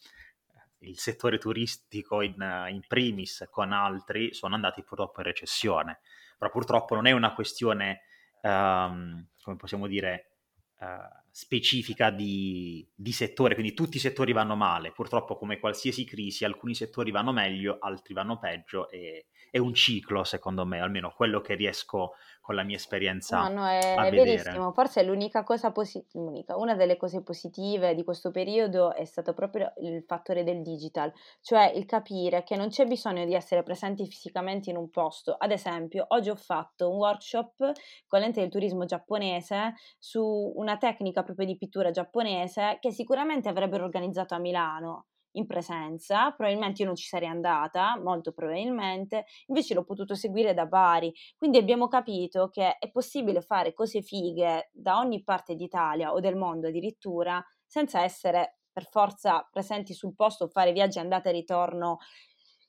il 0.78 0.98
settore 0.98 1.38
turistico 1.38 2.20
in, 2.20 2.34
in 2.70 2.80
primis 2.86 3.46
con 3.50 3.72
altri 3.72 4.34
sono 4.34 4.54
andati 4.54 4.82
purtroppo 4.82 5.20
in 5.20 5.26
recessione 5.26 6.00
però 6.38 6.50
purtroppo 6.50 6.94
non 6.94 7.06
è 7.06 7.12
una 7.12 7.34
questione, 7.34 8.02
um, 8.42 9.26
come 9.42 9.56
possiamo 9.56 9.86
dire, 9.86 10.36
uh, 10.80 11.23
specifica 11.36 12.10
di, 12.10 12.88
di, 12.94 13.10
settore, 13.10 13.54
quindi 13.54 13.74
tutti 13.74 13.96
i 13.96 14.00
settori 14.00 14.32
vanno 14.32 14.54
male, 14.54 14.92
purtroppo 14.92 15.36
come 15.36 15.58
qualsiasi 15.58 16.04
crisi 16.04 16.44
alcuni 16.44 16.76
settori 16.76 17.10
vanno 17.10 17.32
meglio, 17.32 17.78
altri 17.80 18.14
vanno 18.14 18.38
peggio 18.38 18.88
e 18.88 19.26
è 19.50 19.58
un 19.58 19.74
ciclo 19.74 20.22
secondo 20.22 20.64
me, 20.64 20.78
almeno 20.78 21.12
quello 21.12 21.40
che 21.40 21.56
riesco 21.56 22.12
con 22.40 22.54
la 22.54 22.62
mia 22.62 22.76
esperienza. 22.76 23.48
No, 23.48 23.60
no, 23.60 23.66
è, 23.66 23.94
è 23.94 24.10
verissimo. 24.10 24.70
Forse 24.72 25.00
è 25.00 25.04
l'unica 25.04 25.42
cosa 25.44 25.72
positiva, 25.72 26.56
una 26.56 26.76
delle 26.76 26.96
cose 26.96 27.22
positive 27.22 27.94
di 27.94 28.04
questo 28.04 28.30
periodo 28.30 28.94
è 28.94 29.04
stato 29.04 29.32
proprio 29.32 29.72
il 29.78 30.04
fattore 30.06 30.44
del 30.44 30.60
digital, 30.60 31.12
cioè 31.40 31.72
il 31.74 31.86
capire 31.86 32.44
che 32.44 32.54
non 32.54 32.68
c'è 32.68 32.84
bisogno 32.84 33.24
di 33.24 33.34
essere 33.34 33.62
presenti 33.62 34.06
fisicamente 34.06 34.70
in 34.70 34.76
un 34.76 34.90
posto. 34.90 35.34
Ad 35.36 35.50
esempio, 35.50 36.04
oggi 36.08 36.30
ho 36.30 36.36
fatto 36.36 36.90
un 36.90 36.96
workshop 36.98 37.72
con 38.06 38.20
l'ente 38.20 38.40
del 38.40 38.50
turismo 38.50 38.84
giapponese 38.84 39.74
su 39.98 40.52
una 40.54 40.76
tecnica 40.76 41.22
proprio 41.24 41.46
di 41.46 41.56
pittura 41.56 41.90
giapponese 41.90 42.78
che 42.80 42.92
sicuramente 42.92 43.48
avrebbero 43.48 43.84
organizzato 43.84 44.34
a 44.34 44.38
Milano 44.38 45.06
in 45.36 45.46
presenza, 45.46 46.30
probabilmente 46.30 46.82
io 46.82 46.86
non 46.86 46.96
ci 46.96 47.06
sarei 47.06 47.28
andata, 47.28 47.98
molto 48.00 48.32
probabilmente, 48.32 49.24
invece 49.46 49.74
l'ho 49.74 49.84
potuto 49.84 50.14
seguire 50.14 50.54
da 50.54 50.66
Bari, 50.66 51.12
quindi 51.36 51.58
abbiamo 51.58 51.88
capito 51.88 52.48
che 52.50 52.78
è 52.78 52.90
possibile 52.90 53.40
fare 53.40 53.74
cose 53.74 54.02
fighe 54.02 54.70
da 54.72 54.98
ogni 54.98 55.24
parte 55.24 55.56
d'Italia 55.56 56.12
o 56.12 56.20
del 56.20 56.36
mondo 56.36 56.68
addirittura, 56.68 57.44
senza 57.66 58.02
essere 58.02 58.58
per 58.72 58.88
forza 58.88 59.48
presenti 59.50 59.92
sul 59.92 60.14
posto 60.14 60.44
o 60.44 60.48
fare 60.48 60.72
viaggi 60.72 60.98
andata 60.98 61.28
e 61.28 61.32
ritorno 61.32 61.98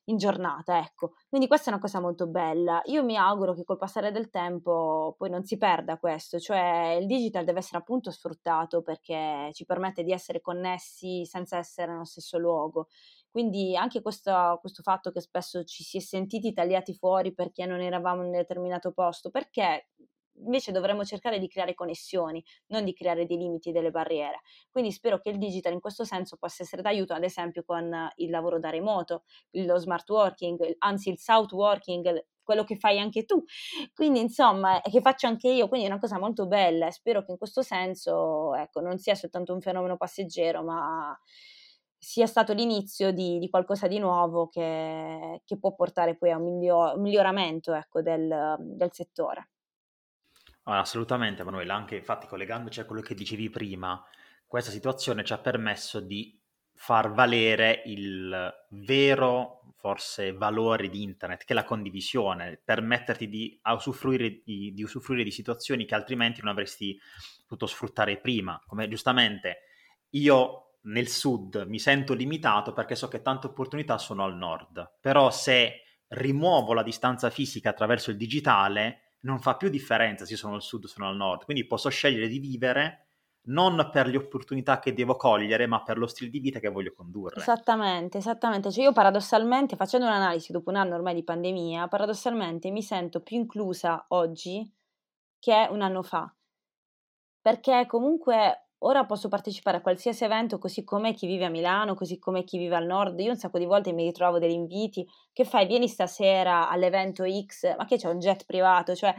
in 0.05 0.17
giornata, 0.17 0.77
ecco. 0.79 1.13
Quindi 1.27 1.47
questa 1.47 1.69
è 1.69 1.73
una 1.73 1.81
cosa 1.81 1.99
molto 1.99 2.27
bella. 2.27 2.81
Io 2.85 3.03
mi 3.03 3.17
auguro 3.17 3.53
che 3.53 3.63
col 3.63 3.77
passare 3.77 4.11
del 4.11 4.29
tempo 4.29 5.15
poi 5.17 5.29
non 5.29 5.43
si 5.45 5.57
perda 5.57 5.97
questo, 5.97 6.39
cioè 6.39 6.97
il 6.99 7.07
digital 7.07 7.43
deve 7.43 7.59
essere 7.59 7.79
appunto 7.79 8.11
sfruttato 8.11 8.81
perché 8.81 9.49
ci 9.53 9.65
permette 9.65 10.03
di 10.03 10.11
essere 10.11 10.41
connessi 10.41 11.25
senza 11.25 11.57
essere 11.57 11.91
nello 11.91 12.05
stesso 12.05 12.37
luogo. 12.37 12.87
Quindi 13.29 13.75
anche 13.75 14.01
questo, 14.01 14.57
questo 14.61 14.81
fatto 14.81 15.11
che 15.11 15.21
spesso 15.21 15.63
ci 15.63 15.83
si 15.83 15.97
è 15.97 15.99
sentiti 15.99 16.53
tagliati 16.53 16.93
fuori 16.93 17.33
perché 17.33 17.65
non 17.65 17.81
eravamo 17.81 18.21
in 18.21 18.27
un 18.27 18.31
determinato 18.33 18.91
posto, 18.91 19.29
perché 19.29 19.87
invece 20.43 20.71
dovremmo 20.71 21.03
cercare 21.03 21.39
di 21.39 21.47
creare 21.47 21.73
connessioni, 21.73 22.43
non 22.67 22.83
di 22.83 22.93
creare 22.93 23.25
dei 23.25 23.37
limiti, 23.37 23.71
delle 23.71 23.91
barriere. 23.91 24.41
Quindi 24.69 24.91
spero 24.91 25.19
che 25.19 25.29
il 25.29 25.37
digital 25.37 25.73
in 25.73 25.79
questo 25.79 26.03
senso 26.03 26.37
possa 26.37 26.63
essere 26.63 26.81
d'aiuto, 26.81 27.13
ad 27.13 27.23
esempio 27.23 27.63
con 27.63 28.09
il 28.17 28.29
lavoro 28.29 28.59
da 28.59 28.69
remoto, 28.69 29.23
lo 29.51 29.77
smart 29.77 30.09
working, 30.09 30.75
anzi 30.79 31.09
il 31.09 31.19
south 31.19 31.51
working, 31.53 32.25
quello 32.43 32.63
che 32.63 32.77
fai 32.77 32.99
anche 32.99 33.25
tu. 33.25 33.43
Quindi, 33.93 34.19
insomma, 34.19 34.79
che 34.81 35.01
faccio 35.01 35.27
anche 35.27 35.49
io, 35.49 35.67
quindi 35.67 35.87
è 35.87 35.89
una 35.89 35.99
cosa 35.99 36.19
molto 36.19 36.47
bella 36.47 36.87
e 36.87 36.91
spero 36.91 37.23
che 37.23 37.31
in 37.31 37.37
questo 37.37 37.61
senso, 37.61 38.53
ecco, 38.55 38.79
non 38.79 38.97
sia 38.97 39.15
soltanto 39.15 39.53
un 39.53 39.61
fenomeno 39.61 39.97
passeggero, 39.97 40.63
ma 40.63 41.17
sia 41.97 42.27
stato 42.27 42.53
l'inizio 42.53 43.11
di, 43.11 43.39
di 43.39 43.49
qualcosa 43.49 43.87
di 43.87 43.97
nuovo 43.97 44.47
che, 44.47 45.41
che, 45.43 45.57
può 45.57 45.73
portare 45.73 46.15
poi 46.15 46.31
a 46.31 46.37
un 46.37 46.59
miglioramento 46.99 47.73
ecco, 47.73 48.01
del, 48.01 48.55
del 48.59 48.89
settore. 48.93 49.49
Assolutamente, 50.65 51.43
Manuela, 51.43 51.75
anche 51.75 51.95
infatti 51.95 52.27
collegandoci 52.27 52.79
a 52.79 52.85
quello 52.85 53.01
che 53.01 53.15
dicevi 53.15 53.49
prima, 53.49 54.03
questa 54.47 54.71
situazione 54.71 55.23
ci 55.23 55.33
ha 55.33 55.37
permesso 55.37 55.99
di 55.99 56.39
far 56.73 57.11
valere 57.13 57.83
il 57.85 58.53
vero, 58.69 59.61
forse, 59.77 60.33
valore 60.33 60.89
di 60.89 61.03
internet, 61.03 61.45
che 61.45 61.53
è 61.53 61.55
la 61.55 61.63
condivisione, 61.63 62.59
permetterti 62.63 63.29
di 63.29 63.59
usufruire 63.63 64.41
di, 64.43 64.73
di 64.73 64.83
usufruire 64.83 65.23
di 65.23 65.31
situazioni 65.31 65.85
che 65.85 65.95
altrimenti 65.95 66.41
non 66.41 66.51
avresti 66.51 66.99
potuto 67.47 67.67
sfruttare 67.67 68.17
prima. 68.17 68.61
Come 68.67 68.87
giustamente 68.87 69.59
io 70.11 70.77
nel 70.83 71.07
sud 71.07 71.65
mi 71.67 71.79
sento 71.79 72.13
limitato 72.13 72.73
perché 72.73 72.95
so 72.95 73.07
che 73.07 73.21
tante 73.21 73.47
opportunità 73.47 73.97
sono 73.97 74.23
al 74.23 74.35
nord, 74.35 74.97
però 74.99 75.31
se 75.31 75.81
rimuovo 76.09 76.73
la 76.73 76.83
distanza 76.83 77.29
fisica 77.29 77.69
attraverso 77.69 78.11
il 78.11 78.17
digitale 78.17 79.04
non 79.25 79.39
fa 79.39 79.55
più 79.57 79.69
differenza 79.69 80.25
se 80.25 80.35
sono 80.35 80.55
al 80.55 80.61
sud 80.61 80.85
o 80.85 80.87
sono 80.87 81.09
al 81.09 81.15
nord, 81.15 81.43
quindi 81.43 81.65
posso 81.65 81.89
scegliere 81.89 82.27
di 82.27 82.39
vivere 82.39 83.01
non 83.47 83.89
per 83.91 84.07
le 84.07 84.17
opportunità 84.17 84.79
che 84.79 84.93
devo 84.93 85.15
cogliere, 85.15 85.67
ma 85.67 85.83
per 85.83 85.97
lo 85.97 86.07
stile 86.07 86.29
di 86.29 86.39
vita 86.39 86.59
che 86.59 86.69
voglio 86.69 86.93
condurre. 86.93 87.39
Esattamente, 87.39 88.17
esattamente. 88.17 88.71
Cioè 88.71 88.85
io 88.85 88.91
paradossalmente, 88.91 89.75
facendo 89.75 90.07
un'analisi 90.07 90.51
dopo 90.51 90.69
un 90.69 90.77
anno 90.77 90.95
ormai 90.95 91.13
di 91.13 91.23
pandemia, 91.23 91.87
paradossalmente 91.87 92.71
mi 92.71 92.81
sento 92.81 93.21
più 93.21 93.37
inclusa 93.37 94.05
oggi 94.09 94.67
che 95.39 95.67
un 95.69 95.81
anno 95.81 96.01
fa. 96.01 96.33
Perché 97.41 97.85
comunque 97.87 98.64
ora 98.79 99.05
posso 99.05 99.27
partecipare 99.27 99.77
a 99.77 99.81
qualsiasi 99.81 100.23
evento, 100.23 100.57
così 100.57 100.83
come 100.83 101.13
chi 101.13 101.27
vive 101.27 101.45
a 101.45 101.49
Milano, 101.49 101.95
così 101.95 102.19
come 102.19 102.43
chi 102.43 102.57
vive 102.57 102.75
al 102.75 102.85
nord. 102.85 103.19
Io 103.19 103.31
un 103.31 103.37
sacco 103.37 103.57
di 103.57 103.65
volte 103.65 103.93
mi 103.93 104.03
ritrovo 104.03 104.39
degli 104.39 104.51
inviti, 104.51 105.07
che 105.33 105.43
fai? 105.45 105.65
Vieni 105.65 105.87
stasera 105.87 106.69
all'evento 106.69 107.23
X, 107.25 107.75
ma 107.77 107.85
che 107.85 107.97
c'è 107.97 108.09
un 108.09 108.19
jet 108.19 108.45
privato? 108.45 108.95
Cioè, 108.95 109.13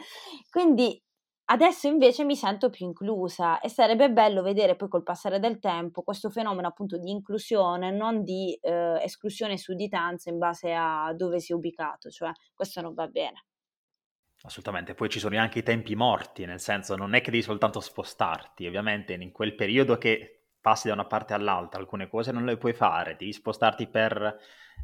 quindi 0.50 1.00
Adesso 1.48 1.86
invece 1.86 2.24
mi 2.24 2.34
sento 2.34 2.70
più 2.70 2.86
inclusa 2.86 3.60
e 3.60 3.68
sarebbe 3.68 4.10
bello 4.10 4.42
vedere 4.42 4.74
poi 4.74 4.88
col 4.88 5.04
passare 5.04 5.38
del 5.38 5.60
tempo 5.60 6.02
questo 6.02 6.28
fenomeno 6.28 6.66
appunto 6.66 6.98
di 6.98 7.08
inclusione, 7.10 7.92
non 7.92 8.24
di 8.24 8.58
eh, 8.60 8.98
esclusione 9.00 9.52
e 9.52 9.58
sudditanza 9.58 10.28
in 10.28 10.38
base 10.38 10.72
a 10.74 11.12
dove 11.14 11.38
si 11.38 11.52
è 11.52 11.54
ubicato, 11.54 12.10
cioè 12.10 12.32
questo 12.52 12.80
non 12.80 12.94
va 12.94 13.06
bene. 13.06 13.45
Assolutamente, 14.42 14.94
poi 14.94 15.08
ci 15.08 15.18
sono 15.18 15.38
anche 15.38 15.58
i 15.60 15.62
tempi 15.62 15.94
morti, 15.96 16.44
nel 16.44 16.60
senso 16.60 16.94
non 16.94 17.14
è 17.14 17.20
che 17.20 17.30
devi 17.30 17.42
soltanto 17.42 17.80
spostarti, 17.80 18.66
ovviamente 18.66 19.14
in 19.14 19.32
quel 19.32 19.54
periodo 19.54 19.96
che 19.98 20.44
passi 20.60 20.86
da 20.88 20.94
una 20.94 21.06
parte 21.06 21.32
all'altra, 21.34 21.80
alcune 21.80 22.08
cose 22.08 22.32
non 22.32 22.44
le 22.44 22.56
puoi 22.56 22.72
fare, 22.74 23.16
devi 23.16 23.32
spostarti 23.32 23.88
per, 23.88 24.36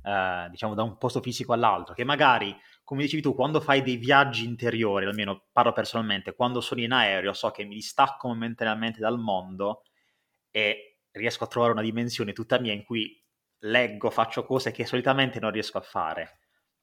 eh, 0.03 0.47
diciamo, 0.51 0.75
da 0.75 0.83
un 0.83 0.97
posto 0.97 1.21
fisico 1.21 1.53
all'altro, 1.53 1.95
che 1.95 2.03
magari 2.05 2.57
come 2.83 3.03
dicevi 3.03 3.23
tu, 3.23 3.35
quando 3.35 3.61
fai 3.61 3.83
dei 3.83 3.97
viaggi 3.97 4.45
interiori, 4.45 5.05
almeno 5.07 5.45
parlo 5.53 5.73
personalmente, 5.73 6.35
quando 6.35 6.61
sono 6.61 6.81
in 6.81 6.93
aereo 6.93 7.33
so 7.33 7.51
che 7.51 7.65
mi 7.65 7.75
distacco 7.75 8.29
momentaneamente 8.29 8.99
dal 9.01 9.19
mondo 9.19 9.83
e 10.51 11.01
riesco 11.13 11.45
a 11.45 11.47
trovare 11.47 11.73
una 11.73 11.83
dimensione 11.83 12.33
tutta 12.33 12.59
mia 12.59 12.73
in 12.73 12.85
cui 12.85 13.23
leggo, 13.61 14.11
faccio 14.11 14.45
cose 14.45 14.73
che 14.73 14.87
solitamente 14.87 15.39
non 15.41 15.51
riesco 15.53 15.79
a 15.79 15.83
fare. 15.83 16.39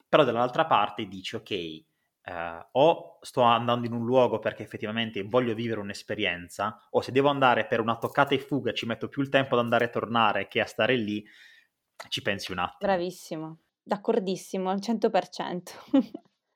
Però 0.07 0.23
dall'altra 0.23 0.65
parte 0.65 1.05
dici, 1.07 1.35
ok, 1.35 1.83
eh, 2.29 2.67
o 2.73 3.17
sto 3.21 3.41
andando 3.41 3.87
in 3.87 3.93
un 3.93 4.05
luogo 4.05 4.37
perché 4.37 4.61
effettivamente 4.61 5.23
voglio 5.23 5.55
vivere 5.55 5.79
un'esperienza, 5.79 6.87
o 6.91 7.01
se 7.01 7.11
devo 7.11 7.29
andare 7.29 7.65
per 7.65 7.79
una 7.79 7.97
toccata 7.97 8.35
e 8.35 8.39
fuga 8.39 8.71
ci 8.71 8.85
metto 8.85 9.07
più 9.07 9.23
il 9.23 9.29
tempo 9.29 9.55
ad 9.55 9.61
andare 9.61 9.85
e 9.85 9.89
tornare 9.89 10.47
che 10.47 10.61
a 10.61 10.65
stare 10.65 10.95
lì, 10.95 11.25
ci 12.09 12.21
pensi 12.21 12.51
un 12.51 12.59
attimo. 12.59 12.91
Bravissimo. 12.91 13.57
D'accordissimo, 13.81 14.69
al 14.69 14.77
100%. 14.77 15.63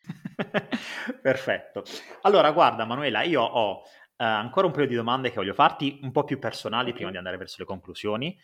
Perfetto. 1.21 1.83
Allora, 2.21 2.51
guarda 2.51 2.86
Manuela, 2.86 3.23
io 3.23 3.41
ho 3.41 3.81
eh, 4.15 4.23
ancora 4.23 4.67
un 4.67 4.73
paio 4.73 4.86
di 4.86 4.93
domande 4.93 5.29
che 5.29 5.36
voglio 5.36 5.55
farti, 5.55 5.99
un 6.03 6.12
po' 6.12 6.23
più 6.23 6.38
personali 6.38 6.93
prima 6.93 7.09
di 7.09 7.17
andare 7.17 7.38
verso 7.38 7.55
le 7.57 7.65
conclusioni. 7.65 8.38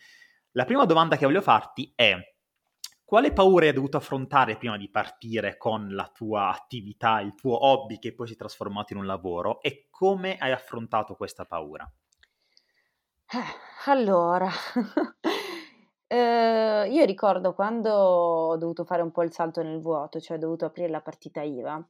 La 0.52 0.64
prima 0.64 0.84
domanda 0.84 1.16
che 1.16 1.26
voglio 1.26 1.42
farti 1.42 1.92
è 1.94 2.16
quale 3.10 3.32
paura 3.32 3.66
hai 3.66 3.72
dovuto 3.72 3.96
affrontare 3.96 4.56
prima 4.56 4.76
di 4.76 4.88
partire 4.88 5.56
con 5.56 5.88
la 5.92 6.08
tua 6.14 6.50
attività, 6.50 7.20
il 7.20 7.34
tuo 7.34 7.66
hobby 7.66 7.98
che 7.98 8.14
poi 8.14 8.28
si 8.28 8.34
è 8.34 8.36
trasformato 8.36 8.92
in 8.92 9.00
un 9.00 9.06
lavoro 9.06 9.60
e 9.60 9.88
come 9.90 10.36
hai 10.38 10.52
affrontato 10.52 11.16
questa 11.16 11.44
paura? 11.44 11.92
Eh, 13.32 13.90
allora, 13.90 14.48
Ehm, 16.12 16.90
io 16.92 17.04
ricordo 17.04 17.54
quando 17.54 17.92
ho 17.94 18.56
dovuto 18.56 18.84
fare 18.84 19.00
un 19.02 19.12
po' 19.12 19.22
il 19.22 19.32
salto 19.32 19.62
nel 19.62 19.78
vuoto, 19.80 20.18
cioè 20.18 20.36
ho 20.38 20.40
dovuto 20.40 20.64
aprire 20.64 20.88
la 20.88 21.00
partita 21.00 21.40
IVA, 21.42 21.88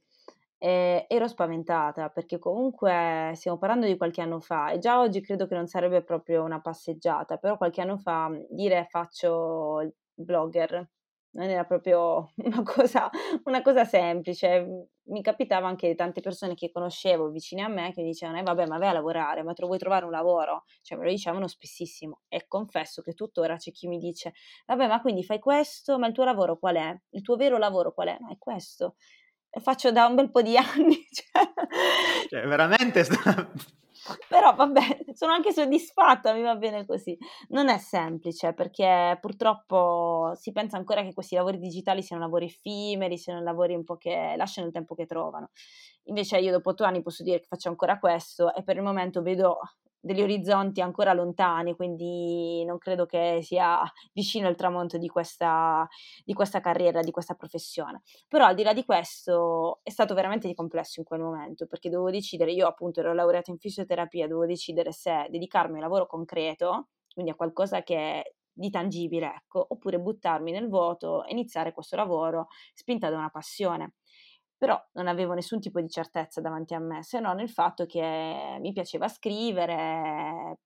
ehm, 0.59 1.05
ero 1.09 1.27
spaventata 1.27 2.11
perché 2.11 2.39
comunque 2.39 3.33
stiamo 3.35 3.57
parlando 3.57 3.87
di 3.87 3.97
qualche 3.97 4.21
anno 4.21 4.39
fa 4.41 4.73
e 4.73 4.79
già 4.79 5.01
oggi 5.01 5.23
credo 5.23 5.47
che 5.47 5.55
non 5.55 5.67
sarebbe 5.69 6.03
proprio 6.03 6.43
una 6.45 6.61
passeggiata, 6.61 7.39
però 7.39 7.57
qualche 7.57 7.81
anno 7.81 7.97
fa 7.97 8.31
dire 8.51 8.87
faccio 8.91 9.81
il 9.81 9.95
blogger 10.13 10.87
non 11.33 11.49
era 11.49 11.65
proprio 11.65 12.31
una 12.45 12.63
cosa, 12.63 13.11
una 13.45 13.63
cosa 13.63 13.85
semplice. 13.85 14.89
Mi 15.11 15.23
capitava 15.23 15.67
anche 15.67 15.95
tante 15.95 16.21
persone 16.21 16.55
che 16.55 16.71
conoscevo 16.71 17.31
vicine 17.31 17.63
a 17.63 17.69
me 17.69 17.93
che 17.93 18.03
mi 18.03 18.09
dicevano: 18.09 18.39
eh, 18.39 18.43
vabbè, 18.43 18.67
ma 18.67 18.79
vai 18.79 18.89
a 18.89 18.93
lavorare, 18.93 19.43
ma 19.43 19.53
lo 19.57 19.67
vuoi 19.67 19.79
trovare 19.79 20.05
un 20.05 20.11
lavoro? 20.11 20.65
Cioè, 20.83 20.97
me 20.99 21.05
lo 21.05 21.11
dicevano 21.11 21.49
spessissimo. 21.49 22.21
E 22.29 22.47
confesso 22.47 23.03
che 23.03 23.15
tuttora 23.15 23.57
c'è 23.57 23.71
chi 23.73 23.89
mi 23.89 23.99
dice: 23.99 24.33
vabbè, 24.67 24.87
ma 24.87 25.01
quindi 25.01 25.25
fai 25.25 25.39
questo, 25.39 25.99
ma 25.99 26.07
il 26.07 26.13
tuo 26.13 26.25
lavoro 26.25 26.59
qual 26.59 26.77
è? 26.77 27.01
Il 27.11 27.23
tuo 27.23 27.37
vero 27.37 27.59
lavoro 27.59 27.93
qual 27.93 28.09
è? 28.09 28.17
Ma 28.21 28.31
è 28.31 28.39
questo. 28.39 28.97
E 29.51 29.61
faccio 29.61 29.91
da 29.91 30.07
un 30.07 30.15
bel 30.15 30.31
po' 30.31 30.43
di 30.43 30.57
anni. 30.59 31.05
Cioè, 31.11 31.43
cioè 32.29 32.47
veramente. 32.47 33.05
Però 34.29 34.55
vabbè, 34.55 34.81
sono 35.15 35.33
anche 35.33 35.53
soddisfatta, 35.53 36.33
mi 36.33 36.43
va 36.43 36.57
bene 36.57 36.87
così. 36.87 37.17
Non 37.49 37.69
è 37.69 37.79
semplice 37.79 38.55
perché 38.55 39.19
purtroppo 39.21 40.33
si 40.35 40.53
pensa 40.53 40.77
ancora 40.77 41.03
che 41.03 41.13
questi 41.13 41.35
lavori 41.35 41.59
digitali 41.59 42.03
siano 42.03 42.23
lavori 42.23 42.47
effimeri, 42.47 43.19
siano 43.19 43.43
lavori 43.43 43.75
un 43.75 43.85
po' 43.85 43.97
che 43.97 44.35
lasciano 44.37 44.67
il 44.67 44.73
tempo 44.73 44.95
che 44.95 45.07
trovano. 45.07 45.51
Invece 46.05 46.39
io 46.39 46.53
dopo 46.53 46.71
otto 46.71 46.85
anni 46.85 47.03
posso 47.03 47.23
dire 47.23 47.41
che 47.41 47.47
faccio 47.47 47.69
ancora 47.69 47.99
questo 47.99 48.55
e 48.55 48.63
per 48.63 48.77
il 48.77 48.83
momento 48.83 49.23
vedo 49.23 49.59
degli 50.01 50.23
orizzonti 50.23 50.81
ancora 50.81 51.13
lontani, 51.13 51.75
quindi 51.77 52.65
non 52.65 52.79
credo 52.79 53.07
che 53.07 53.41
sia 53.43 53.81
vicino 54.13 54.49
il 54.49 54.57
tramonto 54.57 54.99
di 54.99 55.09
questa, 55.09 55.87
di 56.25 56.33
questa 56.33 56.61
carriera, 56.61 57.01
di 57.03 57.11
questa 57.11 57.35
professione. 57.35 58.03
Però 58.29 58.47
al 58.47 58.55
di 58.55 58.63
là 58.63 58.73
di 58.73 58.85
questo 58.85 59.81
è 59.83 59.91
stato 59.91 60.15
veramente 60.15 60.53
complesso 60.55 61.01
in 61.01 61.07
quel 61.07 61.21
momento, 61.21 61.67
perché 61.67 61.89
dovevo 61.91 62.11
decidere, 62.11 62.53
io 62.53 62.67
appunto 62.67 63.01
ero 63.01 63.13
laureata 63.13 63.51
in 63.51 63.59
fisioterapia, 63.59 64.27
dovevo 64.27 64.47
decidere 64.47 64.93
se 64.93 65.27
dedicarmi 65.31 65.73
a 65.75 65.77
un 65.77 65.83
lavoro 65.83 66.07
concreto, 66.07 66.89
quindi 67.13 67.31
a 67.31 67.35
qualcosa 67.35 67.83
che 67.83 67.97
è 67.97 68.23
di 68.53 68.71
tangibile, 68.71 69.33
ecco, 69.35 69.65
oppure 69.69 69.99
buttarmi 70.01 70.51
nel 70.51 70.69
vuoto 70.69 71.25
e 71.25 71.31
iniziare 71.33 71.73
questo 71.73 71.97
lavoro 71.97 72.49
spinta 72.75 73.09
da 73.09 73.17
una 73.17 73.31
passione 73.31 73.95
però 74.61 74.79
non 74.93 75.07
avevo 75.09 75.33
nessun 75.33 75.59
tipo 75.59 75.81
di 75.81 75.89
certezza 75.89 76.43
davanti 76.43 76.75
a 76.75 76.79
me, 76.81 77.03
se 77.03 77.19
non 77.19 77.41
il 77.41 77.49
fatto 77.49 77.87
che 77.87 78.59
mi 78.61 78.73
piaceva 78.73 79.09
scrivere, 79.09 80.59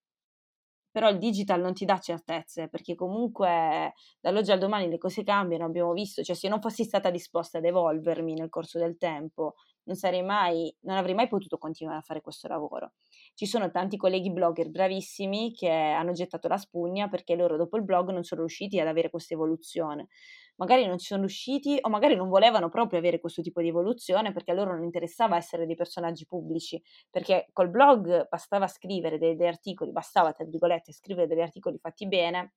però 0.91 1.09
il 1.11 1.19
digital 1.19 1.61
non 1.61 1.75
ti 1.75 1.85
dà 1.85 2.01
certezze, 2.01 2.69
perché 2.69 2.97
comunque 2.97 3.95
dall'oggi 4.21 4.51
al 4.51 4.59
domani 4.59 4.89
le 4.89 4.99
cose 4.99 5.23
cambiano, 5.23 5.65
abbiamo 5.65 5.93
visto, 5.93 6.25
cioè 6.25 6.35
se 6.35 6.49
non 6.49 6.61
fossi 6.61 6.83
stata 6.83 7.11
disposta 7.11 7.59
ad 7.59 7.65
evolvermi 7.65 8.35
nel 8.35 8.49
corso 8.49 8.81
del 8.81 8.97
tempo, 8.97 9.55
non 9.85 9.97
mai, 10.25 10.75
non 10.81 10.97
avrei 10.97 11.15
mai 11.15 11.29
potuto 11.29 11.57
continuare 11.57 11.99
a 11.99 12.03
fare 12.03 12.21
questo 12.21 12.49
lavoro. 12.49 12.95
Ci 13.35 13.47
sono 13.47 13.71
tanti 13.71 13.97
colleghi 13.97 14.33
blogger 14.33 14.71
bravissimi 14.71 15.53
che 15.53 15.71
hanno 15.71 16.13
gettato 16.13 16.49
la 16.49 16.57
spugna 16.57 17.09
perché 17.09 17.37
loro 17.37 17.57
dopo 17.57 17.77
il 17.77 17.85
blog 17.85 18.11
non 18.11 18.25
sono 18.25 18.41
riusciti 18.41 18.81
ad 18.81 18.89
avere 18.89 19.11
questa 19.11 19.35
evoluzione 19.35 20.09
magari 20.57 20.87
non 20.87 20.99
ci 20.99 21.07
sono 21.07 21.21
riusciti 21.21 21.79
o 21.81 21.89
magari 21.89 22.17
non 22.17 22.29
volevano 22.29 22.69
proprio 22.69 22.99
avere 22.99 23.21
questo 23.21 23.43
tipo 23.43 23.61
di 23.61 23.69
evoluzione 23.69 24.33
perché 24.33 24.53
a 24.53 24.55
loro 24.55 24.73
non 24.73 24.85
interessava 24.85 25.37
essere 25.37 25.67
dei 25.67 25.77
personaggi 25.77 26.27
pubblici, 26.27 26.83
perché 27.11 27.49
col 27.53 27.71
blog 27.71 28.29
bastava 28.29 28.67
scrivere 28.67 29.19
dei, 29.19 29.37
degli 29.37 29.49
articoli, 29.49 29.93
bastava 29.93 30.33
tra 30.33 30.45
virgolette 30.45 30.93
scrivere 30.93 31.27
degli 31.27 31.41
articoli 31.41 31.79
fatti 31.79 32.07
bene 32.07 32.55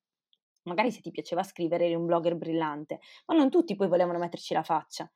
Magari 0.68 0.92
se 0.92 1.02
ti 1.02 1.12
piaceva 1.12 1.44
scrivere 1.44 1.86
eri 1.86 1.96
un 1.96 2.06
blogger 2.06 2.36
brillante, 2.36 3.00
ma 3.26 3.36
non 3.36 3.50
tutti 3.50 3.76
poi 3.76 3.88
volevano 3.88 4.20
metterci 4.20 4.54
la 4.54 4.64
faccia. 4.64 5.10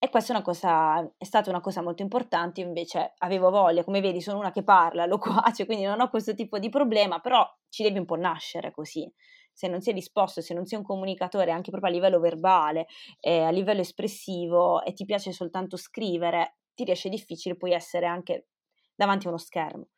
E 0.00 0.10
questa 0.10 0.36
è, 0.38 0.42
cosa, 0.42 1.00
è 1.16 1.24
stata 1.24 1.50
una 1.50 1.60
cosa 1.60 1.82
molto 1.82 2.02
importante, 2.02 2.60
invece 2.60 3.14
avevo 3.18 3.50
voglia, 3.50 3.82
come 3.82 4.00
vedi 4.00 4.20
sono 4.20 4.38
una 4.38 4.52
che 4.52 4.62
parla, 4.62 5.06
loquace, 5.06 5.66
quindi 5.66 5.84
non 5.84 6.00
ho 6.00 6.08
questo 6.08 6.34
tipo 6.34 6.58
di 6.60 6.68
problema, 6.68 7.18
però 7.18 7.44
ci 7.68 7.82
devi 7.82 7.98
un 7.98 8.04
po' 8.04 8.14
nascere 8.14 8.70
così. 8.70 9.12
Se 9.58 9.66
non 9.66 9.80
sei 9.80 9.92
disposto, 9.92 10.40
se 10.40 10.54
non 10.54 10.66
sei 10.66 10.78
un 10.78 10.84
comunicatore 10.84 11.50
anche 11.50 11.72
proprio 11.72 11.90
a 11.90 11.94
livello 11.94 12.20
verbale, 12.20 12.86
eh, 13.18 13.40
a 13.40 13.50
livello 13.50 13.80
espressivo 13.80 14.84
e 14.84 14.92
ti 14.92 15.04
piace 15.04 15.32
soltanto 15.32 15.76
scrivere, 15.76 16.58
ti 16.74 16.84
riesce 16.84 17.08
difficile 17.08 17.56
poi 17.56 17.72
essere 17.72 18.06
anche 18.06 18.46
davanti 18.94 19.26
a 19.26 19.30
uno 19.30 19.38
schermo. 19.38 19.88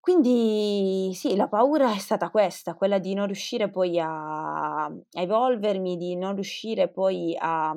Quindi 0.00 1.12
sì, 1.14 1.36
la 1.36 1.48
paura 1.48 1.94
è 1.94 1.98
stata 1.98 2.30
questa, 2.30 2.74
quella 2.74 2.98
di 2.98 3.14
non 3.14 3.26
riuscire 3.26 3.70
poi 3.70 4.00
a, 4.00 4.84
a 4.86 4.92
evolvermi, 5.12 5.96
di 5.96 6.16
non 6.16 6.34
riuscire 6.34 6.88
poi 6.90 7.36
a, 7.38 7.70
a 7.70 7.76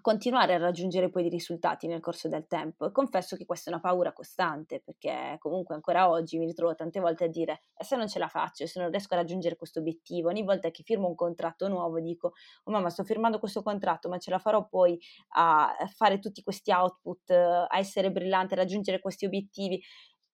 continuare 0.00 0.54
a 0.54 0.58
raggiungere 0.58 1.10
poi 1.10 1.22
dei 1.22 1.30
risultati 1.30 1.86
nel 1.86 2.00
corso 2.00 2.28
del 2.28 2.46
tempo. 2.46 2.86
E 2.86 2.92
confesso 2.92 3.36
che 3.36 3.44
questa 3.46 3.70
è 3.70 3.72
una 3.72 3.82
paura 3.82 4.12
costante 4.12 4.80
perché 4.80 5.36
comunque 5.38 5.74
ancora 5.74 6.08
oggi 6.10 6.38
mi 6.38 6.46
ritrovo 6.46 6.74
tante 6.74 7.00
volte 7.00 7.24
a 7.24 7.28
dire 7.28 7.60
e 7.76 7.84
se 7.84 7.96
non 7.96 8.08
ce 8.08 8.18
la 8.18 8.28
faccio, 8.28 8.66
se 8.66 8.80
non 8.80 8.90
riesco 8.90 9.14
a 9.14 9.18
raggiungere 9.18 9.56
questo 9.56 9.80
obiettivo, 9.80 10.28
ogni 10.28 10.42
volta 10.42 10.70
che 10.70 10.82
firmo 10.82 11.08
un 11.08 11.14
contratto 11.14 11.68
nuovo 11.68 12.00
dico 12.00 12.32
oh 12.64 12.70
mamma 12.70 12.90
sto 12.90 13.04
firmando 13.04 13.38
questo 13.38 13.62
contratto 13.62 14.08
ma 14.08 14.18
ce 14.18 14.30
la 14.30 14.38
farò 14.38 14.66
poi 14.68 14.98
a 15.36 15.74
fare 15.94 16.18
tutti 16.18 16.42
questi 16.42 16.70
output, 16.70 17.30
a 17.30 17.78
essere 17.78 18.10
brillante, 18.10 18.54
a 18.54 18.58
raggiungere 18.58 19.00
questi 19.00 19.26
obiettivi 19.26 19.80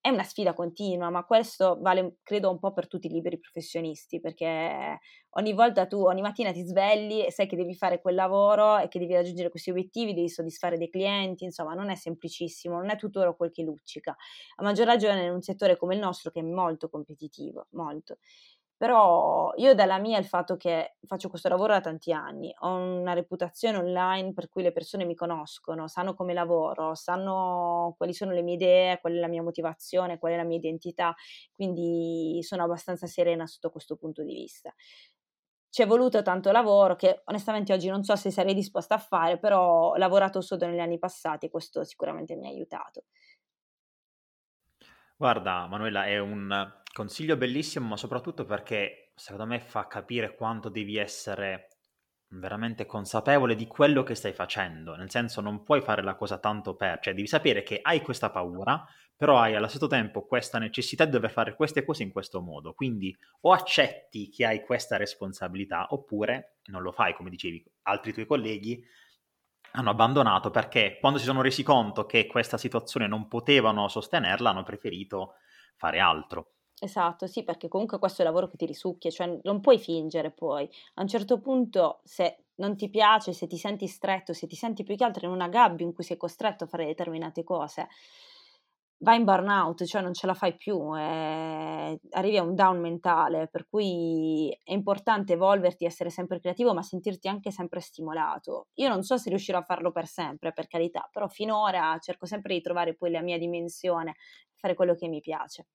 è 0.06 0.10
una 0.10 0.22
sfida 0.22 0.52
continua, 0.52 1.08
ma 1.08 1.24
questo 1.24 1.78
vale 1.80 2.16
credo 2.22 2.50
un 2.50 2.58
po' 2.58 2.74
per 2.74 2.88
tutti 2.88 3.06
i 3.06 3.10
liberi 3.10 3.38
professionisti, 3.38 4.20
perché 4.20 4.98
ogni 5.36 5.54
volta 5.54 5.86
tu, 5.86 6.04
ogni 6.04 6.20
mattina 6.20 6.52
ti 6.52 6.62
svegli 6.62 7.20
e 7.22 7.32
sai 7.32 7.46
che 7.46 7.56
devi 7.56 7.74
fare 7.74 8.02
quel 8.02 8.14
lavoro 8.14 8.76
e 8.76 8.88
che 8.88 8.98
devi 8.98 9.14
raggiungere 9.14 9.48
questi 9.48 9.70
obiettivi, 9.70 10.12
devi 10.12 10.28
soddisfare 10.28 10.76
dei 10.76 10.90
clienti, 10.90 11.44
insomma 11.44 11.72
non 11.72 11.88
è 11.88 11.94
semplicissimo, 11.94 12.76
non 12.76 12.90
è 12.90 12.96
tutto 12.96 13.20
oro 13.20 13.34
quel 13.34 13.50
che 13.50 13.62
luccica. 13.62 14.14
A 14.56 14.62
maggior 14.62 14.84
ragione 14.84 15.24
in 15.24 15.32
un 15.32 15.40
settore 15.40 15.78
come 15.78 15.94
il 15.94 16.00
nostro 16.00 16.30
che 16.30 16.40
è 16.40 16.42
molto 16.42 16.90
competitivo, 16.90 17.68
molto. 17.70 18.18
Però 18.84 19.54
io 19.56 19.74
dalla 19.74 19.96
mia 19.98 20.18
il 20.18 20.26
fatto 20.26 20.58
che 20.58 20.96
faccio 21.06 21.30
questo 21.30 21.48
lavoro 21.48 21.72
da 21.72 21.80
tanti 21.80 22.12
anni, 22.12 22.54
ho 22.58 22.68
una 22.76 23.14
reputazione 23.14 23.78
online 23.78 24.34
per 24.34 24.50
cui 24.50 24.62
le 24.62 24.72
persone 24.72 25.06
mi 25.06 25.14
conoscono, 25.14 25.88
sanno 25.88 26.12
come 26.12 26.34
lavoro, 26.34 26.94
sanno 26.94 27.94
quali 27.96 28.12
sono 28.12 28.32
le 28.32 28.42
mie 28.42 28.54
idee, 28.56 29.00
qual 29.00 29.14
è 29.14 29.16
la 29.20 29.28
mia 29.28 29.42
motivazione, 29.42 30.18
qual 30.18 30.32
è 30.32 30.36
la 30.36 30.44
mia 30.44 30.58
identità, 30.58 31.14
quindi 31.50 32.40
sono 32.42 32.64
abbastanza 32.64 33.06
serena 33.06 33.46
sotto 33.46 33.70
questo 33.70 33.96
punto 33.96 34.22
di 34.22 34.34
vista. 34.34 34.74
Ci 35.68 35.82
è 35.82 35.86
voluto 35.86 36.22
tanto 36.22 36.52
lavoro 36.52 36.94
che 36.96 37.22
onestamente 37.24 37.72
oggi 37.72 37.88
non 37.88 38.04
so 38.04 38.14
se 38.16 38.30
sarei 38.30 38.54
disposta 38.54 38.94
a 38.94 38.98
fare, 38.98 39.38
però 39.38 39.90
ho 39.90 39.96
lavorato 39.96 40.40
solo 40.40 40.66
negli 40.66 40.78
anni 40.78 40.98
passati 40.98 41.46
e 41.46 41.50
questo 41.50 41.82
sicuramente 41.84 42.36
mi 42.36 42.46
ha 42.46 42.50
aiutato. 42.50 43.04
Guarda, 45.24 45.66
Manuela, 45.68 46.04
è 46.04 46.18
un 46.18 46.70
consiglio 46.92 47.38
bellissimo, 47.38 47.88
ma 47.88 47.96
soprattutto 47.96 48.44
perché 48.44 49.12
secondo 49.14 49.46
me 49.46 49.58
fa 49.58 49.86
capire 49.86 50.34
quanto 50.34 50.68
devi 50.68 50.98
essere 50.98 51.78
veramente 52.28 52.84
consapevole 52.84 53.54
di 53.54 53.66
quello 53.66 54.02
che 54.02 54.14
stai 54.16 54.34
facendo, 54.34 54.94
nel 54.96 55.10
senso 55.10 55.40
non 55.40 55.62
puoi 55.62 55.80
fare 55.80 56.02
la 56.02 56.14
cosa 56.14 56.36
tanto 56.36 56.76
per, 56.76 56.98
cioè 57.00 57.14
devi 57.14 57.26
sapere 57.26 57.62
che 57.62 57.78
hai 57.80 58.02
questa 58.02 58.28
paura, 58.28 58.84
però 59.16 59.38
hai 59.38 59.54
allo 59.54 59.66
stesso 59.66 59.86
tempo 59.86 60.26
questa 60.26 60.58
necessità 60.58 61.06
di 61.06 61.12
dover 61.12 61.30
fare 61.30 61.54
queste 61.54 61.86
cose 61.86 62.02
in 62.02 62.12
questo 62.12 62.42
modo, 62.42 62.74
quindi 62.74 63.16
o 63.40 63.52
accetti 63.52 64.28
che 64.28 64.44
hai 64.44 64.60
questa 64.62 64.98
responsabilità 64.98 65.86
oppure 65.88 66.58
non 66.64 66.82
lo 66.82 66.92
fai, 66.92 67.14
come 67.14 67.30
dicevi, 67.30 67.64
altri 67.84 68.12
tuoi 68.12 68.26
colleghi 68.26 68.84
hanno 69.76 69.90
abbandonato 69.90 70.50
perché 70.50 70.98
quando 71.00 71.18
si 71.18 71.24
sono 71.24 71.42
resi 71.42 71.62
conto 71.62 72.06
che 72.06 72.26
questa 72.26 72.56
situazione 72.58 73.06
non 73.06 73.28
potevano 73.28 73.88
sostenerla, 73.88 74.50
hanno 74.50 74.62
preferito 74.62 75.34
fare 75.76 75.98
altro. 76.00 76.52
Esatto, 76.80 77.26
sì, 77.28 77.44
perché 77.44 77.68
comunque 77.68 77.98
questo 77.98 78.20
è 78.20 78.24
il 78.24 78.30
lavoro 78.30 78.48
che 78.50 78.56
ti 78.56 78.66
risucchia, 78.66 79.10
cioè 79.10 79.38
non 79.44 79.60
puoi 79.60 79.78
fingere 79.78 80.32
poi. 80.32 80.68
A 80.94 81.02
un 81.02 81.08
certo 81.08 81.40
punto, 81.40 82.00
se 82.04 82.46
non 82.56 82.76
ti 82.76 82.90
piace, 82.90 83.32
se 83.32 83.46
ti 83.46 83.56
senti 83.56 83.86
stretto, 83.86 84.32
se 84.32 84.46
ti 84.46 84.56
senti 84.56 84.82
più 84.82 84.96
che 84.96 85.04
altro 85.04 85.26
in 85.26 85.32
una 85.32 85.48
gabbia 85.48 85.86
in 85.86 85.94
cui 85.94 86.04
sei 86.04 86.16
costretto 86.16 86.64
a 86.64 86.66
fare 86.66 86.84
determinate 86.86 87.42
cose, 87.44 87.88
vai 89.04 89.18
in 89.18 89.24
burnout, 89.24 89.84
cioè 89.84 90.02
non 90.02 90.14
ce 90.14 90.26
la 90.26 90.34
fai 90.34 90.56
più, 90.56 90.96
eh, 90.96 92.00
arrivi 92.10 92.36
a 92.38 92.42
un 92.42 92.54
down 92.54 92.80
mentale, 92.80 93.48
per 93.48 93.66
cui 93.68 94.50
è 94.64 94.72
importante 94.72 95.34
evolverti, 95.34 95.84
essere 95.84 96.10
sempre 96.10 96.40
creativo, 96.40 96.72
ma 96.74 96.82
sentirti 96.82 97.28
anche 97.28 97.50
sempre 97.50 97.80
stimolato. 97.80 98.68
Io 98.74 98.88
non 98.88 99.02
so 99.02 99.16
se 99.18 99.28
riuscirò 99.28 99.58
a 99.58 99.62
farlo 99.62 99.92
per 99.92 100.06
sempre, 100.06 100.52
per 100.52 100.66
carità, 100.66 101.08
però 101.12 101.28
finora 101.28 101.96
cerco 102.00 102.26
sempre 102.26 102.54
di 102.54 102.62
trovare 102.62 102.94
poi 102.96 103.10
la 103.10 103.20
mia 103.22 103.38
dimensione, 103.38 104.16
fare 104.54 104.74
quello 104.74 104.94
che 104.94 105.06
mi 105.08 105.20
piace. 105.20 105.66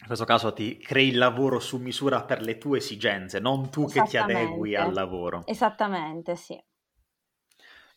In 0.00 0.06
questo 0.06 0.24
caso 0.24 0.52
ti 0.52 0.76
crei 0.78 1.08
il 1.08 1.18
lavoro 1.18 1.58
su 1.58 1.78
misura 1.78 2.24
per 2.24 2.42
le 2.42 2.58
tue 2.58 2.78
esigenze, 2.78 3.40
non 3.40 3.70
tu 3.70 3.88
che 3.88 4.02
ti 4.02 4.16
adegui 4.16 4.76
al 4.76 4.92
lavoro. 4.92 5.42
Esattamente, 5.46 6.36
sì. 6.36 6.62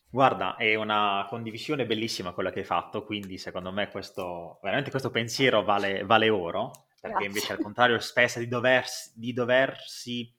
Guarda, 0.10 0.55
è 0.55 0.76
una 0.76 1.26
condivisione 1.28 1.86
bellissima 1.86 2.32
quella 2.32 2.49
che 2.49 2.60
hai 2.60 2.66
fatto, 2.66 3.03
quindi 3.03 3.38
secondo 3.38 3.72
me 3.72 3.89
questo, 3.89 4.60
veramente 4.62 4.89
questo 4.89 5.12
pensiero 5.12 5.64
vale, 5.64 6.03
vale 6.05 6.30
oro, 6.30 6.88
perché 6.99 7.10
Grazie. 7.10 7.26
invece 7.26 7.53
al 7.53 7.60
contrario 7.60 7.99
spesso 7.99 8.39
di 8.39 8.47
doversi, 8.47 9.12
di 9.16 9.34
doversi, 9.34 10.34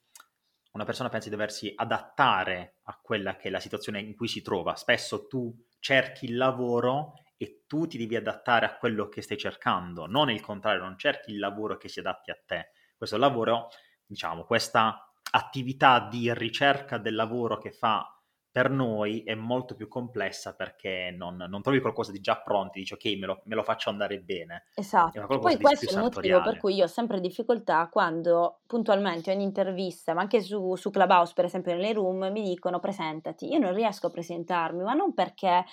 una 0.73 0.85
persona 0.85 1.11
pensa 1.11 1.29
di 1.29 1.35
doversi 1.35 1.73
adattare 1.77 2.77
a 2.85 2.99
quella 3.03 3.37
che 3.37 3.49
è 3.49 3.51
la 3.51 3.61
situazione 3.61 4.01
in 4.01 4.16
cui 4.16 4.27
si 4.27 4.41
trova. 4.41 4.75
Spesso 4.75 5.27
tu 5.27 5.55
cerchi 5.79 6.25
il 6.25 6.37
lavoro 6.37 7.14
e 7.37 7.64
tu 7.66 7.87
ti 7.87 7.99
devi 7.99 8.16
adattare 8.16 8.64
a 8.64 8.77
quello 8.77 9.09
che 9.09 9.23
stai 9.23 9.37
cercando, 9.37 10.07
non 10.07 10.31
il 10.31 10.41
contrario, 10.41 10.83
non 10.83 10.97
cerchi 10.99 11.31
il 11.31 11.39
lavoro 11.39 11.77
che 11.77 11.89
si 11.89 12.01
adatti 12.01 12.31
a 12.31 12.39
te. 12.45 12.71
Questo 12.97 13.19
lavoro, 13.19 13.69
diciamo, 14.05 14.45
questa 14.45 15.12
attività 15.31 16.09
di 16.11 16.33
ricerca 16.33 16.97
del 16.97 17.14
lavoro 17.14 17.59
che 17.59 17.71
fa 17.71 18.18
per 18.59 18.70
noi 18.70 19.22
è 19.22 19.36
molto 19.36 19.76
più 19.76 19.86
complessa 19.86 20.52
perché 20.56 21.14
non, 21.16 21.36
non 21.36 21.62
trovi 21.62 21.80
qualcosa 21.80 22.11
di 22.11 22.18
già 22.18 22.40
pronto, 22.40 22.72
dici 22.74 22.92
ok, 22.92 23.04
me 23.16 23.26
lo, 23.26 23.42
me 23.44 23.54
lo 23.54 23.62
faccio 23.62 23.88
andare 23.88 24.18
bene. 24.18 24.64
Esatto. 24.74 25.24
Poi 25.38 25.61
questo 25.61 25.88
è 25.88 25.92
il 25.92 25.98
motivo 26.00 26.42
per 26.42 26.59
cui 26.59 26.74
io 26.74 26.82
ho 26.82 26.88
sempre 26.88 27.20
difficoltà 27.20 27.88
quando 27.88 28.62
puntualmente 28.66 29.30
ogni 29.30 29.44
intervista, 29.44 30.12
ma 30.12 30.22
anche 30.22 30.40
su, 30.40 30.74
su 30.74 30.90
Clubhouse, 30.90 31.34
per 31.36 31.44
esempio 31.44 31.72
nelle 31.72 31.92
room, 31.92 32.32
mi 32.32 32.42
dicono 32.42 32.80
presentati. 32.80 33.48
Io 33.48 33.61
non 33.61 33.72
riesco 33.72 34.09
a 34.09 34.11
presentarmi, 34.11 34.82
ma 34.82 34.94
non 34.94 35.14
perché 35.14 35.64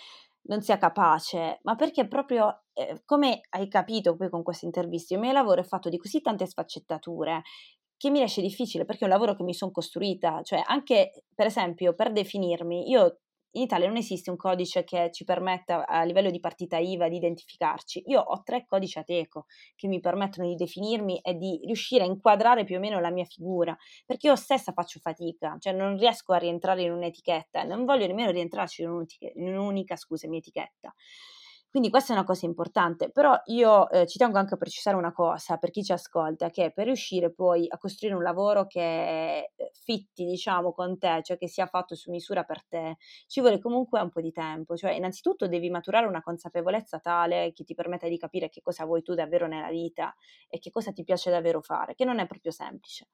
non 0.47 0.61
sia 0.61 0.77
capace, 0.77 1.61
ma 1.63 1.73
perché 1.73 2.07
proprio, 2.07 2.65
eh, 2.73 3.01
come 3.03 3.41
hai 3.49 3.67
capito 3.67 4.15
poi 4.15 4.29
con 4.29 4.43
queste 4.43 4.67
interviste, 4.67 5.15
il 5.15 5.19
mio 5.19 5.31
lavoro 5.31 5.61
è 5.61 5.63
fatto 5.63 5.89
di 5.89 5.97
così 5.97 6.21
tante 6.21 6.45
sfaccettature 6.45 7.41
che 7.98 8.10
mi 8.10 8.20
riesce 8.20 8.41
difficile 8.41 8.86
perché 8.86 9.02
è 9.02 9.06
un 9.06 9.14
lavoro 9.14 9.36
che 9.36 9.43
mi 9.43 9.54
sono 9.54 9.72
costruita, 9.72 10.41
cioè 10.43 10.62
anche 10.66 11.24
per 11.34 11.48
esempio 11.48 11.93
per 11.93 12.12
definirmi, 12.12 12.89
io 12.89 13.20
in 13.56 13.62
Italia 13.62 13.88
non 13.88 13.96
esiste 13.98 14.30
un 14.30 14.36
codice 14.36 14.84
che 14.84 15.10
ci 15.12 15.24
permetta 15.24 15.86
a 15.88 16.04
livello 16.04 16.30
di 16.30 16.39
partita 16.39 16.78
IVA 16.78 17.08
di 17.08 17.16
identificarci. 17.16 18.04
Io 18.08 18.20
ho 18.20 18.43
tre 18.43 18.66
codici 18.66 19.00
ATECO 19.00 19.46
che 19.76 19.88
mi 19.88 20.02
permettono 20.02 20.48
di 20.48 20.56
definirmi 20.56 21.20
e 21.22 21.36
di 21.36 21.62
riuscire 21.64 22.04
a 22.04 22.08
inquadrare 22.08 22.66
più 22.66 22.76
o 22.76 22.80
meno 22.80 23.00
la 23.00 23.12
mia 23.12 23.24
figura, 23.24 23.76
perché 24.06 24.28
io 24.28 24.36
stessa 24.36 24.74
faccio 24.74 25.00
fatica, 25.00 25.56
cioè 25.60 25.74
non 25.74 25.98
riesco 25.98 26.34
a 26.34 26.38
rientrare 26.38 26.84
in 26.84 26.91
un'etichetta 26.91 27.64
non 27.64 27.86
voglio 27.86 28.08
nemmeno 28.08 28.32
rientrarci 28.32 28.82
in, 28.82 28.89
un'unica, 28.89 29.32
in 29.34 29.48
un'unica 29.48 29.96
scusami, 29.96 30.38
etichetta. 30.38 30.93
Quindi 31.76 31.91
questa 31.91 32.13
è 32.13 32.15
una 32.15 32.26
cosa 32.26 32.45
importante, 32.45 33.11
però 33.11 33.38
io 33.47 33.89
eh, 33.89 34.07
ci 34.07 34.17
tengo 34.17 34.38
anche 34.38 34.53
a 34.53 34.57
precisare 34.57 34.95
una 34.95 35.11
cosa 35.11 35.57
per 35.57 35.71
chi 35.71 35.84
ci 35.84 35.91
ascolta, 35.91 36.49
che 36.49 36.71
per 36.71 36.86
riuscire 36.86 37.34
poi 37.34 37.65
a 37.67 37.78
costruire 37.78 38.15
un 38.15 38.23
lavoro 38.23 38.65
che 38.65 39.39
eh, 39.53 39.71
fitti, 39.73 40.23
diciamo, 40.23 40.71
con 40.71 40.97
te, 40.97 41.19
cioè 41.21 41.38
che 41.38 41.49
sia 41.49 41.65
fatto 41.65 41.93
su 41.93 42.11
misura 42.11 42.43
per 42.45 42.65
te, 42.65 42.95
ci 43.28 43.41
vuole 43.41 43.59
comunque 43.59 43.99
un 43.99 44.09
po' 44.09 44.21
di 44.21 44.32
tempo, 44.32 44.78
cioè 44.78 44.91
innanzitutto 44.91 45.49
devi 45.49 45.69
maturare 45.69 46.07
una 46.07 46.21
consapevolezza 46.21 46.99
tale 46.99 47.51
che 47.51 47.65
ti 47.65 47.73
permetta 47.73 48.07
di 48.07 48.17
capire 48.17 48.47
che 48.47 48.61
cosa 48.61 48.86
vuoi 48.86 49.01
tu 49.01 49.13
davvero 49.13 49.45
nella 49.45 49.69
vita 49.69 50.15
e 50.47 50.59
che 50.59 50.71
cosa 50.71 50.93
ti 50.93 51.03
piace 51.03 51.30
davvero 51.30 51.59
fare, 51.59 51.93
che 51.93 52.05
non 52.05 52.19
è 52.19 52.26
proprio 52.26 52.53
semplice. 52.53 53.09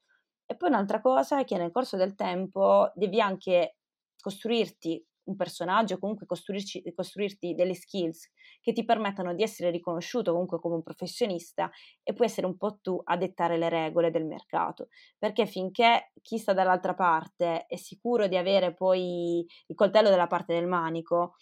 E 0.45 0.55
poi 0.55 0.69
un'altra 0.69 1.01
cosa 1.01 1.39
è 1.39 1.45
che 1.45 1.57
nel 1.57 1.71
corso 1.71 1.97
del 1.97 2.13
tempo 2.13 2.91
devi 2.93 3.19
anche 3.19 3.77
costruirti 4.21 5.03
un 5.25 5.35
personaggio, 5.35 5.99
comunque 5.99 6.25
costruirti 6.25 7.53
delle 7.53 7.73
skills 7.73 8.31
che 8.59 8.73
ti 8.73 8.85
permettano 8.85 9.33
di 9.33 9.43
essere 9.43 9.69
riconosciuto 9.69 10.31
comunque 10.31 10.59
come 10.59 10.75
un 10.75 10.83
professionista 10.83 11.69
e 12.03 12.13
puoi 12.13 12.27
essere 12.27 12.47
un 12.47 12.57
po' 12.57 12.79
tu 12.81 12.99
a 13.03 13.17
dettare 13.17 13.57
le 13.57 13.69
regole 13.69 14.11
del 14.11 14.25
mercato. 14.25 14.89
Perché 15.17 15.45
finché 15.45 16.11
chi 16.21 16.37
sta 16.37 16.53
dall'altra 16.53 16.93
parte 16.93 17.65
è 17.65 17.75
sicuro 17.75 18.27
di 18.27 18.37
avere 18.37 18.73
poi 18.73 19.45
il 19.67 19.75
coltello 19.75 20.09
dalla 20.09 20.27
parte 20.27 20.53
del 20.53 20.67
manico, 20.67 21.35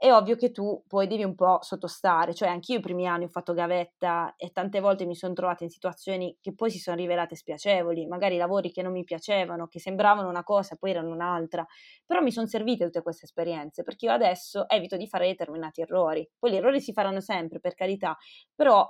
è 0.00 0.12
ovvio 0.12 0.36
che 0.36 0.52
tu 0.52 0.80
poi 0.86 1.08
devi 1.08 1.24
un 1.24 1.34
po' 1.34 1.58
sottostare, 1.60 2.32
cioè 2.32 2.48
anch'io 2.48 2.76
i 2.78 2.80
primi 2.80 3.08
anni 3.08 3.24
ho 3.24 3.28
fatto 3.28 3.52
gavetta 3.52 4.34
e 4.36 4.52
tante 4.52 4.78
volte 4.78 5.04
mi 5.06 5.16
sono 5.16 5.32
trovata 5.34 5.64
in 5.64 5.70
situazioni 5.70 6.36
che 6.40 6.54
poi 6.54 6.70
si 6.70 6.78
sono 6.78 6.96
rivelate 6.96 7.34
spiacevoli, 7.34 8.06
magari 8.06 8.36
lavori 8.36 8.70
che 8.70 8.80
non 8.82 8.92
mi 8.92 9.02
piacevano, 9.02 9.66
che 9.66 9.80
sembravano 9.80 10.28
una 10.28 10.44
cosa 10.44 10.74
e 10.74 10.78
poi 10.78 10.90
erano 10.90 11.10
un'altra, 11.10 11.66
però 12.06 12.20
mi 12.20 12.30
sono 12.30 12.46
servite 12.46 12.84
tutte 12.84 13.02
queste 13.02 13.24
esperienze 13.24 13.82
perché 13.82 14.06
io 14.06 14.12
adesso 14.12 14.68
evito 14.68 14.96
di 14.96 15.08
fare 15.08 15.26
determinati 15.26 15.80
errori, 15.80 16.28
poi 16.38 16.52
gli 16.52 16.56
errori 16.56 16.80
si 16.80 16.92
faranno 16.92 17.20
sempre 17.20 17.58
per 17.58 17.74
carità, 17.74 18.16
però 18.54 18.88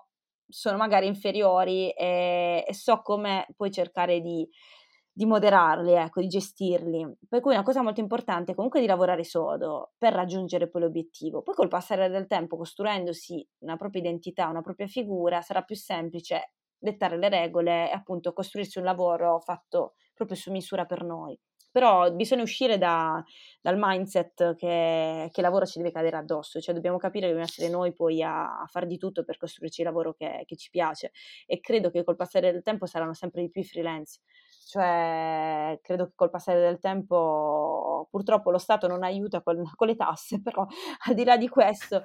sono 0.50 0.76
magari 0.76 1.06
inferiori 1.06 1.90
e, 1.90 2.64
e 2.66 2.74
so 2.74 3.00
come 3.02 3.46
poi 3.56 3.70
cercare 3.70 4.20
di 4.20 4.48
di 5.18 5.26
moderarli, 5.26 5.94
ecco, 5.94 6.20
di 6.20 6.28
gestirli. 6.28 7.04
Per 7.28 7.40
cui 7.40 7.52
una 7.52 7.64
cosa 7.64 7.82
molto 7.82 7.98
importante 7.98 8.52
è 8.52 8.54
comunque 8.54 8.78
di 8.78 8.86
lavorare 8.86 9.24
sodo 9.24 9.94
per 9.98 10.12
raggiungere 10.12 10.68
poi 10.68 10.82
l'obiettivo. 10.82 11.42
Poi 11.42 11.56
col 11.56 11.66
passare 11.66 12.08
del 12.08 12.28
tempo, 12.28 12.56
costruendosi 12.56 13.44
una 13.64 13.76
propria 13.76 14.00
identità, 14.00 14.46
una 14.46 14.60
propria 14.60 14.86
figura, 14.86 15.40
sarà 15.42 15.62
più 15.62 15.74
semplice 15.74 16.52
dettare 16.78 17.16
le 17.18 17.28
regole 17.28 17.90
e 17.90 17.94
appunto 17.94 18.32
costruirsi 18.32 18.78
un 18.78 18.84
lavoro 18.84 19.40
fatto 19.40 19.94
proprio 20.14 20.36
su 20.36 20.52
misura 20.52 20.84
per 20.84 21.02
noi. 21.02 21.36
Però 21.72 22.12
bisogna 22.12 22.42
uscire 22.42 22.78
da, 22.78 23.20
dal 23.60 23.74
mindset 23.76 24.54
che, 24.54 25.28
che, 25.32 25.40
il 25.40 25.42
lavoro 25.42 25.66
ci 25.66 25.78
deve 25.78 25.90
cadere 25.90 26.16
addosso, 26.16 26.60
cioè 26.60 26.72
dobbiamo 26.72 26.96
capire 26.96 27.26
che 27.26 27.32
dobbiamo 27.32 27.50
essere 27.50 27.68
noi 27.68 27.92
poi 27.92 28.22
a, 28.22 28.60
a 28.60 28.66
fare 28.68 28.86
di 28.86 28.98
tutto 28.98 29.24
per 29.24 29.36
costruirci 29.36 29.80
il 29.80 29.86
lavoro 29.88 30.14
che, 30.14 30.44
che 30.46 30.54
ci 30.54 30.70
piace 30.70 31.10
e 31.44 31.58
credo 31.58 31.90
che 31.90 32.04
col 32.04 32.14
passare 32.14 32.52
del 32.52 32.62
tempo 32.62 32.86
saranno 32.86 33.14
sempre 33.14 33.42
di 33.42 33.50
più 33.50 33.62
i 33.62 33.64
freelance 33.64 34.20
cioè 34.68 35.78
credo 35.82 36.08
che 36.08 36.12
col 36.14 36.28
passare 36.28 36.60
del 36.60 36.78
tempo 36.78 38.06
purtroppo 38.10 38.50
lo 38.50 38.58
Stato 38.58 38.86
non 38.86 39.02
aiuta 39.02 39.40
con, 39.40 39.62
con 39.74 39.86
le 39.86 39.96
tasse, 39.96 40.42
però 40.42 40.66
al 41.06 41.14
di 41.14 41.24
là 41.24 41.38
di 41.38 41.48
questo 41.48 42.02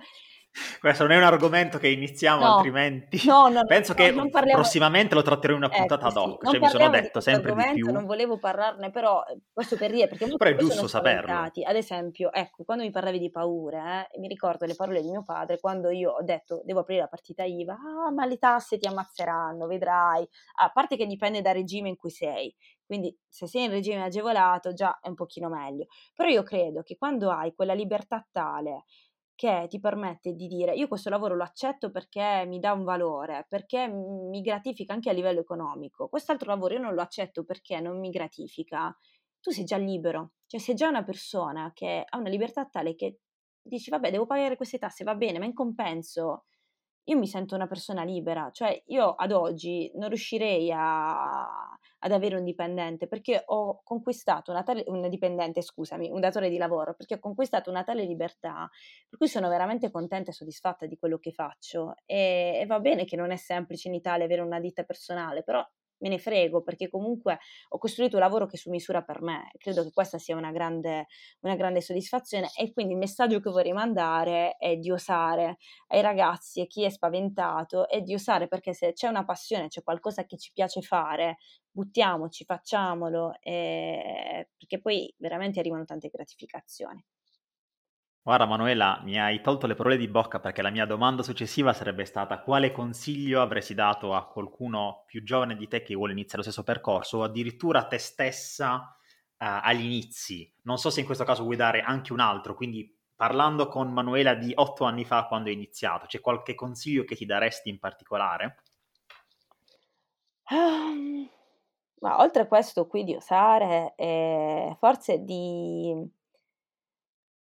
questo 0.79 1.03
non 1.03 1.13
è 1.13 1.17
un 1.17 1.23
argomento 1.23 1.77
che 1.79 1.87
iniziamo, 1.87 2.43
no, 2.43 2.55
altrimenti 2.55 3.25
no, 3.25 3.47
no, 3.47 3.65
penso 3.65 3.93
che 3.93 4.13
parliamo... 4.13 4.61
prossimamente 4.61 5.15
lo 5.15 5.23
tratterò 5.23 5.53
in 5.53 5.63
una 5.63 5.67
ecco, 5.67 5.77
puntata 5.77 6.07
ecco, 6.07 6.19
ad 6.19 6.29
hoc. 6.29 6.45
Sì. 6.45 6.51
Cioè, 6.51 6.59
mi 6.59 6.67
sono 6.69 6.89
detto 6.89 7.19
di 7.19 7.25
sempre 7.25 7.55
di 7.55 7.73
più. 7.73 7.91
Non 7.91 8.05
volevo 8.05 8.37
parlarne, 8.37 8.91
però 8.91 9.23
eh, 9.23 9.39
questo 9.51 9.75
per 9.75 9.91
dire 9.91 10.07
perché 10.07 10.27
però 10.37 10.49
è 10.49 10.55
giusto 10.55 10.87
saperlo. 10.87 11.33
Ad 11.33 11.75
esempio, 11.75 12.31
ecco, 12.31 12.63
quando 12.63 12.83
mi 12.83 12.91
parlavi 12.91 13.17
di 13.17 13.31
paure, 13.31 14.07
eh, 14.11 14.19
mi 14.19 14.27
ricordo 14.27 14.65
le 14.65 14.75
parole 14.75 15.01
di 15.01 15.09
mio 15.09 15.23
padre 15.23 15.59
quando 15.59 15.89
io 15.89 16.11
ho 16.11 16.23
detto 16.23 16.61
devo 16.63 16.81
aprire 16.81 17.01
la 17.01 17.07
partita 17.07 17.43
IVA. 17.43 17.73
Ah, 17.73 18.11
ma 18.11 18.25
le 18.25 18.37
tasse 18.37 18.77
ti 18.77 18.87
ammazzeranno, 18.87 19.65
vedrai. 19.65 20.27
A 20.61 20.69
parte 20.69 20.95
che 20.95 21.07
dipende 21.07 21.41
dal 21.41 21.55
regime 21.55 21.89
in 21.89 21.95
cui 21.95 22.11
sei. 22.11 22.53
Quindi 22.85 23.17
se 23.27 23.47
sei 23.47 23.63
in 23.63 23.71
regime 23.71 24.03
agevolato 24.03 24.73
già 24.73 24.99
è 25.01 25.07
un 25.07 25.15
pochino 25.15 25.49
meglio. 25.49 25.85
Però 26.13 26.29
io 26.29 26.43
credo 26.43 26.83
che 26.83 26.95
quando 26.95 27.31
hai 27.31 27.53
quella 27.55 27.73
libertà 27.73 28.23
tale 28.31 28.83
che 29.35 29.65
ti 29.69 29.79
permette 29.79 30.33
di 30.33 30.47
dire 30.47 30.73
io 30.73 30.87
questo 30.87 31.09
lavoro 31.09 31.35
lo 31.35 31.43
accetto 31.43 31.91
perché 31.91 32.45
mi 32.47 32.59
dà 32.59 32.73
un 32.73 32.83
valore, 32.83 33.45
perché 33.49 33.87
mi 33.87 34.41
gratifica 34.41 34.93
anche 34.93 35.09
a 35.09 35.13
livello 35.13 35.39
economico, 35.39 36.07
quest'altro 36.07 36.49
lavoro 36.49 36.75
io 36.75 36.81
non 36.81 36.93
lo 36.93 37.01
accetto 37.01 37.43
perché 37.43 37.79
non 37.79 37.99
mi 37.99 38.09
gratifica, 38.09 38.95
tu 39.39 39.51
sei 39.51 39.63
già 39.63 39.77
libero, 39.77 40.33
cioè 40.45 40.59
sei 40.59 40.75
già 40.75 40.87
una 40.87 41.03
persona 41.03 41.71
che 41.73 42.03
ha 42.07 42.17
una 42.17 42.29
libertà 42.29 42.65
tale 42.65 42.95
che 42.95 43.19
dici 43.61 43.89
vabbè 43.89 44.11
devo 44.11 44.25
pagare 44.25 44.55
queste 44.55 44.77
tasse, 44.77 45.03
va 45.03 45.15
bene, 45.15 45.39
ma 45.39 45.45
in 45.45 45.53
compenso 45.53 46.45
io 47.05 47.17
mi 47.17 47.27
sento 47.27 47.55
una 47.55 47.67
persona 47.67 48.03
libera, 48.03 48.49
cioè 48.51 48.81
io 48.87 49.13
ad 49.15 49.31
oggi 49.31 49.91
non 49.95 50.07
riuscirei 50.07 50.71
a, 50.71 51.41
ad 51.99 52.11
avere 52.11 52.35
un 52.37 52.43
dipendente 52.43 53.07
perché 53.07 53.43
ho 53.45 53.81
conquistato 53.83 54.51
una 54.51 54.63
tale, 54.63 54.83
un 54.87 55.09
dipendente, 55.09 55.61
scusami, 55.61 56.09
un 56.09 56.19
datore 56.19 56.49
di 56.49 56.57
lavoro, 56.57 56.93
perché 56.93 57.15
ho 57.15 57.19
conquistato 57.19 57.69
una 57.69 57.83
tale 57.83 58.05
libertà 58.05 58.69
per 59.09 59.17
cui 59.17 59.27
sono 59.27 59.49
veramente 59.49 59.91
contenta 59.91 60.31
e 60.31 60.33
soddisfatta 60.33 60.85
di 60.85 60.97
quello 60.97 61.17
che 61.17 61.31
faccio. 61.31 61.95
E, 62.05 62.59
e 62.61 62.65
va 62.65 62.79
bene 62.79 63.05
che 63.05 63.15
non 63.15 63.31
è 63.31 63.37
semplice 63.37 63.89
in 63.89 63.95
Italia 63.95 64.25
avere 64.25 64.41
una 64.41 64.59
ditta 64.59 64.83
personale, 64.83 65.43
però 65.43 65.65
me 66.03 66.09
ne 66.09 66.19
frego 66.19 66.61
perché 66.61 66.89
comunque 66.89 67.39
ho 67.69 67.77
costruito 67.77 68.17
un 68.17 68.21
lavoro 68.21 68.45
che 68.45 68.57
su 68.57 68.69
misura 68.69 69.01
per 69.01 69.21
me. 69.21 69.51
Credo 69.57 69.83
che 69.83 69.91
questa 69.91 70.17
sia 70.19 70.35
una 70.35 70.51
grande, 70.51 71.07
una 71.39 71.55
grande 71.55 71.81
soddisfazione 71.81 72.49
e 72.55 72.71
quindi 72.73 72.93
il 72.93 72.99
messaggio 72.99 73.39
che 73.39 73.49
vorrei 73.49 73.71
mandare 73.73 74.57
è 74.57 74.75
di 74.75 74.91
osare 74.91 75.57
ai 75.87 76.01
ragazzi 76.01 76.61
e 76.61 76.67
chi 76.67 76.83
è 76.83 76.89
spaventato 76.89 77.87
è 77.87 78.01
di 78.01 78.13
osare 78.13 78.47
perché 78.47 78.73
se 78.73 78.93
c'è 78.93 79.07
una 79.07 79.23
passione, 79.25 79.69
c'è 79.69 79.81
qualcosa 79.81 80.25
che 80.25 80.37
ci 80.37 80.51
piace 80.53 80.81
fare, 80.81 81.37
buttiamoci, 81.71 82.43
facciamolo, 82.45 83.33
eh, 83.41 84.49
perché 84.57 84.79
poi 84.79 85.13
veramente 85.17 85.59
arrivano 85.59 85.85
tante 85.85 86.09
gratificazioni. 86.09 87.03
Guarda 88.25 88.45
Manuela, 88.45 89.01
mi 89.03 89.19
hai 89.19 89.41
tolto 89.41 89.67
le 89.67 89.75
parole 89.75 89.97
di 89.97 90.07
bocca 90.07 90.39
perché 90.39 90.61
la 90.61 90.69
mia 90.69 90.85
domanda 90.85 91.23
successiva 91.23 91.73
sarebbe 91.73 92.05
stata 92.05 92.39
quale 92.39 92.71
consiglio 92.71 93.41
avresti 93.41 93.73
dato 93.73 94.13
a 94.13 94.25
qualcuno 94.27 95.03
più 95.05 95.23
giovane 95.23 95.57
di 95.57 95.67
te 95.67 95.83
che 95.83 95.93
vuole 95.93 96.13
iniziare 96.13 96.37
lo 96.37 96.43
stesso 96.43 96.63
percorso 96.63 97.17
o 97.17 97.23
addirittura 97.23 97.79
a 97.79 97.85
te 97.85 97.97
stessa 97.97 98.75
uh, 98.75 99.35
agli 99.37 99.83
inizi? 99.83 100.49
Non 100.61 100.77
so 100.77 100.89
se 100.89 101.01
in 101.01 101.05
questo 101.05 101.25
caso 101.25 101.43
vuoi 101.43 101.57
dare 101.57 101.81
anche 101.81 102.13
un 102.13 102.21
altro, 102.21 102.55
quindi 102.55 102.97
parlando 103.13 103.67
con 103.67 103.91
Manuela 103.91 104.35
di 104.35 104.53
otto 104.55 104.85
anni 104.85 105.03
fa 105.03 105.25
quando 105.25 105.49
hai 105.49 105.55
iniziato, 105.55 106.05
c'è 106.05 106.21
qualche 106.21 106.55
consiglio 106.55 107.03
che 107.03 107.17
ti 107.17 107.25
daresti 107.25 107.67
in 107.67 107.77
particolare? 107.77 108.63
Um, 110.49 111.29
ma 111.99 112.21
oltre 112.21 112.43
a 112.43 112.47
questo 112.47 112.87
qui 112.87 113.03
di 113.03 113.15
osare, 113.15 113.95
eh, 113.97 114.77
forse 114.79 115.25
di 115.25 116.21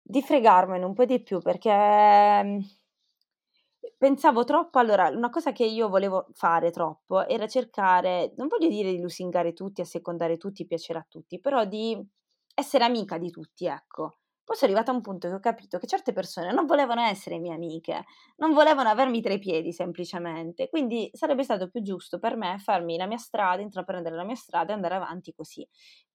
di 0.03 0.23
fregarmene 0.23 0.85
un 0.85 0.95
po' 0.95 1.05
di 1.05 1.23
più 1.23 1.41
perché, 1.41 1.71
mhmm, 1.71 2.61
pensavo 3.99 4.45
troppo 4.45 4.79
allora, 4.79 5.09
una 5.09 5.31
cosa 5.31 5.53
che 5.53 5.65
io 5.65 5.89
volevo 5.89 6.27
fare 6.33 6.71
troppo 6.71 7.27
era 7.27 7.47
cercare, 7.47 8.33
non 8.37 8.49
voglio 8.49 8.69
dire 8.69 8.91
di 8.93 9.01
lusingare 9.01 9.53
tutti, 9.53 9.81
assecondare 9.81 10.37
tutti, 10.37 10.67
piacere 10.67 10.99
a 11.01 11.07
tutti, 11.09 11.41
però 11.41 11.65
di 11.65 12.01
essere 12.55 12.85
amica 12.85 13.19
di 13.19 13.31
tutti, 13.31 13.67
ecco. 13.67 14.19
Poi 14.45 14.57
sono 14.57 14.73
arrivata 14.73 14.91
a 14.91 14.95
un 14.97 15.03
punto 15.03 15.29
che 15.29 15.35
ho 15.35 15.39
capito 15.41 15.79
che 15.79 15.87
certe 15.87 16.13
persone 16.13 16.53
non 16.53 16.67
volevano 16.67 17.01
essere 17.03 17.39
mie 17.39 17.55
amiche, 17.55 18.05
non 18.39 18.53
volevano 18.53 18.89
avermi 18.89 19.23
tra 19.23 19.33
i 19.33 19.39
piedi 19.39 19.73
semplicemente, 19.73 20.69
quindi 20.69 21.09
sarebbe 21.13 21.45
stato 21.45 21.69
più 21.71 21.81
giusto 21.83 22.19
per 22.19 22.37
me 22.37 22.59
farmi 22.59 22.97
la 22.97 23.07
mia 23.07 23.19
strada, 23.19 23.63
intraprendere 23.63 24.17
la 24.17 24.25
mia 24.25 24.35
strada 24.35 24.73
e 24.73 24.75
andare 24.75 24.97
avanti 24.97 25.33
così. 25.33 25.67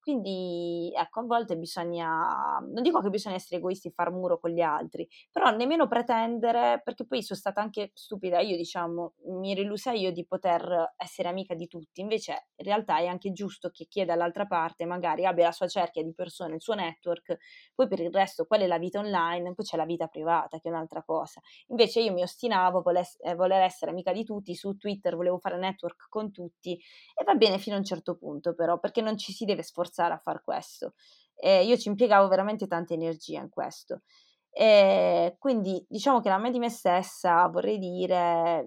Quindi, 0.07 0.89
ecco, 0.95 1.19
a 1.19 1.23
volte 1.23 1.57
bisogna, 1.57 2.59
non 2.61 2.81
dico 2.81 3.01
che 3.01 3.09
bisogna 3.09 3.35
essere 3.35 3.57
egoisti 3.57 3.89
e 3.89 3.91
far 3.91 4.09
muro 4.09 4.39
con 4.39 4.51
gli 4.51 4.61
altri, 4.61 5.05
però 5.29 5.49
nemmeno 5.53 5.85
pretendere, 5.89 6.79
perché 6.81 7.05
poi 7.05 7.21
sono 7.21 7.37
stata 7.37 7.59
anche 7.59 7.91
stupida, 7.93 8.39
io 8.39 8.55
diciamo, 8.55 9.15
mi 9.41 9.51
ero 9.51 9.59
illusa 9.59 9.91
io 9.91 10.13
di 10.13 10.25
poter 10.25 10.93
essere 10.95 11.27
amica 11.27 11.55
di 11.55 11.67
tutti, 11.67 11.99
invece 11.99 12.47
in 12.55 12.63
realtà 12.65 12.99
è 12.99 13.07
anche 13.07 13.33
giusto 13.33 13.69
che 13.69 13.85
chi 13.89 13.99
è 13.99 14.05
dall'altra 14.05 14.45
parte 14.45 14.85
magari 14.85 15.25
abbia 15.25 15.47
la 15.47 15.51
sua 15.51 15.67
cerchia 15.67 16.01
di 16.03 16.13
persone, 16.13 16.55
il 16.55 16.61
suo 16.61 16.73
network, 16.75 17.35
poi 17.75 17.87
per 17.89 17.99
il 17.99 18.09
resto 18.13 18.45
quella 18.45 18.63
è 18.63 18.67
la 18.67 18.77
vita 18.79 18.99
online, 18.99 19.53
poi 19.55 19.65
c'è 19.65 19.75
la 19.75 19.83
vita 19.85 20.07
privata 20.07 20.57
che 20.59 20.69
è 20.69 20.71
un'altra 20.71 21.03
cosa. 21.03 21.41
Invece 21.67 21.99
io 21.99 22.13
mi 22.13 22.21
ostinavo 22.21 22.77
a 22.79 23.35
voler 23.35 23.61
essere 23.61 23.91
amica 23.91 24.13
di 24.13 24.23
tutti, 24.23 24.55
su 24.55 24.77
Twitter 24.77 25.17
volevo 25.17 25.37
fare 25.37 25.57
network 25.57 26.05
con 26.07 26.31
tutti 26.31 26.79
e 27.13 27.23
va 27.25 27.33
bene 27.35 27.57
fino 27.57 27.75
a 27.75 27.79
un 27.79 27.83
certo 27.85 28.15
punto 28.15 28.55
però, 28.55 28.79
perché 28.79 29.01
non 29.01 29.17
ci 29.17 29.33
si 29.33 29.43
deve 29.43 29.63
sforzare 29.63 29.95
forzare 29.97 30.13
a 30.13 30.21
far 30.23 30.41
questo. 30.43 30.93
E 31.35 31.65
io 31.65 31.77
ci 31.77 31.89
impiegavo 31.89 32.27
veramente 32.27 32.67
tanta 32.67 32.93
energia 32.93 33.39
in 33.39 33.49
questo. 33.49 34.01
E 34.49 35.35
quindi 35.39 35.83
diciamo 35.87 36.19
che 36.19 36.29
la 36.29 36.37
me 36.37 36.51
di 36.51 36.59
me 36.59 36.69
stessa 36.69 37.47
vorrei 37.47 37.77
dire 37.77 38.65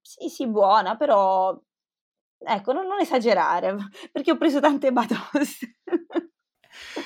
sì, 0.00 0.28
sì, 0.28 0.48
buona, 0.48 0.96
però 0.96 1.56
ecco, 2.38 2.72
non, 2.72 2.86
non 2.86 3.00
esagerare, 3.00 3.76
perché 4.10 4.32
ho 4.32 4.36
preso 4.36 4.60
tante 4.60 4.92
batoste. 4.92 5.78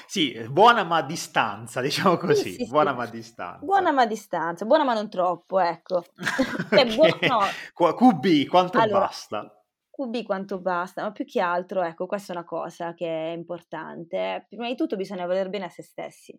Sì, 0.06 0.38
buona 0.50 0.84
ma 0.84 0.98
a 0.98 1.02
distanza, 1.02 1.80
diciamo 1.80 2.16
così. 2.16 2.52
Sì, 2.52 2.64
sì, 2.64 2.68
buona 2.68 2.90
sì. 2.90 2.96
ma 2.96 3.02
a 3.02 3.06
distanza. 3.06 3.64
Buona 3.64 3.92
ma 3.92 4.02
a 4.02 4.06
distanza, 4.06 4.64
buona 4.66 4.84
ma 4.84 4.94
non 4.94 5.08
troppo, 5.08 5.58
ecco. 5.58 6.04
okay. 6.70 6.94
buono, 6.94 7.16
no. 7.20 7.94
QB, 7.94 8.46
quanto 8.48 8.78
allora, 8.78 9.06
basta? 9.06 9.61
QB 10.04 10.22
quanto 10.24 10.60
basta, 10.60 11.02
ma 11.02 11.12
più 11.12 11.24
che 11.24 11.40
altro, 11.40 11.82
ecco, 11.82 12.06
questa 12.06 12.32
è 12.32 12.36
una 12.36 12.44
cosa 12.44 12.94
che 12.94 13.06
è 13.06 13.32
importante. 13.34 14.46
Prima 14.48 14.66
di 14.68 14.74
tutto 14.76 14.96
bisogna 14.96 15.26
voler 15.26 15.48
bene 15.48 15.66
a 15.66 15.68
se 15.68 15.82
stessi, 15.82 16.38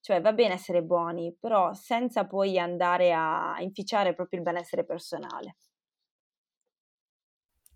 cioè 0.00 0.20
va 0.20 0.32
bene 0.32 0.54
essere 0.54 0.82
buoni, 0.82 1.34
però 1.38 1.72
senza 1.74 2.26
poi 2.26 2.58
andare 2.58 3.12
a 3.12 3.56
inficiare 3.60 4.14
proprio 4.14 4.38
il 4.40 4.44
benessere 4.44 4.84
personale. 4.84 5.56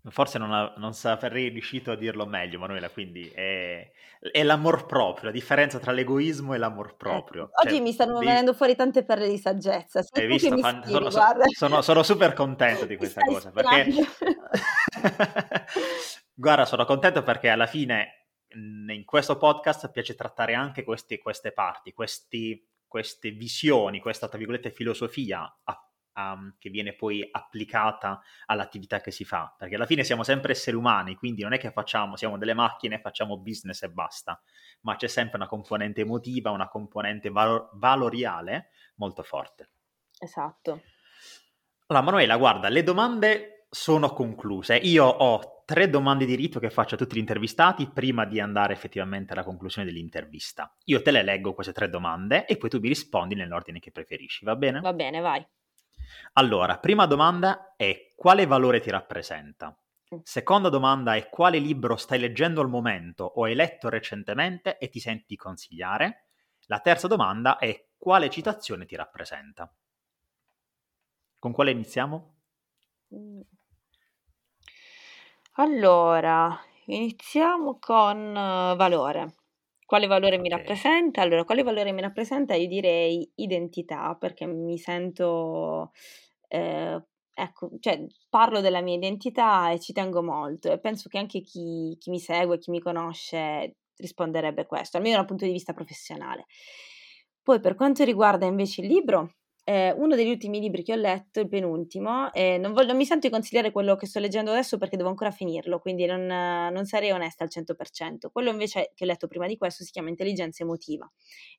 Forse 0.07 0.37
non, 0.37 0.53
ha, 0.53 0.73
non 0.77 0.93
sarei 0.93 1.49
riuscito 1.49 1.91
a 1.91 1.95
dirlo 1.95 2.25
meglio, 2.25 2.57
Manuela, 2.57 2.89
quindi 2.89 3.29
è, 3.29 3.91
è, 4.31 4.43
l'amor 4.43 4.85
proprio, 4.85 5.25
la 5.25 5.31
differenza 5.31 5.77
tra 5.79 5.91
l'egoismo 5.91 6.53
e 6.53 6.57
l'amor 6.57 6.95
proprio. 6.95 7.43
Ecco. 7.43 7.61
Oggi 7.63 7.75
cioè, 7.75 7.83
mi 7.83 7.91
stanno 7.91 8.19
di... 8.19 8.25
venendo 8.25 8.53
fuori 8.53 8.75
tante 8.75 9.03
perle 9.03 9.27
di 9.27 9.37
saggezza. 9.37 10.03
Hai 10.11 10.27
visto? 10.27 10.57
Fan... 10.57 10.83
Stili, 10.83 11.11
sono, 11.11 11.33
sono, 11.49 11.81
sono, 11.81 12.03
super 12.03 12.33
contento 12.33 12.85
di 12.85 12.95
questa 12.95 13.21
cosa, 13.21 13.51
perché... 13.51 13.93
guarda, 16.33 16.65
sono 16.65 16.85
contento 16.85 17.21
perché 17.21 17.49
alla 17.49 17.67
fine 17.67 18.27
in 18.53 19.03
questo 19.05 19.37
podcast 19.37 19.91
piace 19.91 20.15
trattare 20.15 20.53
anche 20.53 20.83
questi, 20.83 21.19
queste 21.19 21.51
parti, 21.51 21.93
questi 21.93 22.65
queste 22.89 23.29
visioni, 23.29 24.01
questa 24.01 24.27
tra 24.27 24.39
virgolette 24.39 24.71
filosofia 24.71 25.59
a, 25.63 25.88
a, 26.13 26.37
che 26.57 26.69
viene 26.69 26.93
poi 26.93 27.27
applicata 27.29 28.21
all'attività 28.45 28.99
che 29.01 29.11
si 29.11 29.25
fa, 29.25 29.53
perché 29.57 29.75
alla 29.75 29.85
fine 29.85 30.03
siamo 30.03 30.23
sempre 30.23 30.51
esseri 30.51 30.75
umani, 30.75 31.15
quindi 31.15 31.41
non 31.43 31.53
è 31.53 31.57
che 31.57 31.71
facciamo, 31.71 32.15
siamo 32.15 32.37
delle 32.37 32.53
macchine, 32.53 32.99
facciamo 32.99 33.37
business 33.37 33.83
e 33.83 33.89
basta, 33.89 34.41
ma 34.81 34.95
c'è 34.95 35.07
sempre 35.07 35.37
una 35.37 35.47
componente 35.47 36.01
emotiva, 36.01 36.51
una 36.51 36.67
componente 36.67 37.29
valor- 37.29 37.69
valoriale 37.73 38.69
molto 38.95 39.23
forte. 39.23 39.69
Esatto. 40.19 40.81
Allora, 41.87 42.05
Manuela, 42.05 42.37
guarda, 42.37 42.69
le 42.69 42.83
domande 42.83 43.65
sono 43.69 44.11
concluse. 44.13 44.75
Io 44.75 45.05
ho 45.05 45.63
tre 45.65 45.89
domande 45.89 46.25
di 46.25 46.35
rito 46.35 46.59
che 46.59 46.69
faccio 46.69 46.95
a 46.95 46.97
tutti 46.97 47.15
gli 47.15 47.19
intervistati 47.19 47.87
prima 47.87 48.25
di 48.25 48.39
andare 48.39 48.73
effettivamente 48.73 49.33
alla 49.33 49.43
conclusione 49.43 49.87
dell'intervista. 49.87 50.75
Io 50.85 51.01
te 51.01 51.11
le 51.11 51.23
leggo 51.23 51.53
queste 51.53 51.73
tre 51.73 51.89
domande 51.89 52.45
e 52.45 52.57
poi 52.57 52.69
tu 52.69 52.79
mi 52.79 52.87
rispondi 52.87 53.35
nell'ordine 53.35 53.79
che 53.79 53.91
preferisci, 53.91 54.45
va 54.45 54.55
bene? 54.55 54.79
Va 54.81 54.93
bene, 54.93 55.19
vai. 55.19 55.47
Allora, 56.33 56.77
prima 56.79 57.05
domanda 57.05 57.75
è 57.75 58.09
quale 58.15 58.45
valore 58.45 58.79
ti 58.79 58.89
rappresenta? 58.89 59.77
Mm. 60.13 60.19
Seconda 60.23 60.69
domanda 60.69 61.15
è 61.15 61.29
quale 61.29 61.59
libro 61.59 61.95
stai 61.95 62.19
leggendo 62.19 62.61
al 62.61 62.69
momento 62.69 63.23
o 63.23 63.43
hai 63.43 63.55
letto 63.55 63.89
recentemente 63.89 64.77
e 64.77 64.89
ti 64.89 64.99
senti 64.99 65.35
consigliare? 65.35 66.27
La 66.67 66.79
terza 66.79 67.07
domanda 67.07 67.57
è 67.57 67.89
quale 67.97 68.29
citazione 68.29 68.85
ti 68.85 68.95
rappresenta? 68.95 69.73
Con 71.39 71.51
quale 71.51 71.71
iniziamo? 71.71 72.35
Mm. 73.15 73.41
Allora, 75.53 76.57
iniziamo 76.85 77.79
con 77.79 78.17
uh, 78.29 78.75
valore. 78.75 79.35
Quale 79.89 80.05
valore 80.05 80.35
okay. 80.35 80.41
mi 80.41 80.49
rappresenta? 80.49 81.21
Allora, 81.23 81.43
quale 81.43 81.63
valore 81.63 81.91
mi 81.93 82.01
rappresenta? 82.01 82.53
Io 82.53 82.67
direi 82.67 83.27
identità, 83.37 84.15
perché 84.19 84.45
mi 84.45 84.77
sento, 84.77 85.93
eh, 86.47 87.03
ecco, 87.33 87.71
cioè 87.79 88.05
parlo 88.29 88.61
della 88.61 88.81
mia 88.81 88.93
identità 88.93 89.71
e 89.71 89.79
ci 89.79 89.91
tengo 89.91 90.21
molto 90.21 90.71
e 90.71 90.77
penso 90.77 91.09
che 91.09 91.17
anche 91.17 91.41
chi, 91.41 91.97
chi 91.99 92.11
mi 92.11 92.19
segue, 92.19 92.59
chi 92.59 92.69
mi 92.69 92.79
conosce 92.79 93.77
risponderebbe 93.95 94.67
questo, 94.67 94.97
almeno 94.97 95.15
dal 95.15 95.25
punto 95.25 95.45
di 95.45 95.51
vista 95.51 95.73
professionale. 95.73 96.45
Poi 97.41 97.59
per 97.59 97.73
quanto 97.73 98.03
riguarda 98.03 98.45
invece 98.45 98.81
il 98.81 98.87
libro, 98.89 99.37
eh, 99.69 99.93
uno 99.95 100.15
degli 100.15 100.31
ultimi 100.31 100.59
libri 100.59 100.81
che 100.81 100.93
ho 100.93 100.95
letto, 100.95 101.41
il 101.41 101.47
penultimo, 101.47 102.33
eh, 102.33 102.57
non, 102.57 102.73
voglio, 102.73 102.87
non, 102.87 102.97
mi 102.97 103.05
sento 103.05 103.27
di 103.27 103.33
consigliare 103.33 103.71
quello 103.71 103.95
che 103.95 104.07
sto 104.07 104.17
leggendo 104.19 104.49
adesso 104.49 104.79
perché 104.79 104.97
devo 104.97 105.09
ancora 105.09 105.29
finirlo, 105.29 105.77
quindi 105.77 106.07
non, 106.07 106.25
non, 106.25 106.85
sarei 106.85 107.11
onesta 107.11 107.43
al 107.43 107.51
100%. 107.53 108.31
Quello 108.31 108.49
invece 108.49 108.93
che 108.95 109.03
ho 109.03 109.07
letto 109.07 109.27
prima 109.27 109.45
di 109.45 109.57
questo 109.57 109.83
si 109.83 109.91
chiama 109.91 110.09
Intelligenza 110.09 110.63
emotiva. 110.63 111.07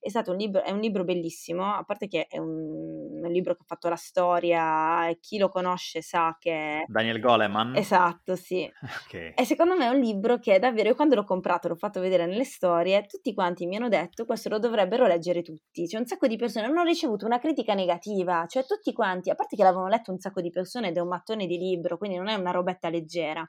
È, 0.00 0.08
stato 0.08 0.32
un 0.32 0.38
libro, 0.38 0.64
è 0.64 0.72
un 0.72 0.80
libro 0.80 1.04
bellissimo, 1.04 1.72
a 1.72 1.84
parte 1.84 2.08
che 2.08 2.26
è 2.26 2.38
un, 2.38 3.22
un 3.22 3.30
libro 3.30 3.54
che 3.54 3.60
ha 3.62 3.66
fatto 3.66 3.88
la 3.88 3.94
storia 3.94 5.08
e 5.08 5.20
chi 5.20 5.38
lo 5.38 5.48
conosce 5.48 6.02
sa 6.02 6.36
che... 6.36 6.82
Daniel 6.88 7.20
Goleman? 7.20 7.76
Esatto, 7.76 8.34
sì. 8.34 8.68
Okay. 9.10 9.32
E 9.34 9.44
secondo 9.44 9.76
me 9.76 9.86
è 9.86 9.88
un 9.88 9.98
libro 9.98 10.38
che 10.38 10.58
davvero, 10.58 10.90
io 10.90 10.94
quando 10.94 11.14
l'ho 11.14 11.24
comprato, 11.24 11.68
l'ho 11.68 11.74
fatto 11.74 12.00
vedere 12.00 12.26
nelle 12.26 12.44
storie, 12.44 13.06
tutti 13.06 13.32
quanti 13.34 13.66
mi 13.66 13.76
hanno 13.76 13.88
detto 13.88 14.24
questo 14.24 14.48
lo 14.48 14.58
dovrebbero 14.58 15.06
leggere 15.06 15.42
tutti. 15.42 15.86
C'è 15.86 15.98
un 15.98 16.06
sacco 16.06 16.26
di 16.26 16.36
persone, 16.36 16.66
non 16.66 16.78
ho 16.78 16.82
ricevuto 16.84 17.24
una 17.24 17.38
critica 17.38 17.74
negativa 17.74 17.99
negativa, 18.00 18.46
cioè 18.46 18.64
tutti 18.64 18.92
quanti, 18.92 19.30
a 19.30 19.34
parte 19.34 19.56
che 19.56 19.62
l'avevano 19.62 19.88
letto 19.88 20.10
un 20.10 20.18
sacco 20.18 20.40
di 20.40 20.50
persone 20.50 20.88
ed 20.88 20.96
è 20.96 21.00
un 21.00 21.08
mattone 21.08 21.46
di 21.46 21.58
libro, 21.58 21.98
quindi 21.98 22.16
non 22.16 22.28
è 22.28 22.34
una 22.34 22.50
robetta 22.50 22.88
leggera. 22.88 23.46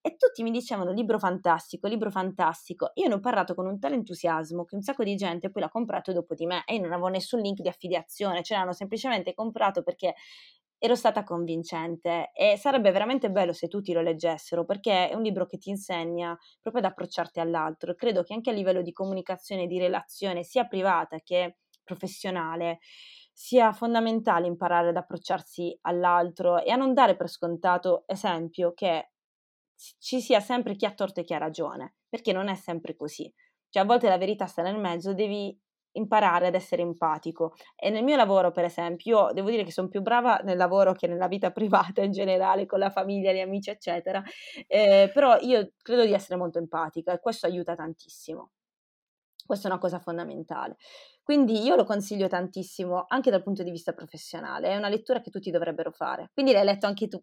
E 0.00 0.14
tutti 0.16 0.44
mi 0.44 0.52
dicevano 0.52 0.92
libro 0.92 1.18
fantastico, 1.18 1.88
libro 1.88 2.10
fantastico. 2.12 2.92
Io 2.94 3.08
ne 3.08 3.14
ho 3.14 3.20
parlato 3.20 3.54
con 3.54 3.66
un 3.66 3.80
tale 3.80 3.96
entusiasmo 3.96 4.64
che 4.64 4.76
un 4.76 4.82
sacco 4.82 5.02
di 5.02 5.16
gente 5.16 5.50
poi 5.50 5.62
l'ha 5.62 5.68
comprato 5.68 6.12
dopo 6.12 6.34
di 6.34 6.46
me 6.46 6.62
e 6.64 6.74
io 6.76 6.82
non 6.82 6.92
avevo 6.92 7.08
nessun 7.08 7.40
link 7.40 7.60
di 7.60 7.68
affiliazione, 7.68 8.42
cioè 8.44 8.58
l'hanno 8.58 8.72
semplicemente 8.72 9.34
comprato 9.34 9.82
perché 9.82 10.14
ero 10.78 10.94
stata 10.94 11.24
convincente 11.24 12.30
e 12.34 12.56
sarebbe 12.56 12.92
veramente 12.92 13.30
bello 13.30 13.52
se 13.52 13.66
tutti 13.66 13.92
lo 13.92 14.02
leggessero 14.02 14.64
perché 14.66 15.08
è 15.08 15.14
un 15.14 15.22
libro 15.22 15.46
che 15.46 15.56
ti 15.56 15.70
insegna 15.70 16.38
proprio 16.60 16.84
ad 16.84 16.90
approcciarti 16.90 17.40
all'altro. 17.40 17.94
Credo 17.94 18.22
che 18.22 18.34
anche 18.34 18.50
a 18.50 18.52
livello 18.52 18.82
di 18.82 18.92
comunicazione, 18.92 19.66
di 19.66 19.78
relazione, 19.78 20.44
sia 20.44 20.66
privata 20.66 21.18
che 21.18 21.56
professionale, 21.86 22.80
sia 23.38 23.70
fondamentale 23.74 24.46
imparare 24.46 24.88
ad 24.88 24.96
approcciarsi 24.96 25.78
all'altro 25.82 26.62
e 26.62 26.70
a 26.70 26.76
non 26.76 26.94
dare 26.94 27.16
per 27.16 27.28
scontato, 27.28 28.04
esempio, 28.06 28.72
che 28.72 29.10
ci 29.98 30.22
sia 30.22 30.40
sempre 30.40 30.74
chi 30.74 30.86
ha 30.86 30.94
torto 30.94 31.20
e 31.20 31.24
chi 31.24 31.34
ha 31.34 31.38
ragione, 31.38 31.96
perché 32.08 32.32
non 32.32 32.48
è 32.48 32.54
sempre 32.54 32.96
così. 32.96 33.30
Cioè 33.68 33.82
a 33.82 33.86
volte 33.86 34.08
la 34.08 34.16
verità 34.16 34.46
sta 34.46 34.62
nel 34.62 34.78
mezzo, 34.78 35.12
devi 35.12 35.54
imparare 35.92 36.46
ad 36.46 36.54
essere 36.54 36.80
empatico. 36.80 37.52
E 37.74 37.90
nel 37.90 38.04
mio 38.04 38.16
lavoro, 38.16 38.52
per 38.52 38.64
esempio, 38.64 39.26
io 39.26 39.32
devo 39.34 39.50
dire 39.50 39.64
che 39.64 39.70
sono 39.72 39.88
più 39.88 40.00
brava 40.00 40.38
nel 40.38 40.56
lavoro 40.56 40.94
che 40.94 41.06
nella 41.06 41.28
vita 41.28 41.50
privata 41.52 42.00
in 42.02 42.12
generale, 42.12 42.64
con 42.64 42.78
la 42.78 42.90
famiglia, 42.90 43.32
gli 43.32 43.40
amici, 43.40 43.68
eccetera. 43.68 44.22
Eh, 44.66 45.10
però 45.12 45.36
io 45.40 45.72
credo 45.82 46.06
di 46.06 46.14
essere 46.14 46.38
molto 46.38 46.56
empatica 46.58 47.12
e 47.12 47.20
questo 47.20 47.44
aiuta 47.44 47.74
tantissimo. 47.74 48.52
Questa 49.46 49.68
è 49.68 49.70
una 49.70 49.80
cosa 49.80 49.98
fondamentale. 50.00 50.76
Quindi 51.22 51.62
io 51.62 51.76
lo 51.76 51.84
consiglio 51.84 52.28
tantissimo 52.28 53.04
anche 53.08 53.30
dal 53.30 53.42
punto 53.42 53.62
di 53.62 53.70
vista 53.70 53.92
professionale, 53.92 54.68
è 54.68 54.76
una 54.76 54.88
lettura 54.88 55.20
che 55.20 55.30
tutti 55.30 55.50
dovrebbero 55.50 55.90
fare. 55.92 56.30
Quindi 56.34 56.52
l'hai 56.52 56.64
letto 56.64 56.86
anche 56.86 57.08
tu. 57.08 57.22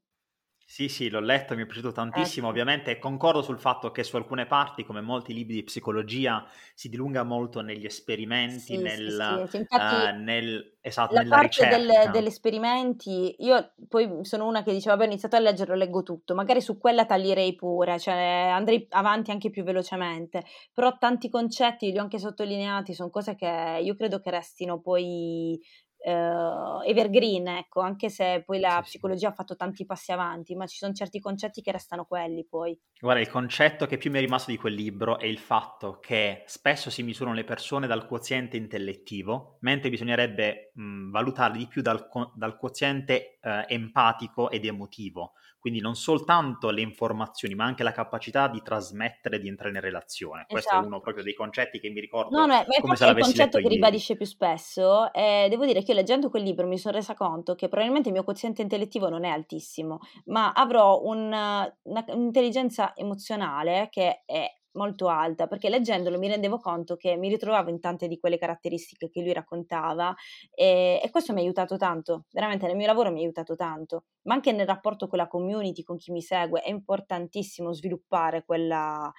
Sì, 0.65 0.87
sì, 0.87 1.09
l'ho 1.09 1.19
letto, 1.19 1.55
mi 1.55 1.63
è 1.63 1.65
piaciuto 1.65 1.91
tantissimo, 1.91 2.47
ecco. 2.47 2.55
ovviamente 2.55 2.97
concordo 2.97 3.41
sul 3.41 3.59
fatto 3.59 3.91
che 3.91 4.03
su 4.03 4.15
alcune 4.15 4.45
parti, 4.47 4.83
come 4.83 5.01
molti 5.01 5.33
libri 5.33 5.55
di 5.55 5.63
psicologia, 5.63 6.47
si 6.73 6.89
dilunga 6.89 7.23
molto 7.23 7.61
negli 7.61 7.85
esperimenti, 7.85 8.59
sì, 8.59 8.77
nel, 8.77 9.41
sì, 9.45 9.47
sì. 9.49 9.57
Infatti, 9.57 9.93
uh, 9.93 10.23
nel, 10.23 10.77
esatto, 10.81 11.13
la 11.13 11.21
nella 11.21 11.35
parte 11.35 11.67
del, 11.67 12.09
degli 12.11 12.25
esperimenti, 12.25 13.35
io 13.39 13.73
poi 13.87 14.19
sono 14.21 14.47
una 14.47 14.63
che 14.63 14.71
diceva, 14.71 14.95
vabbè, 14.95 15.07
ho 15.07 15.11
iniziato 15.11 15.35
a 15.35 15.39
leggere, 15.39 15.77
leggo 15.77 16.01
tutto, 16.01 16.33
magari 16.33 16.61
su 16.61 16.77
quella 16.77 17.05
taglierei 17.05 17.53
pure, 17.55 17.99
cioè 17.99 18.49
andrei 18.51 18.87
avanti 18.91 19.31
anche 19.31 19.49
più 19.51 19.63
velocemente, 19.63 20.43
però 20.73 20.97
tanti 20.97 21.29
concetti 21.29 21.91
li 21.91 21.99
ho 21.99 22.01
anche 22.01 22.17
sottolineati, 22.17 22.93
sono 22.93 23.09
cose 23.09 23.35
che 23.35 23.79
io 23.81 23.95
credo 23.95 24.19
che 24.19 24.31
restino 24.31 24.79
poi 24.79 25.59
uh, 26.03 26.81
evergreen, 26.83 27.47
ecco, 27.47 27.81
anche 27.81 28.09
se 28.09 28.43
poi 28.45 28.59
la 28.59 28.81
sì, 28.83 28.89
psicologia 28.89 29.27
sì. 29.27 29.33
ha 29.33 29.35
fatto 29.35 29.55
tanti 29.55 29.85
passi 29.85 30.11
avanti, 30.11 30.55
ma 30.55 30.65
ci 30.65 30.77
sono 30.77 30.93
certi 30.93 31.19
concetti 31.19 31.61
che 31.61 31.71
restano 31.71 32.05
quelli 32.05 32.45
poi. 32.45 32.77
Guarda, 32.99 33.21
il 33.21 33.29
concetto 33.29 33.85
che 33.85 33.97
più 33.97 34.11
mi 34.11 34.17
è 34.17 34.21
rimasto 34.21 34.51
di 34.51 34.57
quel 34.57 34.73
libro 34.73 35.17
è 35.19 35.25
il 35.25 35.39
fatto 35.39 35.99
che 35.99 36.43
spesso 36.45 36.89
si 36.89 37.03
misurano 37.03 37.35
le 37.35 37.43
persone 37.43 37.87
dal 37.87 38.05
quoziente 38.05 38.57
intellettivo, 38.57 39.57
mentre 39.61 39.89
bisognerebbe 39.89 40.71
mh, 40.73 41.11
valutarle 41.11 41.57
di 41.57 41.67
più 41.67 41.81
dal, 41.81 42.07
dal 42.35 42.57
quoziente 42.57 43.39
uh, 43.41 43.63
empatico 43.67 44.49
ed 44.49 44.65
emotivo. 44.65 45.33
Quindi 45.63 45.79
non 45.79 45.95
soltanto 45.95 46.71
le 46.71 46.81
informazioni, 46.81 47.55
ma 47.55 47.63
anche 47.63 47.83
la 47.83 47.93
capacità 47.93 48.49
di 48.49 48.61
trasmettere, 48.61 49.39
di 49.39 49.47
entrare 49.47 49.73
in 49.73 49.79
relazione. 49.79 50.43
Questo 50.45 50.67
esatto. 50.67 50.83
è 50.83 50.87
uno 50.87 50.99
proprio 50.99 51.23
dei 51.23 51.33
concetti 51.33 51.79
che 51.79 51.89
mi 51.89 52.01
ricordo. 52.01 52.37
No, 52.37 52.45
no, 52.45 52.55
ma 52.55 52.65
come 52.81 52.97
se 52.97 53.05
è 53.05 53.11
il 53.11 53.17
concetto 53.17 53.59
che 53.59 53.69
ribadisce 53.69 54.17
più 54.17 54.25
spesso. 54.25 55.13
Eh, 55.13 55.47
devo 55.49 55.65
dire 55.65 55.81
che 55.81 55.91
io 55.91 55.97
leggendo 55.97 56.29
quel 56.29 56.43
libro 56.43 56.67
mi 56.67 56.77
sono 56.77 56.97
resa 56.97 57.13
conto 57.13 57.55
che 57.55 57.69
probabilmente 57.69 58.09
il 58.09 58.13
mio 58.13 58.25
quoziente 58.25 58.61
intellettivo 58.61 59.07
non 59.07 59.23
è 59.23 59.29
altissimo, 59.29 59.99
ma 60.25 60.51
avrò 60.51 60.99
un, 61.01 61.27
una, 61.27 61.73
un'intelligenza 62.07 62.93
emozionale 62.93 63.87
che 63.89 64.23
è 64.25 64.45
molto 64.73 65.07
alta, 65.07 65.47
perché 65.47 65.69
leggendolo 65.69 66.17
mi 66.17 66.27
rendevo 66.27 66.57
conto 66.59 66.95
che 66.95 67.15
mi 67.15 67.29
ritrovavo 67.29 67.69
in 67.69 67.79
tante 67.79 68.07
di 68.07 68.19
quelle 68.19 68.37
caratteristiche 68.37 69.09
che 69.09 69.21
lui 69.21 69.33
raccontava 69.33 70.13
e, 70.53 70.99
e, 71.03 71.09
questo 71.09 71.33
mi 71.33 71.39
ha 71.39 71.43
aiutato 71.43 71.77
tanto, 71.77 72.25
veramente 72.31 72.67
nel 72.67 72.75
mio 72.75 72.87
lavoro 72.87 73.11
mi 73.11 73.19
ha 73.19 73.23
aiutato 73.23 73.55
tanto, 73.55 74.05
ma 74.23 74.33
anche 74.33 74.51
nel 74.51 74.67
rapporto 74.67 75.07
con 75.07 75.17
la 75.17 75.27
community, 75.27 75.83
con 75.83 75.97
chi 75.97 76.11
mi 76.11 76.21
segue, 76.21 76.61
è 76.61 76.69
importantissimo 76.69 77.73
sviluppare 77.73 78.43
quella, 78.45 79.11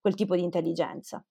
quel 0.00 0.14
tipo 0.14 0.34
di 0.34 0.42
intelligenza. 0.42 1.24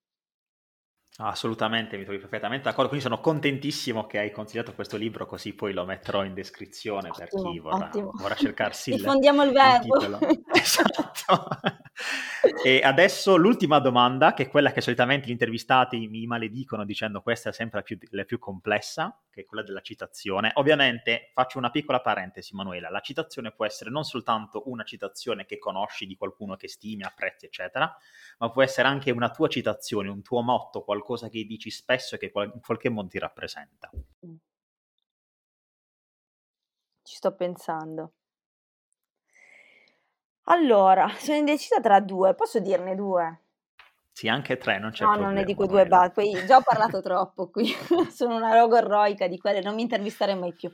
Assolutamente, 1.19 1.97
mi 1.97 2.03
trovi 2.03 2.19
perfettamente 2.19 2.65
d'accordo. 2.65 2.89
Quindi 2.89 3.07
sono 3.07 3.19
contentissimo 3.19 4.05
che 4.05 4.19
hai 4.19 4.31
consigliato 4.31 4.75
questo 4.75 4.97
libro, 4.97 5.25
così 5.25 5.53
poi 5.53 5.73
lo 5.73 5.83
metterò 5.83 6.23
in 6.23 6.35
descrizione 6.35 7.09
ottimo, 7.09 7.15
per 7.15 7.27
chi 7.29 7.59
vorrà, 7.59 7.89
vorrà 7.91 8.35
cercarsi 8.35 8.91
il, 8.91 8.97
Diffondiamo 8.97 9.43
il 9.43 9.51
verbo. 9.51 9.97
Il 9.99 10.43
esatto. 10.53 11.47
e 12.63 12.81
adesso 12.83 13.35
l'ultima 13.35 13.79
domanda, 13.79 14.33
che 14.33 14.43
è 14.43 14.47
quella 14.49 14.71
che 14.71 14.81
solitamente 14.81 15.27
gli 15.27 15.31
intervistati 15.31 16.07
mi 16.07 16.25
maledicono 16.25 16.85
dicendo 16.85 17.21
questa 17.21 17.49
è 17.49 17.53
sempre 17.53 17.79
la 17.79 17.83
più, 17.83 17.97
la 18.11 18.23
più 18.23 18.39
complessa, 18.39 19.19
che 19.29 19.41
è 19.41 19.45
quella 19.45 19.63
della 19.63 19.81
citazione. 19.81 20.51
Ovviamente 20.55 21.31
faccio 21.33 21.57
una 21.57 21.69
piccola 21.69 22.01
parentesi, 22.01 22.55
Manuela. 22.55 22.89
La 22.89 23.01
citazione 23.01 23.51
può 23.51 23.65
essere 23.65 23.89
non 23.89 24.03
soltanto 24.03 24.63
una 24.69 24.83
citazione 24.83 25.45
che 25.45 25.57
conosci 25.57 26.05
di 26.05 26.15
qualcuno 26.15 26.55
che 26.55 26.67
stimi, 26.67 27.03
apprezzi, 27.03 27.45
eccetera, 27.45 27.95
ma 28.39 28.51
può 28.51 28.61
essere 28.63 28.87
anche 28.87 29.11
una 29.11 29.29
tua 29.29 29.47
citazione, 29.47 30.09
un 30.09 30.21
tuo 30.21 30.41
motto, 30.41 30.83
qualcosa 30.83 31.29
che 31.29 31.43
dici 31.45 31.69
spesso 31.69 32.15
e 32.15 32.17
che 32.17 32.31
in 32.33 32.61
qualche 32.61 32.89
modo 32.89 33.07
ti 33.07 33.19
rappresenta. 33.19 33.89
Ci 37.01 37.15
sto 37.15 37.35
pensando. 37.35 38.11
Allora, 40.49 41.07
sono 41.19 41.37
indecisa 41.37 41.79
tra 41.79 42.01
due, 42.01 42.33
posso 42.35 42.59
dirne 42.59 42.95
due? 42.95 43.39
Sì, 44.17 44.27
anche 44.29 44.57
tre, 44.57 44.79
non 44.79 44.89
c'è 44.89 45.03
no, 45.03 45.11
problema. 45.11 45.29
No, 45.29 45.35
non 45.35 45.45
ne 45.45 45.45
dico 45.45 45.67
due, 45.67 45.85
ba- 45.85 46.09
poi 46.09 46.43
già 46.47 46.57
ho 46.57 46.63
parlato 46.63 47.03
troppo 47.03 47.51
qui, 47.53 47.67
sono 48.09 48.37
una 48.37 48.57
logorroica 48.57 49.27
di 49.27 49.37
quelle, 49.37 49.61
non 49.61 49.75
mi 49.75 49.83
intervistare 49.83 50.33
mai 50.33 50.55
più. 50.55 50.71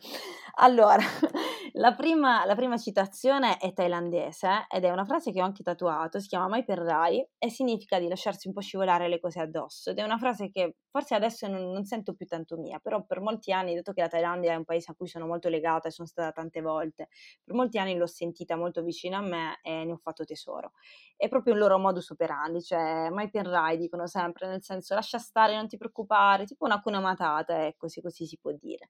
Allora, 0.60 1.02
la 1.74 1.94
prima, 1.94 2.46
la 2.46 2.56
prima, 2.56 2.78
citazione 2.78 3.58
è 3.58 3.74
thailandese 3.74 4.68
ed 4.70 4.86
è 4.86 4.92
una 4.92 5.04
frase 5.04 5.34
che 5.34 5.42
ho 5.42 5.44
anche 5.44 5.62
tatuato, 5.62 6.22
si 6.22 6.30
chiama 6.30 6.48
Mai 6.48 6.64
per 6.64 6.78
Rai 6.78 7.28
e 7.38 7.50
significa 7.50 8.00
di 8.00 8.08
lasciarsi 8.08 8.48
un 8.48 8.54
po' 8.54 8.62
scivolare 8.62 9.10
le 9.10 9.20
cose 9.20 9.42
addosso 9.42 9.90
ed 9.90 9.98
è 9.98 10.04
una 10.04 10.18
frase 10.18 10.50
che 10.50 10.76
forse 10.90 11.16
adesso 11.16 11.48
non, 11.48 11.72
non, 11.72 11.84
sento 11.84 12.14
più 12.14 12.28
tanto 12.28 12.56
mia, 12.56 12.80
però 12.80 13.04
per 13.04 13.20
molti 13.20 13.52
anni, 13.52 13.74
dato 13.74 13.92
che 13.92 14.02
la 14.02 14.08
Thailandia 14.08 14.54
è 14.54 14.56
un 14.56 14.64
paese 14.64 14.92
a 14.92 14.96
cui 14.96 15.08
sono 15.08 15.26
molto 15.26 15.50
legata 15.50 15.88
e 15.88 15.92
sono 15.92 16.08
stata 16.08 16.32
tante 16.32 16.62
volte, 16.62 17.10
per 17.44 17.56
molti 17.56 17.80
anni 17.80 17.98
l'ho 17.98 18.06
sentita 18.06 18.56
molto 18.56 18.84
vicina 18.84 19.18
a 19.18 19.22
me 19.22 19.60
e 19.64 19.84
ne 19.84 19.92
ho 19.92 19.98
fatto 19.98 20.24
tesoro. 20.24 20.74
È 21.18 21.28
proprio 21.28 21.54
un 21.54 21.60
loro 21.60 21.80
modus 21.80 22.12
operandi, 22.12 22.62
cioè 22.62 23.10
Mai 23.10 23.32
per 23.34 23.48
Rai 23.48 23.78
dicono 23.78 24.06
sempre, 24.06 24.48
nel 24.48 24.62
senso 24.64 24.94
lascia 24.94 25.18
stare, 25.18 25.56
non 25.56 25.68
ti 25.68 25.78
preoccupare, 25.78 26.46
tipo 26.46 26.66
una 26.66 26.80
cuna 26.82 27.00
matata, 27.00 27.66
ecco, 27.66 27.88
così, 27.88 28.02
così 28.02 28.26
si 28.28 28.38
può 28.40 28.52
dire. 28.52 28.90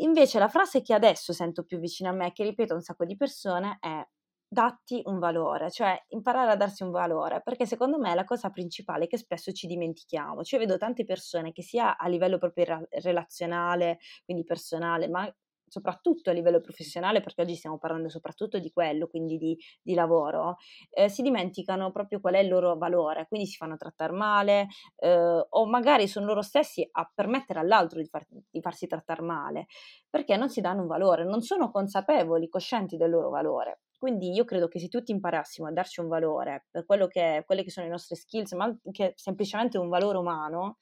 Invece 0.00 0.38
la 0.38 0.48
frase 0.48 0.80
che 0.80 0.94
adesso 0.94 1.32
sento 1.32 1.64
più 1.64 1.78
vicina 1.80 2.10
a 2.10 2.12
me, 2.12 2.32
che 2.32 2.44
ripeto 2.44 2.72
un 2.74 2.80
sacco 2.82 3.04
di 3.04 3.16
persone, 3.16 3.78
è 3.80 4.06
datti 4.50 5.02
un 5.06 5.18
valore, 5.18 5.70
cioè 5.70 6.00
imparare 6.10 6.52
a 6.52 6.56
darsi 6.56 6.82
un 6.84 6.90
valore, 6.90 7.42
perché 7.42 7.66
secondo 7.66 7.98
me 7.98 8.12
è 8.12 8.14
la 8.14 8.24
cosa 8.24 8.50
principale 8.50 9.06
che 9.08 9.18
spesso 9.18 9.50
ci 9.52 9.66
dimentichiamo. 9.66 10.42
Cioè 10.44 10.60
vedo 10.60 10.76
tante 10.78 11.04
persone 11.04 11.50
che 11.52 11.62
sia 11.62 11.96
a 11.98 12.06
livello 12.08 12.38
proprio 12.38 12.86
relazionale, 12.90 13.98
quindi 14.24 14.44
personale, 14.44 15.08
ma 15.08 15.28
soprattutto 15.68 16.30
a 16.30 16.32
livello 16.32 16.60
professionale, 16.60 17.20
perché 17.20 17.42
oggi 17.42 17.54
stiamo 17.54 17.78
parlando 17.78 18.08
soprattutto 18.08 18.58
di 18.58 18.70
quello, 18.70 19.06
quindi 19.08 19.36
di, 19.38 19.56
di 19.82 19.94
lavoro, 19.94 20.56
eh, 20.90 21.08
si 21.08 21.22
dimenticano 21.22 21.90
proprio 21.90 22.20
qual 22.20 22.34
è 22.34 22.38
il 22.38 22.48
loro 22.48 22.76
valore, 22.76 23.26
quindi 23.28 23.46
si 23.46 23.56
fanno 23.56 23.76
trattare 23.76 24.12
male 24.12 24.68
eh, 24.96 25.46
o 25.48 25.66
magari 25.66 26.08
sono 26.08 26.26
loro 26.26 26.42
stessi 26.42 26.86
a 26.90 27.10
permettere 27.14 27.60
all'altro 27.60 28.00
di, 28.00 28.06
far, 28.06 28.26
di 28.28 28.60
farsi 28.60 28.86
trattare 28.86 29.22
male, 29.22 29.66
perché 30.08 30.36
non 30.36 30.48
si 30.48 30.60
danno 30.60 30.82
un 30.82 30.86
valore, 30.86 31.24
non 31.24 31.42
sono 31.42 31.70
consapevoli, 31.70 32.48
coscienti 32.48 32.96
del 32.96 33.10
loro 33.10 33.30
valore. 33.30 33.80
Quindi 33.98 34.30
io 34.30 34.44
credo 34.44 34.68
che 34.68 34.78
se 34.78 34.86
tutti 34.88 35.10
imparassimo 35.10 35.66
a 35.66 35.72
darci 35.72 36.00
un 36.00 36.06
valore 36.06 36.66
per 36.70 36.86
quello 36.86 37.08
che, 37.08 37.42
quelle 37.44 37.64
che 37.64 37.70
sono 37.70 37.86
le 37.86 37.92
nostre 37.92 38.14
skills, 38.14 38.52
ma 38.52 38.64
anche 38.64 39.12
semplicemente 39.16 39.76
un 39.76 39.88
valore 39.88 40.18
umano, 40.18 40.76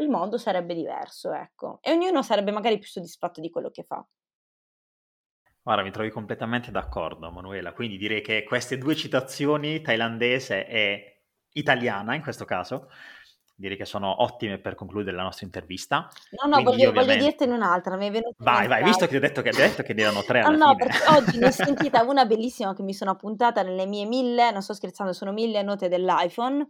il 0.00 0.08
mondo 0.08 0.38
sarebbe 0.38 0.74
diverso, 0.74 1.32
ecco. 1.32 1.78
E 1.82 1.92
ognuno 1.92 2.22
sarebbe 2.22 2.50
magari 2.50 2.78
più 2.78 2.88
soddisfatto 2.88 3.40
di 3.40 3.50
quello 3.50 3.70
che 3.70 3.84
fa. 3.84 4.04
Guarda, 5.62 5.82
mi 5.82 5.92
trovi 5.92 6.10
completamente 6.10 6.70
d'accordo, 6.70 7.30
Manuela. 7.30 7.72
Quindi 7.72 7.96
direi 7.96 8.20
che 8.20 8.44
queste 8.44 8.76
due 8.76 8.94
citazioni, 8.94 9.80
thailandese 9.80 10.66
e 10.66 11.22
italiana 11.52 12.14
in 12.14 12.22
questo 12.22 12.44
caso, 12.44 12.90
direi 13.56 13.76
che 13.76 13.84
sono 13.84 14.22
ottime 14.22 14.58
per 14.58 14.74
concludere 14.74 15.16
la 15.16 15.22
nostra 15.22 15.46
intervista. 15.46 16.10
No, 16.42 16.48
no, 16.48 16.62
voglio, 16.62 16.88
ovviamente... 16.88 17.14
voglio, 17.14 17.24
dirtene 17.24 17.54
un'altra, 17.54 17.96
mi 17.96 18.08
è 18.08 18.10
venuto 18.10 18.34
Vai, 18.38 18.66
vai, 18.66 18.82
visto 18.82 19.06
che 19.06 19.12
ti 19.12 19.16
ho 19.16 19.20
detto 19.20 19.40
che, 19.40 19.52
detto 19.52 19.82
che 19.82 19.94
ne 19.94 20.02
erano 20.02 20.22
tre 20.22 20.42
no, 20.50 20.50
no, 20.50 20.76
perché 20.76 20.98
oggi 21.08 21.38
ne 21.38 21.46
ho 21.46 21.50
sentita 21.50 22.02
una 22.02 22.26
bellissima 22.26 22.74
che 22.74 22.82
mi 22.82 22.92
sono 22.92 23.12
appuntata 23.12 23.62
nelle 23.62 23.86
mie 23.86 24.04
mille, 24.04 24.50
non 24.50 24.60
sto 24.60 24.74
scherzando, 24.74 25.12
sono 25.12 25.32
mille 25.32 25.62
note 25.62 25.88
dell'iPhone 25.88 26.68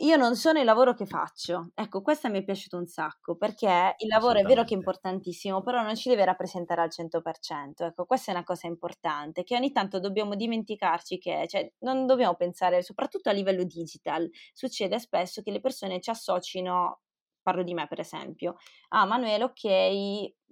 io 0.00 0.16
non 0.16 0.36
sono 0.36 0.58
il 0.58 0.64
lavoro 0.64 0.92
che 0.94 1.06
faccio. 1.06 1.70
Ecco, 1.74 2.02
questa 2.02 2.28
mi 2.28 2.40
è 2.40 2.44
piaciuta 2.44 2.76
un 2.76 2.86
sacco 2.86 3.36
perché 3.36 3.94
il 3.98 4.08
lavoro 4.08 4.38
è 4.38 4.42
vero 4.42 4.62
che 4.64 4.74
è 4.74 4.76
importantissimo, 4.76 5.62
però 5.62 5.82
non 5.82 5.96
ci 5.96 6.08
deve 6.10 6.24
rappresentare 6.24 6.82
al 6.82 6.90
100%. 6.90 7.86
Ecco, 7.86 8.04
questa 8.04 8.32
è 8.32 8.34
una 8.34 8.44
cosa 8.44 8.66
importante 8.66 9.42
che 9.42 9.56
ogni 9.56 9.72
tanto 9.72 9.98
dobbiamo 9.98 10.34
dimenticarci 10.34 11.18
che, 11.18 11.46
cioè, 11.48 11.72
non 11.80 12.04
dobbiamo 12.06 12.34
pensare, 12.34 12.82
soprattutto 12.82 13.30
a 13.30 13.32
livello 13.32 13.64
digital, 13.64 14.28
succede 14.52 14.98
spesso 14.98 15.40
che 15.42 15.50
le 15.50 15.60
persone 15.60 16.00
ci 16.00 16.10
associno 16.10 17.00
parlo 17.46 17.62
di 17.62 17.74
me 17.74 17.86
per 17.86 18.00
esempio, 18.00 18.56
ah 18.88 19.06
Manuele, 19.06 19.44
ok, 19.44 19.64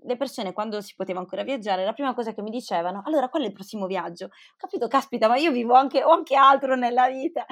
le 0.06 0.16
persone 0.16 0.52
quando 0.52 0.80
si 0.80 0.94
poteva 0.94 1.18
ancora 1.18 1.42
viaggiare, 1.42 1.84
la 1.84 1.92
prima 1.92 2.14
cosa 2.14 2.32
che 2.32 2.40
mi 2.40 2.50
dicevano, 2.50 3.02
allora 3.04 3.28
qual 3.28 3.42
è 3.42 3.46
il 3.46 3.52
prossimo 3.52 3.86
viaggio? 3.86 4.26
Ho 4.26 4.56
capito, 4.56 4.86
caspita, 4.86 5.26
ma 5.26 5.36
io 5.36 5.50
vivo 5.50 5.74
anche, 5.74 6.04
ho 6.04 6.10
anche 6.10 6.36
altro 6.36 6.76
nella 6.76 7.08
vita. 7.08 7.44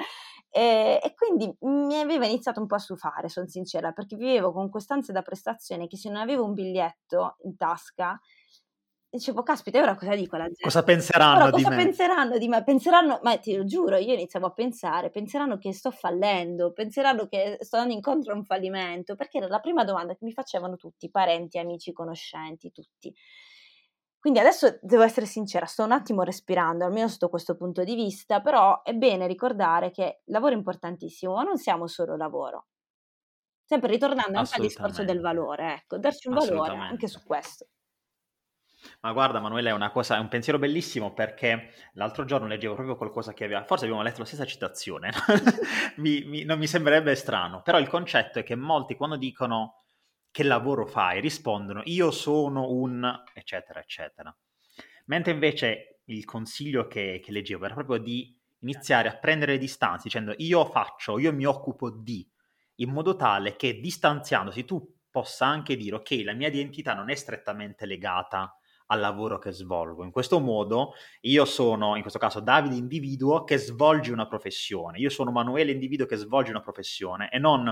E, 0.55 0.99
e 1.01 1.15
quindi 1.15 1.51
mi 1.61 1.99
aveva 1.99 2.27
iniziato 2.27 2.59
un 2.59 2.67
po' 2.67 2.75
a 2.75 2.77
stufare, 2.77 3.27
sono 3.27 3.47
sincera, 3.47 3.91
perché 3.91 4.15
vivevo 4.15 4.51
con 4.51 4.69
quest'ansia 4.69 5.11
da 5.11 5.23
prestazione 5.23 5.87
che 5.87 5.97
se 5.97 6.09
non 6.09 6.21
avevo 6.21 6.45
un 6.45 6.53
biglietto 6.53 7.37
in 7.41 7.57
tasca, 7.57 8.19
dicevo, 9.09 9.41
caspita, 9.41 9.81
ora 9.81 9.95
cosa 9.95 10.13
dico 10.13 10.35
alla 10.35 10.45
gente? 10.45 10.61
Cosa 10.61 10.83
penseranno 10.83 11.45
ora, 11.45 11.45
di 11.45 11.63
cosa 11.63 11.75
me? 11.75 11.83
penseranno 11.83 12.37
di 12.37 12.47
me? 12.47 12.63
Penseranno, 12.63 13.19
ma 13.23 13.35
ti 13.39 13.55
lo 13.55 13.65
giuro, 13.65 13.97
io 13.97 14.13
iniziavo 14.13 14.45
a 14.45 14.51
pensare, 14.51 15.09
penseranno 15.09 15.57
che 15.57 15.73
sto 15.73 15.89
fallendo, 15.89 16.71
penseranno 16.71 17.25
che 17.25 17.57
sto 17.61 17.77
andando 17.77 17.95
incontro 17.95 18.33
a 18.33 18.35
un 18.35 18.43
fallimento, 18.43 19.15
perché 19.15 19.39
era 19.39 19.47
la 19.47 19.59
prima 19.59 19.83
domanda 19.83 20.13
che 20.13 20.23
mi 20.23 20.33
facevano 20.33 20.75
tutti, 20.75 21.09
parenti, 21.09 21.57
amici, 21.57 21.91
conoscenti, 21.93 22.71
tutti. 22.71 23.11
Quindi 24.23 24.39
adesso 24.39 24.79
devo 24.81 25.03
essere 25.03 25.25
sincera, 25.25 25.65
sto 25.65 25.83
un 25.83 25.91
attimo 25.91 26.23
respirando, 26.23 26.85
almeno 26.85 27.09
sotto 27.09 27.27
questo 27.27 27.57
punto 27.57 27.83
di 27.83 27.93
vista, 27.93 28.39
però 28.39 28.81
è 28.81 28.93
bene 28.93 29.27
ricordare 29.27 29.91
che 29.91 30.21
il 30.23 30.31
lavoro 30.31 30.53
è 30.53 30.55
importantissimo, 30.55 31.33
ma 31.33 31.43
non 31.43 31.57
siamo 31.57 31.87
solo 31.87 32.15
lavoro. 32.15 32.67
Sempre 33.65 33.91
ritornando 33.91 34.39
anche 34.39 34.55
al 34.55 34.61
discorso 34.61 35.03
del 35.03 35.19
valore, 35.19 35.73
ecco, 35.73 35.97
darci 35.97 36.29
un 36.29 36.35
valore 36.35 36.73
anche 36.73 37.09
su 37.09 37.21
questo. 37.21 37.67
Ma 39.01 39.11
guarda, 39.11 39.41
Manuele, 39.41 39.71
è 39.71 39.73
una 39.73 39.91
cosa, 39.91 40.15
è 40.15 40.19
un 40.19 40.29
pensiero 40.29 40.57
bellissimo 40.57 41.11
perché 41.11 41.73
l'altro 41.95 42.23
giorno 42.23 42.47
leggevo 42.47 42.75
proprio 42.75 42.95
qualcosa 42.95 43.33
che 43.33 43.43
aveva. 43.43 43.65
Forse 43.65 43.83
abbiamo 43.83 44.03
letto 44.03 44.19
la 44.19 44.25
stessa 44.25 44.45
citazione, 44.45 45.11
mi, 45.97 46.23
mi, 46.23 46.45
non 46.45 46.57
mi 46.59 46.67
sembrerebbe 46.67 47.13
strano, 47.15 47.61
però 47.61 47.77
il 47.77 47.89
concetto 47.89 48.39
è 48.39 48.43
che 48.43 48.55
molti 48.55 48.95
quando 48.95 49.17
dicono 49.17 49.82
che 50.33 50.41
lavoro 50.41 50.87
fai 50.87 51.21
rispondono 51.21 51.83
io 51.85 52.09
sono 52.09 52.71
un 52.71 53.07
eccetera, 53.35 53.79
eccetera. 53.79 54.35
Mentre 55.05 55.31
invece 55.31 55.99
il 56.05 56.25
consiglio 56.25 56.87
che, 56.87 57.21
che 57.23 57.31
leggevo 57.31 57.65
era 57.65 57.75
proprio 57.75 57.99
di 57.99 58.35
iniziare 58.61 59.09
a 59.09 59.17
prendere 59.17 59.59
distanze 59.59 60.05
dicendo 60.05 60.33
io 60.37 60.65
faccio, 60.65 61.19
io 61.19 61.31
mi 61.31 61.45
occupo 61.45 61.91
di, 61.91 62.27
in 62.77 62.89
modo 62.89 63.15
tale 63.15 63.55
che 63.55 63.79
distanziandosi 63.79 64.65
tu 64.65 64.83
possa 65.11 65.45
anche 65.45 65.75
dire 65.75 65.97
ok, 65.97 66.21
la 66.23 66.33
mia 66.33 66.47
identità 66.47 66.95
non 66.95 67.11
è 67.11 67.15
strettamente 67.15 67.85
legata 67.85 68.57
al 68.87 68.99
lavoro 68.99 69.37
che 69.37 69.51
svolgo. 69.51 70.03
In 70.03 70.09
questo 70.09 70.39
modo 70.39 70.93
io 71.21 71.45
sono, 71.45 71.95
in 71.95 72.01
questo 72.01 72.17
caso, 72.17 72.39
Davide 72.39 72.75
individuo 72.75 73.43
che 73.43 73.57
svolge 73.57 74.11
una 74.11 74.27
professione, 74.27 74.97
io 74.97 75.11
sono 75.11 75.29
Manuele 75.29 75.71
individuo 75.71 76.07
che 76.07 76.15
svolge 76.15 76.49
una 76.49 76.61
professione 76.61 77.29
e 77.29 77.37
non 77.37 77.71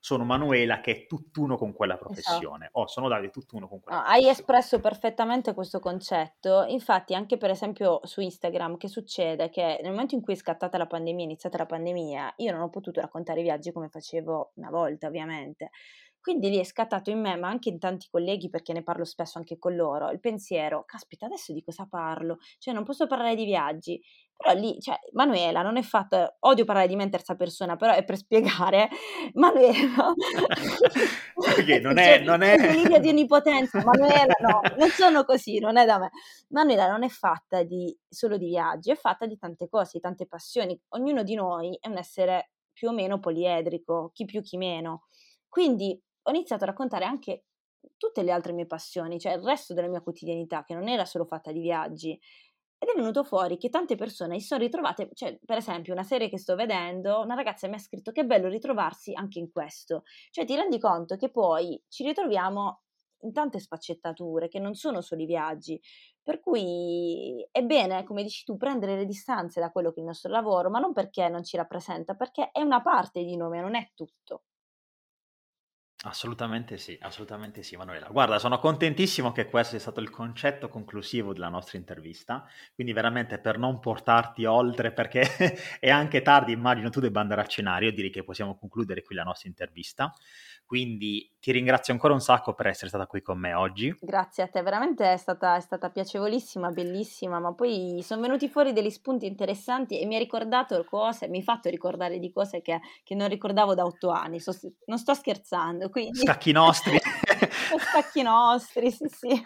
sono 0.00 0.24
Manuela 0.24 0.80
che 0.80 0.92
è 0.92 1.06
tutt'uno 1.06 1.56
con 1.56 1.72
quella 1.72 1.94
esatto. 1.94 2.08
professione 2.08 2.64
esatto. 2.66 2.80
o 2.80 2.86
sono 2.86 3.08
Davide 3.08 3.32
tutt'uno 3.32 3.68
con 3.68 3.80
quella 3.80 3.98
no, 3.98 4.04
Hai 4.06 4.28
espresso 4.28 4.80
perfettamente 4.80 5.54
questo 5.54 5.80
concetto, 5.80 6.64
infatti 6.68 7.14
anche 7.14 7.36
per 7.36 7.50
esempio 7.50 8.00
su 8.04 8.20
Instagram 8.20 8.76
che 8.76 8.88
succede 8.88 9.50
che 9.50 9.80
nel 9.82 9.90
momento 9.90 10.14
in 10.14 10.22
cui 10.22 10.34
è 10.34 10.36
scattata 10.36 10.78
la 10.78 10.86
pandemia, 10.86 11.22
è 11.22 11.26
iniziata 11.26 11.58
la 11.58 11.66
pandemia, 11.66 12.34
io 12.36 12.52
non 12.52 12.62
ho 12.62 12.70
potuto 12.70 13.00
raccontare 13.00 13.40
i 13.40 13.42
viaggi 13.42 13.72
come 13.72 13.88
facevo 13.88 14.52
una 14.54 14.70
volta 14.70 15.08
ovviamente, 15.08 15.70
quindi 16.28 16.50
lì 16.50 16.58
è 16.58 16.64
scattato 16.64 17.08
in 17.08 17.22
me, 17.22 17.36
ma 17.36 17.48
anche 17.48 17.70
in 17.70 17.78
tanti 17.78 18.06
colleghi, 18.10 18.50
perché 18.50 18.74
ne 18.74 18.82
parlo 18.82 19.06
spesso 19.06 19.38
anche 19.38 19.58
con 19.58 19.74
loro, 19.74 20.10
il 20.10 20.20
pensiero, 20.20 20.84
caspita, 20.84 21.24
adesso 21.24 21.54
di 21.54 21.62
cosa 21.62 21.86
parlo? 21.88 22.36
Cioè, 22.58 22.74
non 22.74 22.84
posso 22.84 23.06
parlare 23.06 23.34
di 23.34 23.46
viaggi. 23.46 23.98
Però 24.36 24.52
lì, 24.52 24.78
cioè, 24.78 24.98
Manuela 25.12 25.62
non 25.62 25.78
è 25.78 25.82
fatta, 25.82 26.36
odio 26.40 26.66
parlare 26.66 26.86
di 26.86 26.96
me 26.96 27.04
in 27.04 27.10
terza 27.10 27.34
persona, 27.34 27.76
però 27.76 27.94
è 27.94 28.04
per 28.04 28.18
spiegare, 28.18 28.90
Manuela... 29.32 30.12
Perché 31.56 31.80
non 31.80 31.96
è... 31.96 32.16
Cioè, 32.16 32.24
non 32.24 32.42
è... 32.42 32.56
Delirio 32.58 32.98
di 32.98 33.08
onnipotenza, 33.08 33.82
Manuela 33.82 34.34
no, 34.40 34.60
non 34.76 34.90
sono 34.90 35.24
così, 35.24 35.58
non 35.60 35.78
è 35.78 35.86
da 35.86 35.98
me. 35.98 36.10
Manuela 36.48 36.90
non 36.90 37.04
è 37.04 37.08
fatta 37.08 37.62
di, 37.62 37.96
solo 38.06 38.36
di 38.36 38.48
viaggi, 38.48 38.90
è 38.90 38.96
fatta 38.96 39.24
di 39.24 39.38
tante 39.38 39.66
cose, 39.70 39.92
di 39.94 40.00
tante 40.00 40.26
passioni. 40.26 40.78
Ognuno 40.88 41.22
di 41.22 41.34
noi 41.34 41.74
è 41.80 41.88
un 41.88 41.96
essere 41.96 42.50
più 42.70 42.88
o 42.88 42.92
meno 42.92 43.18
poliedrico, 43.18 44.10
chi 44.12 44.26
più 44.26 44.42
chi 44.42 44.58
meno. 44.58 45.04
Quindi 45.48 45.98
ho 46.22 46.30
iniziato 46.30 46.64
a 46.64 46.68
raccontare 46.68 47.04
anche 47.04 47.44
tutte 47.96 48.22
le 48.22 48.32
altre 48.32 48.52
mie 48.52 48.66
passioni, 48.66 49.18
cioè 49.18 49.34
il 49.34 49.42
resto 49.42 49.74
della 49.74 49.88
mia 49.88 50.00
quotidianità, 50.00 50.64
che 50.64 50.74
non 50.74 50.88
era 50.88 51.04
solo 51.04 51.24
fatta 51.24 51.52
di 51.52 51.60
viaggi. 51.60 52.18
Ed 52.80 52.88
è 52.88 52.94
venuto 52.94 53.24
fuori 53.24 53.56
che 53.56 53.70
tante 53.70 53.96
persone 53.96 54.38
si 54.38 54.46
sono 54.46 54.60
ritrovate, 54.62 55.10
cioè 55.14 55.36
per 55.44 55.56
esempio 55.58 55.92
una 55.92 56.04
serie 56.04 56.28
che 56.28 56.38
sto 56.38 56.54
vedendo, 56.54 57.20
una 57.22 57.34
ragazza 57.34 57.66
mi 57.66 57.74
ha 57.74 57.78
scritto 57.78 58.12
che 58.12 58.20
è 58.20 58.24
bello 58.24 58.48
ritrovarsi 58.48 59.12
anche 59.14 59.40
in 59.40 59.50
questo. 59.50 60.04
Cioè 60.30 60.44
ti 60.44 60.54
rendi 60.54 60.78
conto 60.78 61.16
che 61.16 61.30
poi 61.30 61.82
ci 61.88 62.04
ritroviamo 62.04 62.82
in 63.22 63.32
tante 63.32 63.58
sfaccettature 63.58 64.46
che 64.48 64.60
non 64.60 64.74
sono 64.74 65.00
solo 65.00 65.22
i 65.22 65.26
viaggi. 65.26 65.80
Per 66.22 66.40
cui 66.40 67.46
è 67.50 67.62
bene, 67.62 68.04
come 68.04 68.22
dici 68.22 68.44
tu, 68.44 68.56
prendere 68.56 68.96
le 68.96 69.06
distanze 69.06 69.60
da 69.60 69.70
quello 69.72 69.90
che 69.90 69.96
è 69.96 70.00
il 70.00 70.06
nostro 70.06 70.30
lavoro, 70.30 70.70
ma 70.70 70.78
non 70.78 70.92
perché 70.92 71.28
non 71.28 71.42
ci 71.42 71.56
rappresenta, 71.56 72.14
perché 72.14 72.50
è 72.52 72.60
una 72.60 72.80
parte 72.82 73.24
di 73.24 73.36
noi, 73.36 73.60
non 73.60 73.74
è 73.74 73.90
tutto. 73.94 74.42
Assolutamente 76.04 76.78
sì, 76.78 76.96
assolutamente 77.00 77.64
sì, 77.64 77.74
Manuela. 77.76 78.06
Guarda, 78.06 78.38
sono 78.38 78.60
contentissimo 78.60 79.32
che 79.32 79.48
questo 79.48 79.70
sia 79.70 79.80
stato 79.80 79.98
il 79.98 80.10
concetto 80.10 80.68
conclusivo 80.68 81.32
della 81.32 81.48
nostra 81.48 81.76
intervista, 81.76 82.46
quindi 82.72 82.92
veramente 82.92 83.40
per 83.40 83.58
non 83.58 83.80
portarti 83.80 84.44
oltre, 84.44 84.92
perché 84.92 85.22
è 85.80 85.90
anche 85.90 86.22
tardi, 86.22 86.52
immagino 86.52 86.88
tu 86.88 87.00
debba 87.00 87.20
andare 87.20 87.40
a 87.40 87.46
cenare, 87.46 87.86
io 87.86 87.92
direi 87.92 88.10
che 88.10 88.22
possiamo 88.22 88.56
concludere 88.56 89.02
qui 89.02 89.16
la 89.16 89.24
nostra 89.24 89.48
intervista. 89.48 90.12
Quindi 90.64 91.34
ti 91.40 91.50
ringrazio 91.50 91.94
ancora 91.94 92.12
un 92.12 92.20
sacco 92.20 92.52
per 92.52 92.66
essere 92.66 92.88
stata 92.88 93.06
qui 93.06 93.22
con 93.22 93.38
me 93.38 93.54
oggi. 93.54 93.92
Grazie 93.98 94.42
a 94.44 94.48
te, 94.48 94.62
veramente 94.62 95.12
è 95.12 95.16
stata, 95.16 95.56
è 95.56 95.60
stata 95.60 95.88
piacevolissima, 95.90 96.70
bellissima, 96.70 97.40
ma 97.40 97.54
poi 97.54 98.00
sono 98.02 98.20
venuti 98.20 98.48
fuori 98.48 98.72
degli 98.72 98.90
spunti 98.90 99.26
interessanti 99.26 99.98
e 99.98 100.04
mi 100.04 100.14
ha 100.14 100.18
ricordato 100.18 100.84
cose, 100.84 101.26
mi 101.26 101.38
hai 101.38 101.42
fatto 101.42 101.70
ricordare 101.70 102.18
di 102.18 102.30
cose 102.30 102.60
che, 102.60 102.80
che 103.02 103.14
non 103.14 103.28
ricordavo 103.28 103.74
da 103.74 103.84
otto 103.84 104.10
anni, 104.10 104.40
so, 104.40 104.52
non 104.84 104.98
sto 104.98 105.14
scherzando. 105.14 105.87
Quindi... 105.90 106.18
Scacchi 106.18 106.52
nostri. 106.52 106.98
Scacchi 107.90 108.22
nostri, 108.22 108.90
sì 108.90 109.06
sì. 109.08 109.42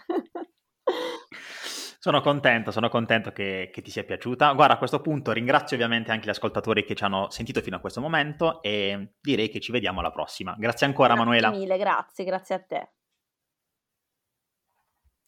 Sono 1.99 2.21
contento, 2.21 2.73
sono 2.73 2.89
contento 2.89 3.31
che, 3.31 3.71
che, 3.73 3.81
ti 3.81 3.91
sia 3.91 4.03
piaciuta. 4.03 4.53
Guarda, 4.55 4.75
a 4.75 4.79
questo 4.79 5.01
punto 5.01 5.31
ringrazio 5.31 5.77
ovviamente 5.77 6.11
anche 6.11 6.27
gli 6.27 6.31
ascoltatori 6.31 6.85
che 6.85 6.97
ci 6.97 7.05
hanno 7.05 7.31
sentito 7.31 7.61
fino 7.61 7.77
a 7.77 7.81
questo 7.81 8.01
momento 8.01 8.61
e 8.61 9.15
direi 9.21 9.49
che 9.49 9.61
ci 9.61 9.71
vediamo 9.71 10.01
alla 10.01 10.11
prossima. 10.11 10.57
Grazie 10.59 10.87
ancora, 10.87 11.15
grazie 11.15 11.25
Manuela. 11.25 11.51
Mille, 11.51 11.79
grazie, 11.79 12.25
grazie 12.25 12.55
a 12.57 12.61
te. 12.61 12.93